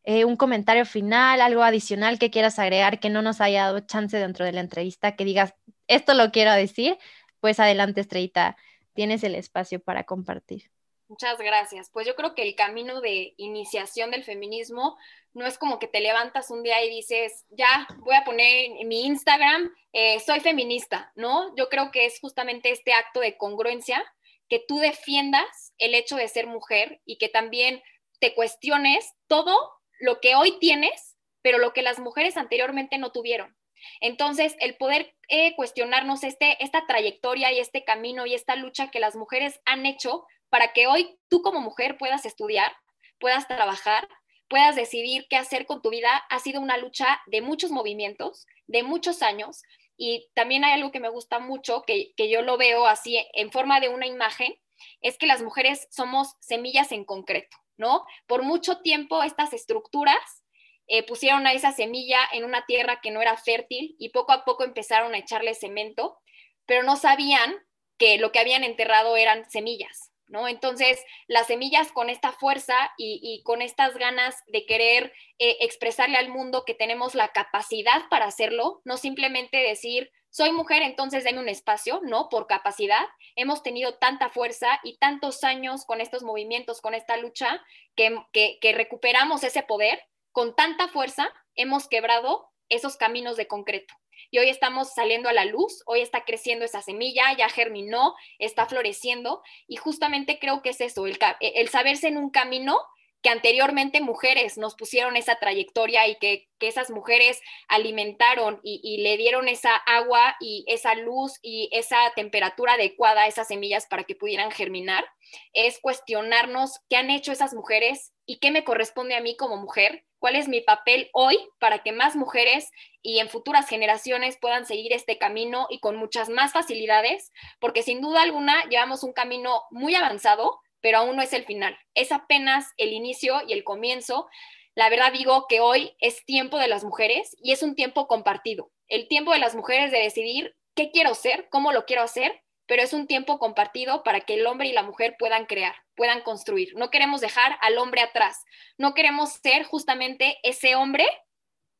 eh, 0.05 0.25
un 0.25 0.37
comentario 0.37 0.85
final, 0.85 1.41
algo 1.41 1.63
adicional 1.63 2.19
que 2.19 2.31
quieras 2.31 2.59
agregar 2.59 3.01
que 3.01 3.11
no 3.11 3.23
nos 3.23 3.41
haya 3.41 3.65
dado 3.65 3.81
chance 3.81 4.17
dentro 4.19 4.45
de 4.45 4.53
la 4.53 4.61
entrevista, 4.61 5.17
que 5.17 5.25
digas, 5.25 5.55
esto 5.89 6.15
lo 6.15 6.31
quiero 6.33 6.53
decir, 6.53 6.99
pues 7.41 7.61
adelante, 7.61 8.03
Estrellita, 8.03 8.57
tienes 8.95 9.25
el 9.25 9.35
espacio 9.35 9.81
para 9.81 10.05
compartir. 10.05 10.71
Muchas 11.09 11.39
gracias. 11.39 11.89
Pues 11.91 12.07
yo 12.07 12.17
creo 12.17 12.35
que 12.35 12.43
el 12.43 12.57
camino 12.57 13.01
de 13.01 13.35
iniciación 13.37 14.11
del 14.11 14.25
feminismo 14.25 14.97
no 15.35 15.47
es 15.47 15.57
como 15.57 15.79
que 15.79 15.87
te 15.87 16.01
levantas 16.01 16.51
un 16.51 16.63
día 16.63 16.85
y 16.85 16.91
dices, 16.91 17.45
ya 17.51 17.87
voy 17.99 18.17
a 18.17 18.25
poner 18.25 18.73
en 18.79 18.89
mi 18.89 19.05
Instagram, 19.05 19.73
eh, 19.93 20.19
soy 20.21 20.41
feminista, 20.41 21.13
¿no? 21.15 21.55
Yo 21.57 21.69
creo 21.69 21.93
que 21.93 22.07
es 22.07 22.19
justamente 22.21 22.71
este 22.71 22.93
acto 22.93 23.21
de 23.21 23.37
congruencia, 23.37 24.03
que 24.49 24.65
tú 24.67 24.79
defiendas 24.79 25.75
el 25.79 25.95
hecho 25.95 26.17
de 26.17 26.29
ser 26.29 26.47
mujer 26.47 27.01
y 27.05 27.19
que 27.19 27.29
también 27.29 27.83
te 28.19 28.35
cuestiones 28.35 29.13
todo 29.29 29.57
lo 30.01 30.21
que 30.21 30.35
hoy 30.35 30.59
tienes, 30.59 31.17
pero 31.43 31.59
lo 31.59 31.73
que 31.73 31.83
las 31.83 31.99
mujeres 31.99 32.37
anteriormente 32.37 32.99
no 32.99 33.13
tuvieron. 33.13 33.57
Entonces, 34.01 34.57
el 34.59 34.77
poder 34.77 35.15
eh, 35.29 35.55
cuestionarnos 35.55 36.25
este, 36.25 36.63
esta 36.65 36.87
trayectoria 36.87 37.53
y 37.53 37.61
este 37.61 37.85
camino 37.85 38.27
y 38.27 38.35
esta 38.35 38.57
lucha 38.57 38.91
que 38.91 39.01
las 39.01 39.17
mujeres 39.17 39.61
han 39.65 39.87
hecho 39.87 40.25
para 40.51 40.73
que 40.73 40.87
hoy 40.87 41.19
tú 41.29 41.43
como 41.43 41.61
mujer 41.61 41.99
puedas 41.99 42.25
estudiar, 42.25 42.73
puedas 43.19 43.49
trabajar, 43.49 44.09
puedas 44.49 44.77
decidir 44.77 45.27
qué 45.29 45.37
hacer 45.37 45.67
con 45.67 45.83
tu 45.83 45.91
vida, 45.91 46.17
ha 46.31 46.39
sido 46.39 46.61
una 46.61 46.77
lucha 46.77 47.21
de 47.27 47.43
muchos 47.43 47.71
movimientos, 47.71 48.47
de 48.67 48.83
muchos 48.83 49.23
años. 49.23 49.63
Y 49.97 50.29
también 50.35 50.65
hay 50.65 50.73
algo 50.73 50.93
que 50.93 51.01
me 51.01 51.09
gusta 51.09 51.39
mucho, 51.39 51.83
que, 51.83 52.13
que 52.17 52.29
yo 52.29 52.43
lo 52.43 52.57
veo 52.57 52.87
así 52.87 53.19
en 53.33 53.51
forma 53.51 53.81
de 53.81 53.89
una 53.89 54.07
imagen, 54.07 54.55
es 55.01 55.19
que 55.19 55.27
las 55.27 55.43
mujeres 55.43 55.89
somos 55.91 56.35
semillas 56.41 56.93
en 56.93 57.05
concreto, 57.05 57.57
¿no? 57.77 58.05
Por 58.27 58.43
mucho 58.43 58.79
tiempo 58.83 59.23
estas 59.23 59.53
estructuras 59.53 60.45
eh, 60.89 61.03
pusieron 61.03 61.47
a 61.47 61.53
esa 61.53 61.73
semilla 61.73 62.21
en 62.33 62.45
una 62.45 62.65
tierra 62.65 63.01
que 63.01 63.11
no 63.11 63.21
era 63.21 63.37
fértil 63.37 63.97
y 63.99 64.11
poco 64.11 64.33
a 64.33 64.45
poco 64.45 64.65
empezaron 64.65 65.15
a 65.15 65.19
echarle 65.19 65.55
cemento, 65.55 66.19
pero 66.65 66.83
no 66.83 66.97
sabían 66.97 67.57
que 67.99 68.19
lo 68.19 68.31
que 68.31 68.39
habían 68.39 68.63
enterrado 68.63 69.17
eran 69.17 69.51
semillas, 69.51 70.13
¿no? 70.29 70.49
Entonces, 70.49 71.03
las 71.27 71.47
semillas 71.47 71.93
con 71.93 72.11
esta 72.11 72.33
fuerza 72.33 72.75
y, 72.97 73.43
con 73.45 73.63
estas 73.63 73.97
ganas 73.97 74.35
de 74.47 74.67
querer 74.67 75.13
eh, 75.39 75.57
expresarle 75.61 76.17
al 76.17 76.29
mundo 76.29 76.65
que 76.65 76.75
tenemos 76.75 77.15
la 77.15 77.29
capacidad 77.29 78.09
para 78.11 78.27
hacerlo, 78.27 78.81
no 78.85 78.97
simplemente 78.97 79.59
decir, 79.59 80.11
soy 80.31 80.53
mujer, 80.53 80.83
entonces 80.83 81.25
denme 81.25 81.41
un 81.41 81.49
espacio, 81.49 82.01
¿no? 82.03 82.29
Por 82.29 82.47
capacidad. 82.47 83.07
Hemos 83.37 83.63
tenido 83.63 83.95
tanta 83.95 84.29
fuerza 84.29 84.81
y 84.83 84.99
tantos 84.99 85.45
años 85.45 85.87
con 85.87 86.01
estos 86.01 86.23
movimientos, 86.23 86.81
con 86.81 86.95
esta 86.95 87.17
lucha, 87.17 87.65
que, 87.95 88.59
que 88.61 88.73
recuperamos 88.73 89.45
ese 89.45 89.63
poder 89.63 90.03
con 90.37 90.55
tanta 90.55 90.89
fuerza 90.89 91.33
hemos 91.55 91.89
quebrado 91.89 92.51
esos 92.69 92.99
caminos 92.99 93.39
de 93.39 93.47
concreto. 93.47 93.95
Y 94.31 94.39
hoy 94.39 94.49
estamos 94.49 94.95
saliendo 94.95 95.29
a 95.29 95.33
la 95.33 95.45
luz, 95.45 95.83
hoy 95.87 96.01
está 96.01 96.25
creciendo 96.25 96.65
esa 96.65 96.83
semilla, 96.83 97.37
ya 97.37 97.49
germinó, 97.49 98.15
está 98.39 98.67
floreciendo 98.67 99.43
y 99.67 99.77
justamente 99.77 100.39
creo 100.39 100.63
que 100.63 100.71
es 100.71 100.81
eso, 100.81 101.07
el, 101.07 101.19
el 101.41 101.69
saberse 101.69 102.09
en 102.09 102.19
un 102.19 102.31
camino 102.31 102.79
que 103.27 103.31
anteriormente 103.31 104.01
mujeres 104.01 104.57
nos 104.57 104.77
pusieron 104.77 105.17
esa 105.17 105.35
trayectoria 105.41 106.07
y 106.07 106.15
que, 106.17 106.49
esas 106.61 106.91
mujeres 106.91 107.41
alimentaron 107.67 108.61
y, 108.63 109.03
le 109.03 109.17
dieron 109.17 109.49
esa 109.49 109.75
agua 109.75 110.37
y 110.41 110.65
esa 110.69 110.95
luz 110.95 111.39
y 111.43 111.69
esa 111.73 111.99
temperatura 112.15 112.75
adecuada 112.75 113.23
a 113.23 113.27
esas 113.27 113.49
semillas 113.49 113.87
para 113.87 114.05
que 114.05 114.15
pudieran 114.15 114.53
germinar, 114.53 115.05
es 115.53 115.81
cuestionarnos 115.81 116.79
qué 116.89 116.97
han 116.97 117.11
hecho 117.11 117.33
esas 117.33 117.53
mujeres 117.53 118.13
y 118.27 118.39
qué 118.39 118.53
me 118.53 118.63
corresponde 118.63 119.17
a 119.17 119.21
mí 119.21 119.37
como 119.37 119.57
mujer 119.57 120.05
cuál 120.27 120.35
es 120.35 120.49
mi 120.49 120.61
papel 120.61 121.09
hoy 121.13 121.39
para 121.61 121.85
que 121.85 121.93
más 121.93 122.17
mujeres 122.17 122.73
y 123.01 123.21
en 123.21 123.29
futuras 123.29 123.69
generaciones 123.69 124.37
puedan 124.37 124.67
seguir 124.67 124.93
este 124.93 125.19
camino 125.19 125.69
y 125.71 125.79
con 125.79 125.95
muchas 125.95 126.29
más 126.29 126.53
facilidades, 126.53 127.31
porque 127.61 127.85
sin 127.85 128.01
duda 128.01 128.23
alguna 128.23 128.65
llevamos 128.69 129.05
un 129.05 129.13
camino 129.13 129.63
muy 129.71 129.95
avanzado, 129.95 130.59
pero 130.81 130.99
aún 130.99 131.15
no 131.15 131.23
es 131.23 131.33
el 131.33 131.45
final, 131.45 131.79
es 131.95 132.11
apenas 132.11 132.73
el 132.77 132.93
inicio 132.93 133.41
y 133.47 133.53
el 133.53 133.63
comienzo. 133.63 134.27
La 134.75 134.91
verdad 134.91 135.13
digo 135.13 135.47
que 135.49 135.61
hoy 135.61 135.95
es 136.01 136.25
tiempo 136.25 136.59
de 136.59 136.67
las 136.67 136.83
mujeres 136.83 137.37
y 137.41 137.53
es 137.53 137.63
un 137.63 137.77
tiempo 137.77 138.09
compartido, 138.09 138.73
el 138.89 139.07
tiempo 139.07 139.31
de 139.31 139.39
las 139.39 139.55
mujeres 139.55 139.93
de 139.93 139.99
decidir 139.99 140.57
qué 140.75 140.91
quiero 140.91 141.15
ser, 141.15 141.49
cómo 141.51 141.71
lo 141.71 141.87
quiero 141.87 142.03
hacer 142.03 142.43
pero 142.67 142.83
es 142.83 142.93
un 142.93 143.07
tiempo 143.07 143.39
compartido 143.39 144.03
para 144.03 144.21
que 144.21 144.35
el 144.35 144.47
hombre 144.47 144.69
y 144.69 144.73
la 144.73 144.83
mujer 144.83 145.17
puedan 145.19 145.47
crear, 145.47 145.75
puedan 145.95 146.23
construir. 146.23 146.75
No 146.77 146.91
queremos 146.91 147.21
dejar 147.21 147.57
al 147.61 147.79
hombre 147.79 148.01
atrás, 148.01 148.45
no 148.77 148.95
queremos 148.95 149.35
ser 149.35 149.65
justamente 149.65 150.39
ese 150.43 150.75
hombre 150.75 151.07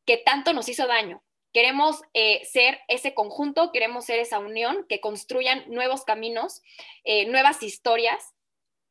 que 0.05 0.17
tanto 0.17 0.53
nos 0.53 0.69
hizo 0.69 0.87
daño. 0.87 1.21
Queremos 1.53 2.01
eh, 2.13 2.45
ser 2.45 2.79
ese 2.87 3.13
conjunto, 3.13 3.71
queremos 3.71 4.05
ser 4.05 4.19
esa 4.19 4.39
unión 4.39 4.85
que 4.87 5.01
construyan 5.01 5.63
nuevos 5.67 6.03
caminos, 6.03 6.61
eh, 7.03 7.25
nuevas 7.25 7.63
historias. 7.63 8.33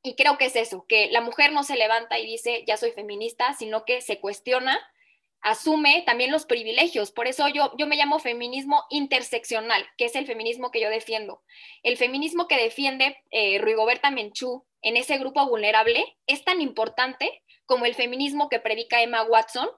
Y 0.03 0.15
creo 0.15 0.39
que 0.39 0.47
es 0.47 0.57
eso, 0.57 0.85
que 0.89 1.09
la 1.11 1.21
mujer 1.21 1.53
no 1.53 1.65
se 1.65 1.77
levanta 1.77 2.19
y 2.19 2.27
dice, 2.27 2.65
ya 2.67 2.77
soy 2.77 2.93
feminista, 2.93 3.55
sino 3.55 3.85
que 3.85 4.01
se 4.01 4.21
cuestiona, 4.21 4.79
asume 5.41 6.03
también 6.07 6.31
los 6.31 6.47
privilegios. 6.47 7.13
Por 7.13 7.27
eso 7.27 7.49
yo, 7.49 7.73
yo 7.79 7.87
me 7.87 7.97
llamo 7.97 8.19
feminismo 8.19 8.85
interseccional, 8.91 9.87
que 9.97 10.07
es 10.07 10.17
el 10.17 10.27
feminismo 10.27 10.71
que 10.71 10.81
yo 10.81 10.91
defiendo. 10.91 11.43
El 11.83 11.97
feminismo 11.97 12.49
que 12.49 12.57
defiende 12.57 13.17
eh, 13.31 13.59
Rigoberta 13.59 14.11
Menchú 14.11 14.65
en 14.83 14.97
ese 14.97 15.19
grupo 15.19 15.47
vulnerable 15.49 16.17
es 16.27 16.45
tan 16.45 16.61
importante 16.61 17.43
como 17.65 17.87
el 17.87 17.95
feminismo 17.95 18.49
que 18.49 18.61
predica 18.61 19.03
Emma 19.03 19.23
Watson. 19.23 19.69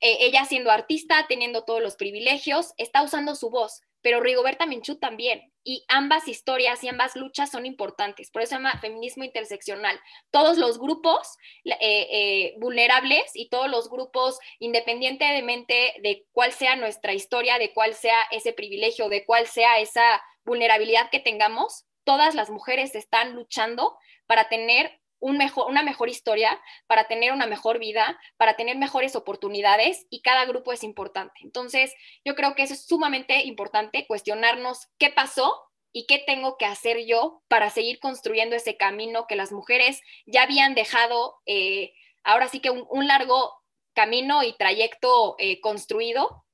Eh, 0.00 0.18
ella 0.20 0.44
siendo 0.44 0.70
artista, 0.70 1.26
teniendo 1.28 1.64
todos 1.64 1.82
los 1.82 1.96
privilegios, 1.96 2.74
está 2.76 3.02
usando 3.02 3.34
su 3.34 3.50
voz, 3.50 3.82
pero 4.06 4.20
Rigoberta 4.20 4.66
Menchú 4.66 5.00
también. 5.00 5.52
Y 5.64 5.84
ambas 5.88 6.28
historias 6.28 6.84
y 6.84 6.88
ambas 6.88 7.16
luchas 7.16 7.50
son 7.50 7.66
importantes. 7.66 8.30
Por 8.30 8.42
eso 8.42 8.50
se 8.50 8.54
llama 8.54 8.78
feminismo 8.78 9.24
interseccional. 9.24 9.98
Todos 10.30 10.58
los 10.58 10.78
grupos 10.78 11.36
eh, 11.64 11.74
eh, 11.80 12.54
vulnerables 12.58 13.32
y 13.34 13.48
todos 13.48 13.68
los 13.68 13.90
grupos, 13.90 14.38
independientemente 14.60 15.94
de 16.04 16.24
cuál 16.30 16.52
sea 16.52 16.76
nuestra 16.76 17.14
historia, 17.14 17.58
de 17.58 17.74
cuál 17.74 17.94
sea 17.94 18.16
ese 18.30 18.52
privilegio, 18.52 19.08
de 19.08 19.24
cuál 19.24 19.48
sea 19.48 19.80
esa 19.80 20.22
vulnerabilidad 20.44 21.10
que 21.10 21.18
tengamos, 21.18 21.84
todas 22.04 22.36
las 22.36 22.48
mujeres 22.48 22.94
están 22.94 23.34
luchando 23.34 23.98
para 24.28 24.48
tener 24.48 25.00
una 25.20 25.82
mejor 25.82 26.08
historia, 26.08 26.60
para 26.86 27.08
tener 27.08 27.32
una 27.32 27.46
mejor 27.46 27.78
vida, 27.78 28.18
para 28.36 28.54
tener 28.54 28.76
mejores 28.76 29.16
oportunidades 29.16 30.06
y 30.10 30.22
cada 30.22 30.44
grupo 30.44 30.72
es 30.72 30.82
importante. 30.82 31.40
Entonces, 31.42 31.92
yo 32.24 32.34
creo 32.34 32.54
que 32.54 32.62
eso 32.62 32.74
es 32.74 32.86
sumamente 32.86 33.44
importante, 33.44 34.06
cuestionarnos 34.06 34.88
qué 34.98 35.10
pasó 35.10 35.66
y 35.92 36.06
qué 36.06 36.18
tengo 36.18 36.58
que 36.58 36.66
hacer 36.66 37.06
yo 37.06 37.42
para 37.48 37.70
seguir 37.70 38.00
construyendo 38.00 38.54
ese 38.54 38.76
camino 38.76 39.26
que 39.26 39.34
las 39.34 39.50
mujeres 39.50 40.02
ya 40.26 40.42
habían 40.42 40.74
dejado, 40.74 41.36
eh, 41.46 41.94
ahora 42.22 42.48
sí 42.48 42.60
que 42.60 42.68
un, 42.70 43.06
largo 43.06 43.54
camino 43.94 44.42
y 44.42 44.52
trayecto 44.52 45.36
eh, 45.38 45.60
construido. 45.62 46.44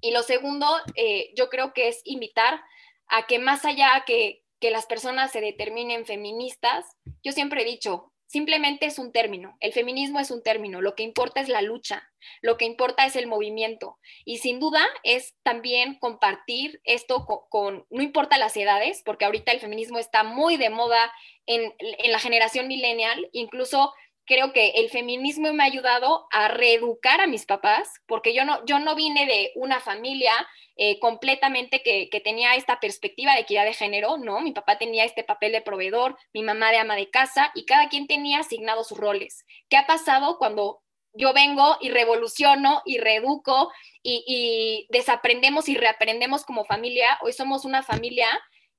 Y 0.00 0.12
lo 0.12 0.22
segundo, 0.22 0.66
eh, 0.94 1.32
yo 1.36 1.50
creo 1.50 1.74
que 1.74 1.88
es 1.88 2.00
invitar 2.04 2.62
a 3.08 3.26
que 3.26 3.38
más 3.38 3.66
allá 3.66 4.04
que, 4.06 4.42
que 4.60 4.70
las 4.70 4.86
personas 4.86 5.32
se 5.32 5.40
determinen 5.40 6.06
feministas, 6.06 6.84
yo 7.22 7.32
siempre 7.32 7.62
he 7.62 7.64
dicho, 7.64 8.12
simplemente 8.26 8.86
es 8.86 8.98
un 8.98 9.10
término, 9.10 9.56
el 9.60 9.72
feminismo 9.72 10.20
es 10.20 10.30
un 10.30 10.42
término, 10.42 10.82
lo 10.82 10.94
que 10.94 11.02
importa 11.02 11.40
es 11.40 11.48
la 11.48 11.62
lucha, 11.62 12.10
lo 12.42 12.56
que 12.56 12.66
importa 12.66 13.06
es 13.06 13.16
el 13.16 13.26
movimiento 13.26 13.98
y 14.24 14.38
sin 14.38 14.60
duda 14.60 14.86
es 15.02 15.34
también 15.42 15.98
compartir 15.98 16.80
esto 16.84 17.26
con, 17.48 17.86
no 17.88 18.02
importa 18.02 18.36
las 18.36 18.56
edades, 18.56 19.02
porque 19.04 19.24
ahorita 19.24 19.52
el 19.52 19.60
feminismo 19.60 19.98
está 19.98 20.24
muy 20.24 20.56
de 20.56 20.70
moda 20.70 21.12
en, 21.46 21.74
en 21.78 22.12
la 22.12 22.18
generación 22.18 22.68
millennial, 22.68 23.28
incluso 23.32 23.92
creo 24.28 24.52
que 24.52 24.70
el 24.76 24.90
feminismo 24.90 25.52
me 25.52 25.64
ha 25.64 25.66
ayudado 25.66 26.28
a 26.30 26.48
reeducar 26.48 27.20
a 27.20 27.26
mis 27.26 27.46
papás, 27.46 27.90
porque 28.06 28.34
yo 28.34 28.44
no, 28.44 28.64
yo 28.66 28.78
no 28.78 28.94
vine 28.94 29.26
de 29.26 29.52
una 29.56 29.80
familia 29.80 30.32
eh, 30.76 31.00
completamente 31.00 31.82
que, 31.82 32.08
que, 32.10 32.20
tenía 32.20 32.54
esta 32.54 32.78
perspectiva 32.78 33.34
de 33.34 33.40
equidad 33.40 33.64
de 33.64 33.74
género, 33.74 34.18
¿no? 34.18 34.40
Mi 34.40 34.52
papá 34.52 34.78
tenía 34.78 35.04
este 35.04 35.24
papel 35.24 35.50
de 35.52 35.62
proveedor, 35.62 36.16
mi 36.32 36.42
mamá 36.42 36.70
de 36.70 36.76
ama 36.76 36.94
de 36.94 37.10
casa, 37.10 37.50
y 37.54 37.64
cada 37.64 37.88
quien 37.88 38.06
tenía 38.06 38.40
asignados 38.40 38.88
sus 38.88 38.98
roles. 38.98 39.44
¿Qué 39.68 39.76
ha 39.76 39.86
pasado 39.86 40.38
cuando 40.38 40.82
yo 41.14 41.32
vengo 41.32 41.78
y 41.80 41.88
revoluciono 41.88 42.82
y 42.84 42.98
reeduco 42.98 43.72
y, 44.02 44.24
y 44.26 44.86
desaprendemos 44.90 45.68
y 45.68 45.74
reaprendemos 45.74 46.44
como 46.44 46.64
familia? 46.64 47.18
Hoy 47.22 47.32
somos 47.32 47.64
una 47.64 47.82
familia 47.82 48.28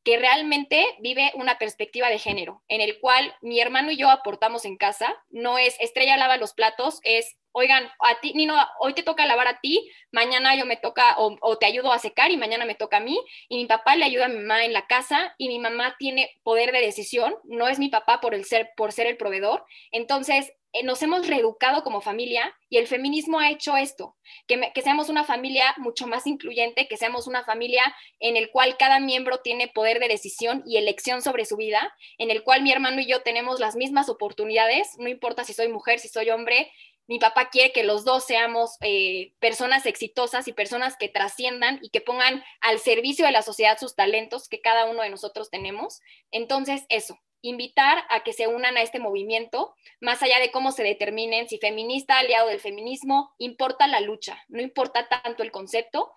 que 0.04 0.18
realmente 0.18 0.86
vive 1.00 1.32
una 1.36 1.58
perspectiva 1.58 2.10
de 2.10 2.20
género, 2.20 2.64
en 2.68 2.82
el 2.82 3.00
cual 3.00 3.36
mi 3.42 3.60
hermano 3.60 3.92
y 3.92 3.98
yo 3.98 4.10
aportamos 4.10 4.66
en 4.66 4.78
casa, 4.78 5.16
no 5.30 5.58
es 5.58 5.76
estrella 5.80 6.18
lava 6.18 6.38
los 6.38 6.54
platos, 6.54 7.00
es, 7.04 7.38
oigan, 7.52 7.84
a 8.00 8.20
ti, 8.22 8.34
Nino, 8.34 8.56
hoy 8.80 8.94
te 8.94 9.04
toca 9.04 9.26
lavar 9.26 9.48
a 9.48 9.60
ti, 9.60 9.92
mañana 10.12 10.56
yo 10.56 10.66
me 10.66 10.78
toca 10.78 11.16
o, 11.18 11.58
te 11.58 11.66
ayudo 11.66 11.92
a 11.92 12.00
secar 12.00 12.32
y 12.32 12.38
mañana 12.38 12.66
me 12.66 12.76
toca 12.76 12.98
a 12.98 13.02
mí, 13.02 13.20
y 13.50 13.58
mi 13.58 13.66
papá 13.66 13.96
le 13.96 14.06
ayuda 14.06 14.26
a 14.26 14.30
mi 14.30 14.38
mamá 14.38 14.64
en 14.64 14.74
la 14.74 14.88
casa 14.88 15.36
y 15.38 15.50
mi 15.50 15.60
mamá 15.60 15.96
tiene 16.00 16.32
poder 16.44 16.72
de 16.72 16.82
decisión, 16.82 17.36
no 17.44 17.68
es 17.68 17.78
mi 17.80 17.90
papá 17.90 18.22
por, 18.22 18.34
el 18.34 18.46
ser, 18.46 18.72
por 18.78 18.94
ser 18.94 19.08
el 19.08 19.18
proveedor, 19.18 19.66
entonces 19.92 20.54
nos 20.84 21.02
hemos 21.02 21.28
reeducado 21.28 21.84
como 21.84 22.02
familia 22.02 22.56
y 22.70 22.78
el 22.78 22.88
feminismo 22.88 23.40
ha 23.40 23.50
hecho 23.50 23.76
esto, 23.76 24.16
que, 24.48 24.72
que, 24.74 24.82
seamos 24.82 25.10
una 25.10 25.24
familia 25.24 25.74
mucho 25.78 26.06
más 26.08 26.28
incluyente, 26.28 26.88
que 26.88 26.98
seamos 26.98 27.28
una 27.28 27.44
familia 27.44 27.84
en 28.20 28.38
el 28.38 28.52
cual 28.52 28.78
cada 28.78 29.00
miembro 29.00 29.40
tiene 29.40 29.68
poder 29.68 30.00
de 30.00 30.08
decisión 30.08 30.64
y 30.66 30.78
elección 30.78 31.22
sobre 31.22 31.46
su 31.46 31.58
vida, 31.58 31.94
en 32.18 32.30
el 32.30 32.44
cual 32.44 32.62
mi 32.62 32.72
hermano 32.72 33.02
y 33.02 33.08
yo 33.08 33.22
tenemos 33.22 33.60
las 33.60 33.76
mismas 33.76 34.10
oportunidades, 34.10 34.96
no 35.00 35.10
importa 35.10 35.44
si 35.44 35.54
soy 35.54 35.70
mujer, 35.70 36.00
si 36.00 36.08
soy 36.08 36.30
hombre, 36.30 36.72
mi 37.10 37.18
papá 37.18 37.50
quiere 37.50 37.72
que 37.72 37.84
los 37.84 38.06
dos 38.06 38.24
seamos 38.24 38.78
eh, 38.82 39.34
personas 39.40 39.88
exitosas 39.88 40.48
y 40.48 40.54
personas 40.54 40.96
que 40.96 41.10
trasciendan 41.10 41.80
y 41.82 41.90
que 41.90 42.02
pongan 42.02 42.44
al 42.62 42.78
servicio 42.78 43.26
de 43.26 43.32
la 43.32 43.42
sociedad 43.42 43.80
sus 43.80 43.96
talentos 43.96 44.48
que 44.48 44.62
cada 44.62 44.86
uno 44.86 45.02
de 45.02 45.10
nosotros 45.10 45.50
tenemos. 45.50 46.02
Entonces, 46.30 46.86
eso, 46.90 47.20
invitar 47.42 48.04
a 48.10 48.24
que 48.24 48.34
se 48.34 48.48
unan 48.48 48.78
a 48.78 48.82
este 48.82 49.00
movimiento, 49.00 49.76
más 50.02 50.22
allá 50.24 50.40
de 50.40 50.52
cómo 50.52 50.72
se 50.72 50.84
determinen 50.84 51.48
si 51.48 51.58
feminista, 51.58 52.20
aliado 52.20 52.50
del 52.50 52.60
feminismo, 52.60 53.34
importa 53.38 53.88
la 53.88 54.02
lucha, 54.02 54.44
no 54.48 54.62
importa 54.62 55.08
tanto 55.08 55.44
el 55.44 55.52
concepto, 55.52 56.12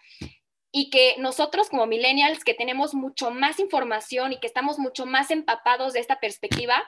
y 0.72 0.90
que 0.90 1.16
nosotros 1.18 1.68
como 1.68 1.86
millennials, 1.86 2.44
que 2.44 2.54
tenemos 2.54 2.94
mucho 2.94 3.30
más 3.30 3.60
información 3.60 4.32
y 4.32 4.40
que 4.40 4.46
estamos 4.46 4.78
mucho 4.78 5.04
más 5.04 5.30
empapados 5.30 5.92
de 5.92 6.00
esta 6.00 6.18
perspectiva, 6.18 6.82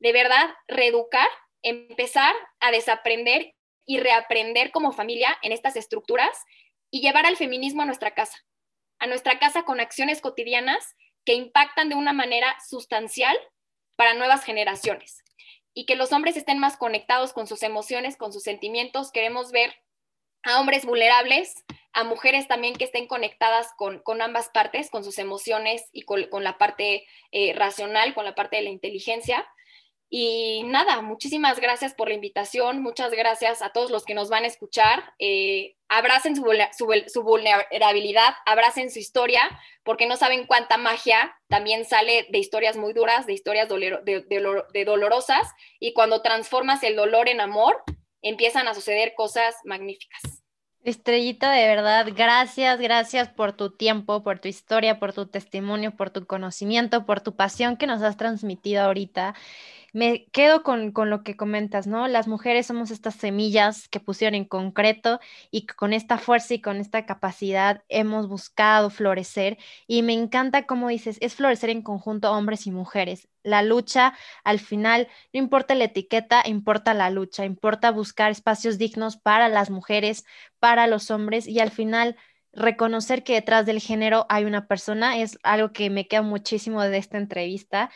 de 0.00 0.12
verdad, 0.12 0.50
reeducar, 0.66 1.28
empezar 1.62 2.34
a 2.58 2.72
desaprender 2.72 3.54
y 3.86 3.98
reaprender 3.98 4.72
como 4.72 4.92
familia 4.92 5.36
en 5.42 5.52
estas 5.52 5.76
estructuras 5.76 6.44
y 6.90 7.00
llevar 7.02 7.24
al 7.24 7.36
feminismo 7.36 7.82
a 7.82 7.86
nuestra 7.86 8.14
casa, 8.14 8.38
a 8.98 9.06
nuestra 9.06 9.38
casa 9.38 9.64
con 9.64 9.78
acciones 9.78 10.20
cotidianas 10.20 10.96
que 11.24 11.34
impactan 11.34 11.88
de 11.88 11.94
una 11.94 12.12
manera 12.12 12.56
sustancial 12.68 13.36
para 14.00 14.14
nuevas 14.14 14.44
generaciones 14.44 15.22
y 15.74 15.84
que 15.84 15.94
los 15.94 16.10
hombres 16.14 16.34
estén 16.38 16.58
más 16.58 16.78
conectados 16.78 17.34
con 17.34 17.46
sus 17.46 17.62
emociones, 17.62 18.16
con 18.16 18.32
sus 18.32 18.42
sentimientos. 18.42 19.12
Queremos 19.12 19.52
ver 19.52 19.74
a 20.42 20.58
hombres 20.58 20.86
vulnerables, 20.86 21.66
a 21.92 22.02
mujeres 22.04 22.48
también 22.48 22.74
que 22.76 22.84
estén 22.84 23.06
conectadas 23.06 23.74
con, 23.76 24.00
ambas 24.22 24.48
partes, 24.48 24.88
con 24.88 25.04
sus 25.04 25.18
emociones 25.18 25.84
y 25.92 26.06
con, 26.06 26.24
la 26.42 26.56
parte 26.56 27.06
eh, 27.30 27.52
racional, 27.52 28.14
con 28.14 28.24
la 28.24 28.34
parte 28.34 28.56
de 28.56 28.62
la 28.62 28.70
inteligencia. 28.70 29.46
Y 30.12 30.64
nada, 30.64 31.02
muchísimas 31.02 31.60
gracias 31.60 31.94
por 31.94 32.08
la 32.08 32.14
invitación, 32.14 32.82
muchas 32.82 33.12
gracias 33.12 33.62
a 33.62 33.70
todos 33.70 33.92
los 33.92 34.04
que 34.04 34.14
nos 34.14 34.28
van 34.28 34.42
a 34.42 34.48
escuchar. 34.48 35.14
Eh, 35.20 35.76
abracen 35.88 36.34
su, 36.34 37.22
vulnerabilidad, 37.22 38.34
abracen 38.44 38.90
su 38.90 38.98
historia, 38.98 39.42
porque 39.84 40.08
no 40.08 40.16
saben 40.16 40.46
cuánta 40.46 40.78
magia 40.78 41.36
también 41.48 41.84
sale 41.84 42.26
de 42.28 42.38
historias 42.38 42.76
muy 42.76 42.92
duras, 42.92 43.26
de 43.26 43.34
historias 43.34 43.68
de 43.68 44.84
dolorosas, 44.84 45.46
y 45.78 45.92
cuando 45.92 46.22
transformas 46.22 46.82
el 46.82 46.96
dolor 46.96 47.28
en 47.28 47.40
amor, 47.40 47.80
empiezan 48.20 48.66
a 48.66 48.74
suceder 48.74 49.14
cosas 49.14 49.54
magníficas. 49.64 50.20
Estrellita, 50.82 51.52
de 51.52 51.68
verdad, 51.68 52.08
gracias, 52.16 52.80
gracias 52.80 53.28
por 53.28 53.52
tu 53.52 53.70
tiempo, 53.76 54.22
por 54.22 54.38
tu 54.38 54.48
historia, 54.48 54.98
por 54.98 55.12
tu 55.12 55.26
testimonio, 55.26 55.94
por 55.94 56.08
tu 56.08 56.26
conocimiento, 56.26 57.04
por 57.04 57.20
tu 57.20 57.36
pasión 57.36 57.76
que 57.76 57.86
nos 57.86 58.02
has 58.02 58.16
transmitido 58.16 58.82
ahorita 58.82 59.34
me 59.92 60.26
quedo 60.32 60.62
con, 60.62 60.92
lo 60.94 61.22
que 61.22 61.36
comentas, 61.36 61.86
¿no? 61.86 62.08
Las 62.08 62.28
mujeres 62.28 62.66
somos 62.66 62.90
estas 62.90 63.14
semillas 63.14 63.88
que 63.88 64.00
pusieron 64.00 64.34
en 64.34 64.44
concreto 64.44 65.20
y 65.50 65.66
con 65.66 65.92
esta 65.92 66.18
fuerza 66.18 66.54
y 66.54 66.60
con 66.60 66.76
esta 66.76 67.06
capacidad 67.06 67.82
hemos 67.88 68.28
buscado 68.28 68.90
florecer 68.90 69.58
y 69.86 70.02
me 70.02 70.12
encanta 70.12 70.66
como 70.66 70.88
dices, 70.88 71.18
es 71.20 71.34
florecer 71.34 71.70
en 71.70 71.82
conjunto 71.82 72.32
hombres 72.32 72.66
y 72.66 72.70
mujeres. 72.70 73.28
La 73.42 73.62
lucha, 73.62 74.14
al 74.44 74.60
final, 74.60 75.08
no 75.32 75.40
importa 75.40 75.74
la 75.74 75.84
etiqueta, 75.84 76.42
importa 76.46 76.94
la 76.94 77.10
lucha, 77.10 77.44
importa 77.44 77.90
buscar 77.90 78.30
espacios 78.30 78.78
dignos 78.78 79.16
para 79.16 79.48
las 79.48 79.70
mujeres, 79.70 80.24
para 80.58 80.86
los 80.86 81.10
hombres 81.10 81.46
y 81.48 81.60
al 81.60 81.70
final 81.70 82.16
reconocer 82.52 83.22
que 83.24 83.34
detrás 83.34 83.66
del 83.66 83.80
género 83.80 84.26
hay 84.28 84.44
una 84.44 84.66
persona 84.66 85.18
es 85.18 85.38
algo 85.42 85.72
que 85.72 85.88
me 85.90 86.08
queda 86.08 86.22
muchísimo 86.22 86.82
de 86.82 86.98
esta 86.98 87.18
entrevista 87.18 87.90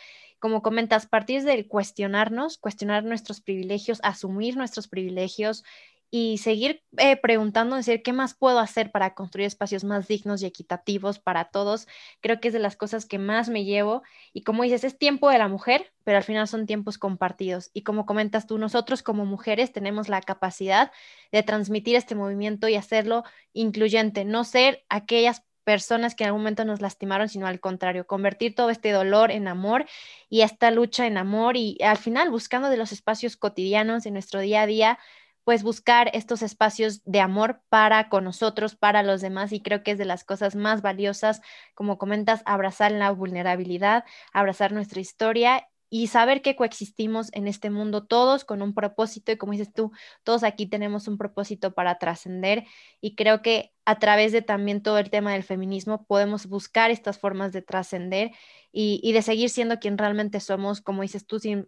como 0.45 0.61
comentas, 0.61 1.07
partir 1.07 1.41
del 1.41 1.67
cuestionarnos, 1.67 2.59
cuestionar 2.59 3.03
nuestros 3.03 3.41
privilegios, 3.41 3.99
asumir 4.03 4.55
nuestros 4.57 4.87
privilegios 4.87 5.63
y 6.11 6.37
seguir 6.37 6.83
eh, 6.97 7.17
preguntando, 7.17 7.75
decir, 7.75 8.03
¿qué 8.03 8.13
más 8.13 8.35
puedo 8.35 8.59
hacer 8.59 8.91
para 8.91 9.15
construir 9.15 9.47
espacios 9.47 9.83
más 9.83 10.07
dignos 10.07 10.43
y 10.43 10.45
equitativos 10.45 11.17
para 11.17 11.45
todos? 11.45 11.87
Creo 12.21 12.39
que 12.39 12.49
es 12.49 12.53
de 12.53 12.59
las 12.59 12.77
cosas 12.77 13.07
que 13.07 13.17
más 13.17 13.49
me 13.49 13.65
llevo. 13.65 14.03
Y 14.33 14.43
como 14.43 14.61
dices, 14.61 14.83
es 14.83 14.99
tiempo 14.99 15.31
de 15.31 15.39
la 15.39 15.47
mujer, 15.47 15.91
pero 16.03 16.17
al 16.17 16.23
final 16.23 16.47
son 16.47 16.67
tiempos 16.67 16.99
compartidos. 16.99 17.71
Y 17.73 17.81
como 17.81 18.05
comentas 18.05 18.45
tú, 18.45 18.59
nosotros 18.59 19.01
como 19.01 19.25
mujeres 19.25 19.71
tenemos 19.71 20.09
la 20.09 20.21
capacidad 20.21 20.91
de 21.31 21.41
transmitir 21.41 21.95
este 21.95 22.13
movimiento 22.13 22.67
y 22.67 22.75
hacerlo 22.75 23.23
incluyente, 23.51 24.25
no 24.25 24.43
ser 24.43 24.85
aquellas 24.89 25.41
personas 25.65 26.15
que 26.15 26.23
en 26.23 26.29
algún 26.29 26.43
momento 26.43 26.63
nos 26.63 26.79
lastimaron, 26.81 27.27
sino 27.27 27.47
al 27.47 27.59
contrario, 27.59 28.07
convertir 28.07 28.55
todo 28.55 28.69
este 28.69 28.91
dolor 28.91 29.31
en 29.31 29.49
amor 29.49 29.85
y 30.29 30.41
esta 30.41 30.71
lucha 30.71 31.07
en 31.07 31.17
amor 31.17 31.57
y 31.57 31.77
al 31.83 31.97
final 31.97 32.31
buscando 32.31 32.69
de 32.69 32.77
los 32.77 32.93
espacios 32.93 33.35
cotidianos 33.35 34.05
en 34.05 34.13
nuestro 34.13 34.39
día 34.39 34.61
a 34.61 34.67
día, 34.67 34.99
pues 35.43 35.63
buscar 35.63 36.09
estos 36.13 36.41
espacios 36.41 37.03
de 37.03 37.19
amor 37.19 37.61
para 37.69 38.09
con 38.09 38.23
nosotros, 38.23 38.75
para 38.75 39.03
los 39.03 39.21
demás 39.21 39.51
y 39.51 39.61
creo 39.61 39.83
que 39.83 39.91
es 39.91 39.97
de 39.97 40.05
las 40.05 40.23
cosas 40.23 40.55
más 40.55 40.81
valiosas, 40.81 41.41
como 41.73 41.97
comentas, 41.97 42.41
abrazar 42.45 42.91
la 42.91 43.11
vulnerabilidad, 43.11 44.05
abrazar 44.33 44.71
nuestra 44.71 45.01
historia 45.01 45.67
y 45.89 46.07
saber 46.07 46.41
que 46.41 46.55
coexistimos 46.55 47.29
en 47.33 47.47
este 47.47 47.69
mundo 47.69 48.05
todos 48.05 48.43
con 48.45 48.61
un 48.61 48.73
propósito 48.73 49.31
y 49.31 49.37
como 49.37 49.51
dices 49.51 49.71
tú, 49.73 49.91
todos 50.23 50.43
aquí 50.43 50.67
tenemos 50.67 51.07
un 51.07 51.17
propósito 51.17 51.73
para 51.73 51.97
trascender 51.97 52.65
y 53.01 53.15
creo 53.15 53.41
que 53.41 53.73
a 53.85 53.99
través 53.99 54.31
de 54.31 54.41
también 54.41 54.81
todo 54.81 54.97
el 54.97 55.09
tema 55.09 55.33
del 55.33 55.43
feminismo 55.43 56.05
podemos 56.05 56.47
buscar 56.47 56.91
estas 56.91 57.19
formas 57.19 57.51
de 57.51 57.61
trascender 57.61 58.31
y, 58.71 59.13
de 59.13 59.21
seguir 59.21 59.49
siendo 59.49 59.79
quien 59.79 59.97
realmente 59.97 60.39
somos, 60.39 60.81
como 60.81 61.03
dices 61.03 61.25
tú, 61.25 61.39
sin 61.39 61.67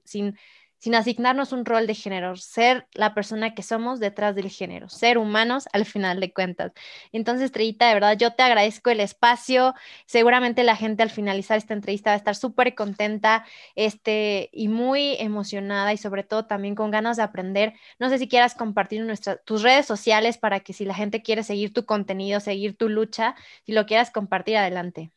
sin 0.79 0.95
asignarnos 0.95 1.51
un 1.51 1.65
rol 1.65 1.87
de 1.87 1.95
género, 1.95 2.35
ser 2.37 2.87
la 2.93 3.13
persona 3.13 3.53
que 3.55 3.63
somos 3.63 3.99
detrás 3.99 4.35
del 4.35 4.49
género, 4.49 4.89
ser 4.89 5.17
humanos 5.17 5.67
al 5.73 5.85
final 5.85 6.19
de 6.19 6.31
cuentas. 6.33 6.71
Entonces, 7.11 7.45
Estrellita, 7.45 7.87
de 7.87 7.93
verdad, 7.95 8.17
yo 8.17 8.33
te 8.33 8.43
agradezco 8.43 8.89
el 8.89 8.99
espacio. 8.99 9.73
Seguramente 10.05 10.63
la 10.63 10.75
gente 10.75 11.03
al 11.03 11.09
finalizar 11.09 11.57
esta 11.57 11.73
entrevista 11.73 12.11
va 12.11 12.13
a 12.15 12.17
estar 12.17 12.35
súper 12.35 12.75
contenta 12.75 13.45
este, 13.75 14.49
y 14.53 14.67
muy 14.67 15.15
emocionada 15.19 15.93
y 15.93 15.97
sobre 15.97 16.23
todo 16.23 16.45
también 16.45 16.75
con 16.75 16.91
ganas 16.91 17.17
de 17.17 17.23
aprender. 17.23 17.73
No 17.99 18.09
sé 18.09 18.17
si 18.19 18.27
quieras 18.27 18.55
compartir 18.55 19.05
tus 19.45 19.61
redes 19.63 19.85
sociales 19.85 20.37
para 20.37 20.59
que 20.61 20.73
si 20.73 20.85
la 20.85 20.93
gente 20.95 21.21
quiere 21.21 21.43
seguir 21.43 21.73
tu 21.73 21.85
contenido, 21.85 22.39
seguir 22.39 22.75
tu 22.77 22.89
lucha, 22.89 23.35
si 23.65 23.73
lo 23.73 23.85
quieras 23.85 24.11
compartir, 24.11 24.57
adelante. 24.57 25.11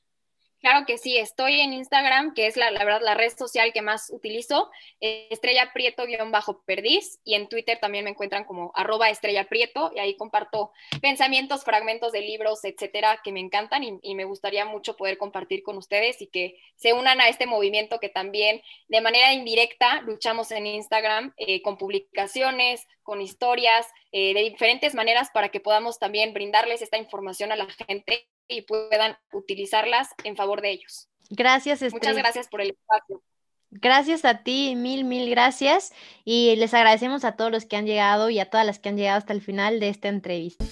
Claro 0.60 0.84
que 0.84 0.98
sí, 0.98 1.16
estoy 1.16 1.58
en 1.60 1.72
Instagram, 1.72 2.34
que 2.34 2.46
es 2.46 2.58
la, 2.58 2.70
verdad 2.70 3.00
la 3.00 3.14
red 3.14 3.32
social 3.34 3.72
que 3.72 3.80
más 3.80 4.10
utilizo, 4.10 4.70
Estrella 5.00 5.72
Prieto-Perdiz, 5.72 7.18
y 7.24 7.34
en 7.34 7.48
Twitter 7.48 7.78
también 7.80 8.04
me 8.04 8.10
encuentran 8.10 8.44
como 8.44 8.70
arroba 8.74 9.08
Estrella 9.08 9.48
Prieto, 9.48 9.90
y 9.94 10.00
ahí 10.00 10.16
comparto 10.18 10.72
pensamientos, 11.00 11.64
fragmentos 11.64 12.12
de 12.12 12.20
libros, 12.20 12.62
etcétera, 12.64 13.20
que 13.24 13.32
me 13.32 13.40
encantan 13.40 13.82
y, 14.02 14.14
me 14.14 14.24
gustaría 14.24 14.66
mucho 14.66 14.96
poder 14.96 15.16
compartir 15.16 15.62
con 15.62 15.78
ustedes 15.78 16.20
y 16.20 16.26
que 16.26 16.60
se 16.76 16.92
unan 16.92 17.22
a 17.22 17.28
este 17.28 17.46
movimiento 17.46 17.98
que 17.98 18.10
también 18.10 18.60
de 18.88 19.00
manera 19.00 19.32
indirecta 19.32 20.02
luchamos 20.02 20.50
en 20.50 20.66
Instagram 20.66 21.32
eh, 21.38 21.62
con 21.62 21.78
publicaciones, 21.78 22.86
con 23.02 23.22
historias, 23.22 23.86
eh, 24.12 24.34
de 24.34 24.42
diferentes 24.42 24.94
maneras 24.94 25.30
para 25.32 25.48
que 25.48 25.60
podamos 25.60 25.98
también 25.98 26.34
brindarles 26.34 26.82
esta 26.82 26.98
información 26.98 27.50
a 27.50 27.56
la 27.56 27.66
gente 27.86 28.28
y 28.50 28.62
puedan 28.62 29.16
utilizarlas 29.32 30.08
en 30.24 30.36
favor 30.36 30.60
de 30.60 30.72
ellos. 30.72 31.08
Gracias, 31.30 31.80
Muchas 31.92 32.16
gracias 32.16 32.48
por 32.48 32.60
el 32.60 32.70
espacio. 32.70 33.22
Gracias 33.70 34.24
a 34.24 34.42
ti, 34.42 34.74
mil, 34.74 35.04
mil 35.04 35.30
gracias. 35.30 35.92
Y 36.24 36.56
les 36.56 36.74
agradecemos 36.74 37.24
a 37.24 37.36
todos 37.36 37.52
los 37.52 37.64
que 37.64 37.76
han 37.76 37.86
llegado 37.86 38.28
y 38.28 38.40
a 38.40 38.50
todas 38.50 38.66
las 38.66 38.80
que 38.80 38.88
han 38.88 38.96
llegado 38.96 39.18
hasta 39.18 39.32
el 39.32 39.40
final 39.40 39.78
de 39.78 39.88
esta 39.88 40.08
entrevista. 40.08 40.64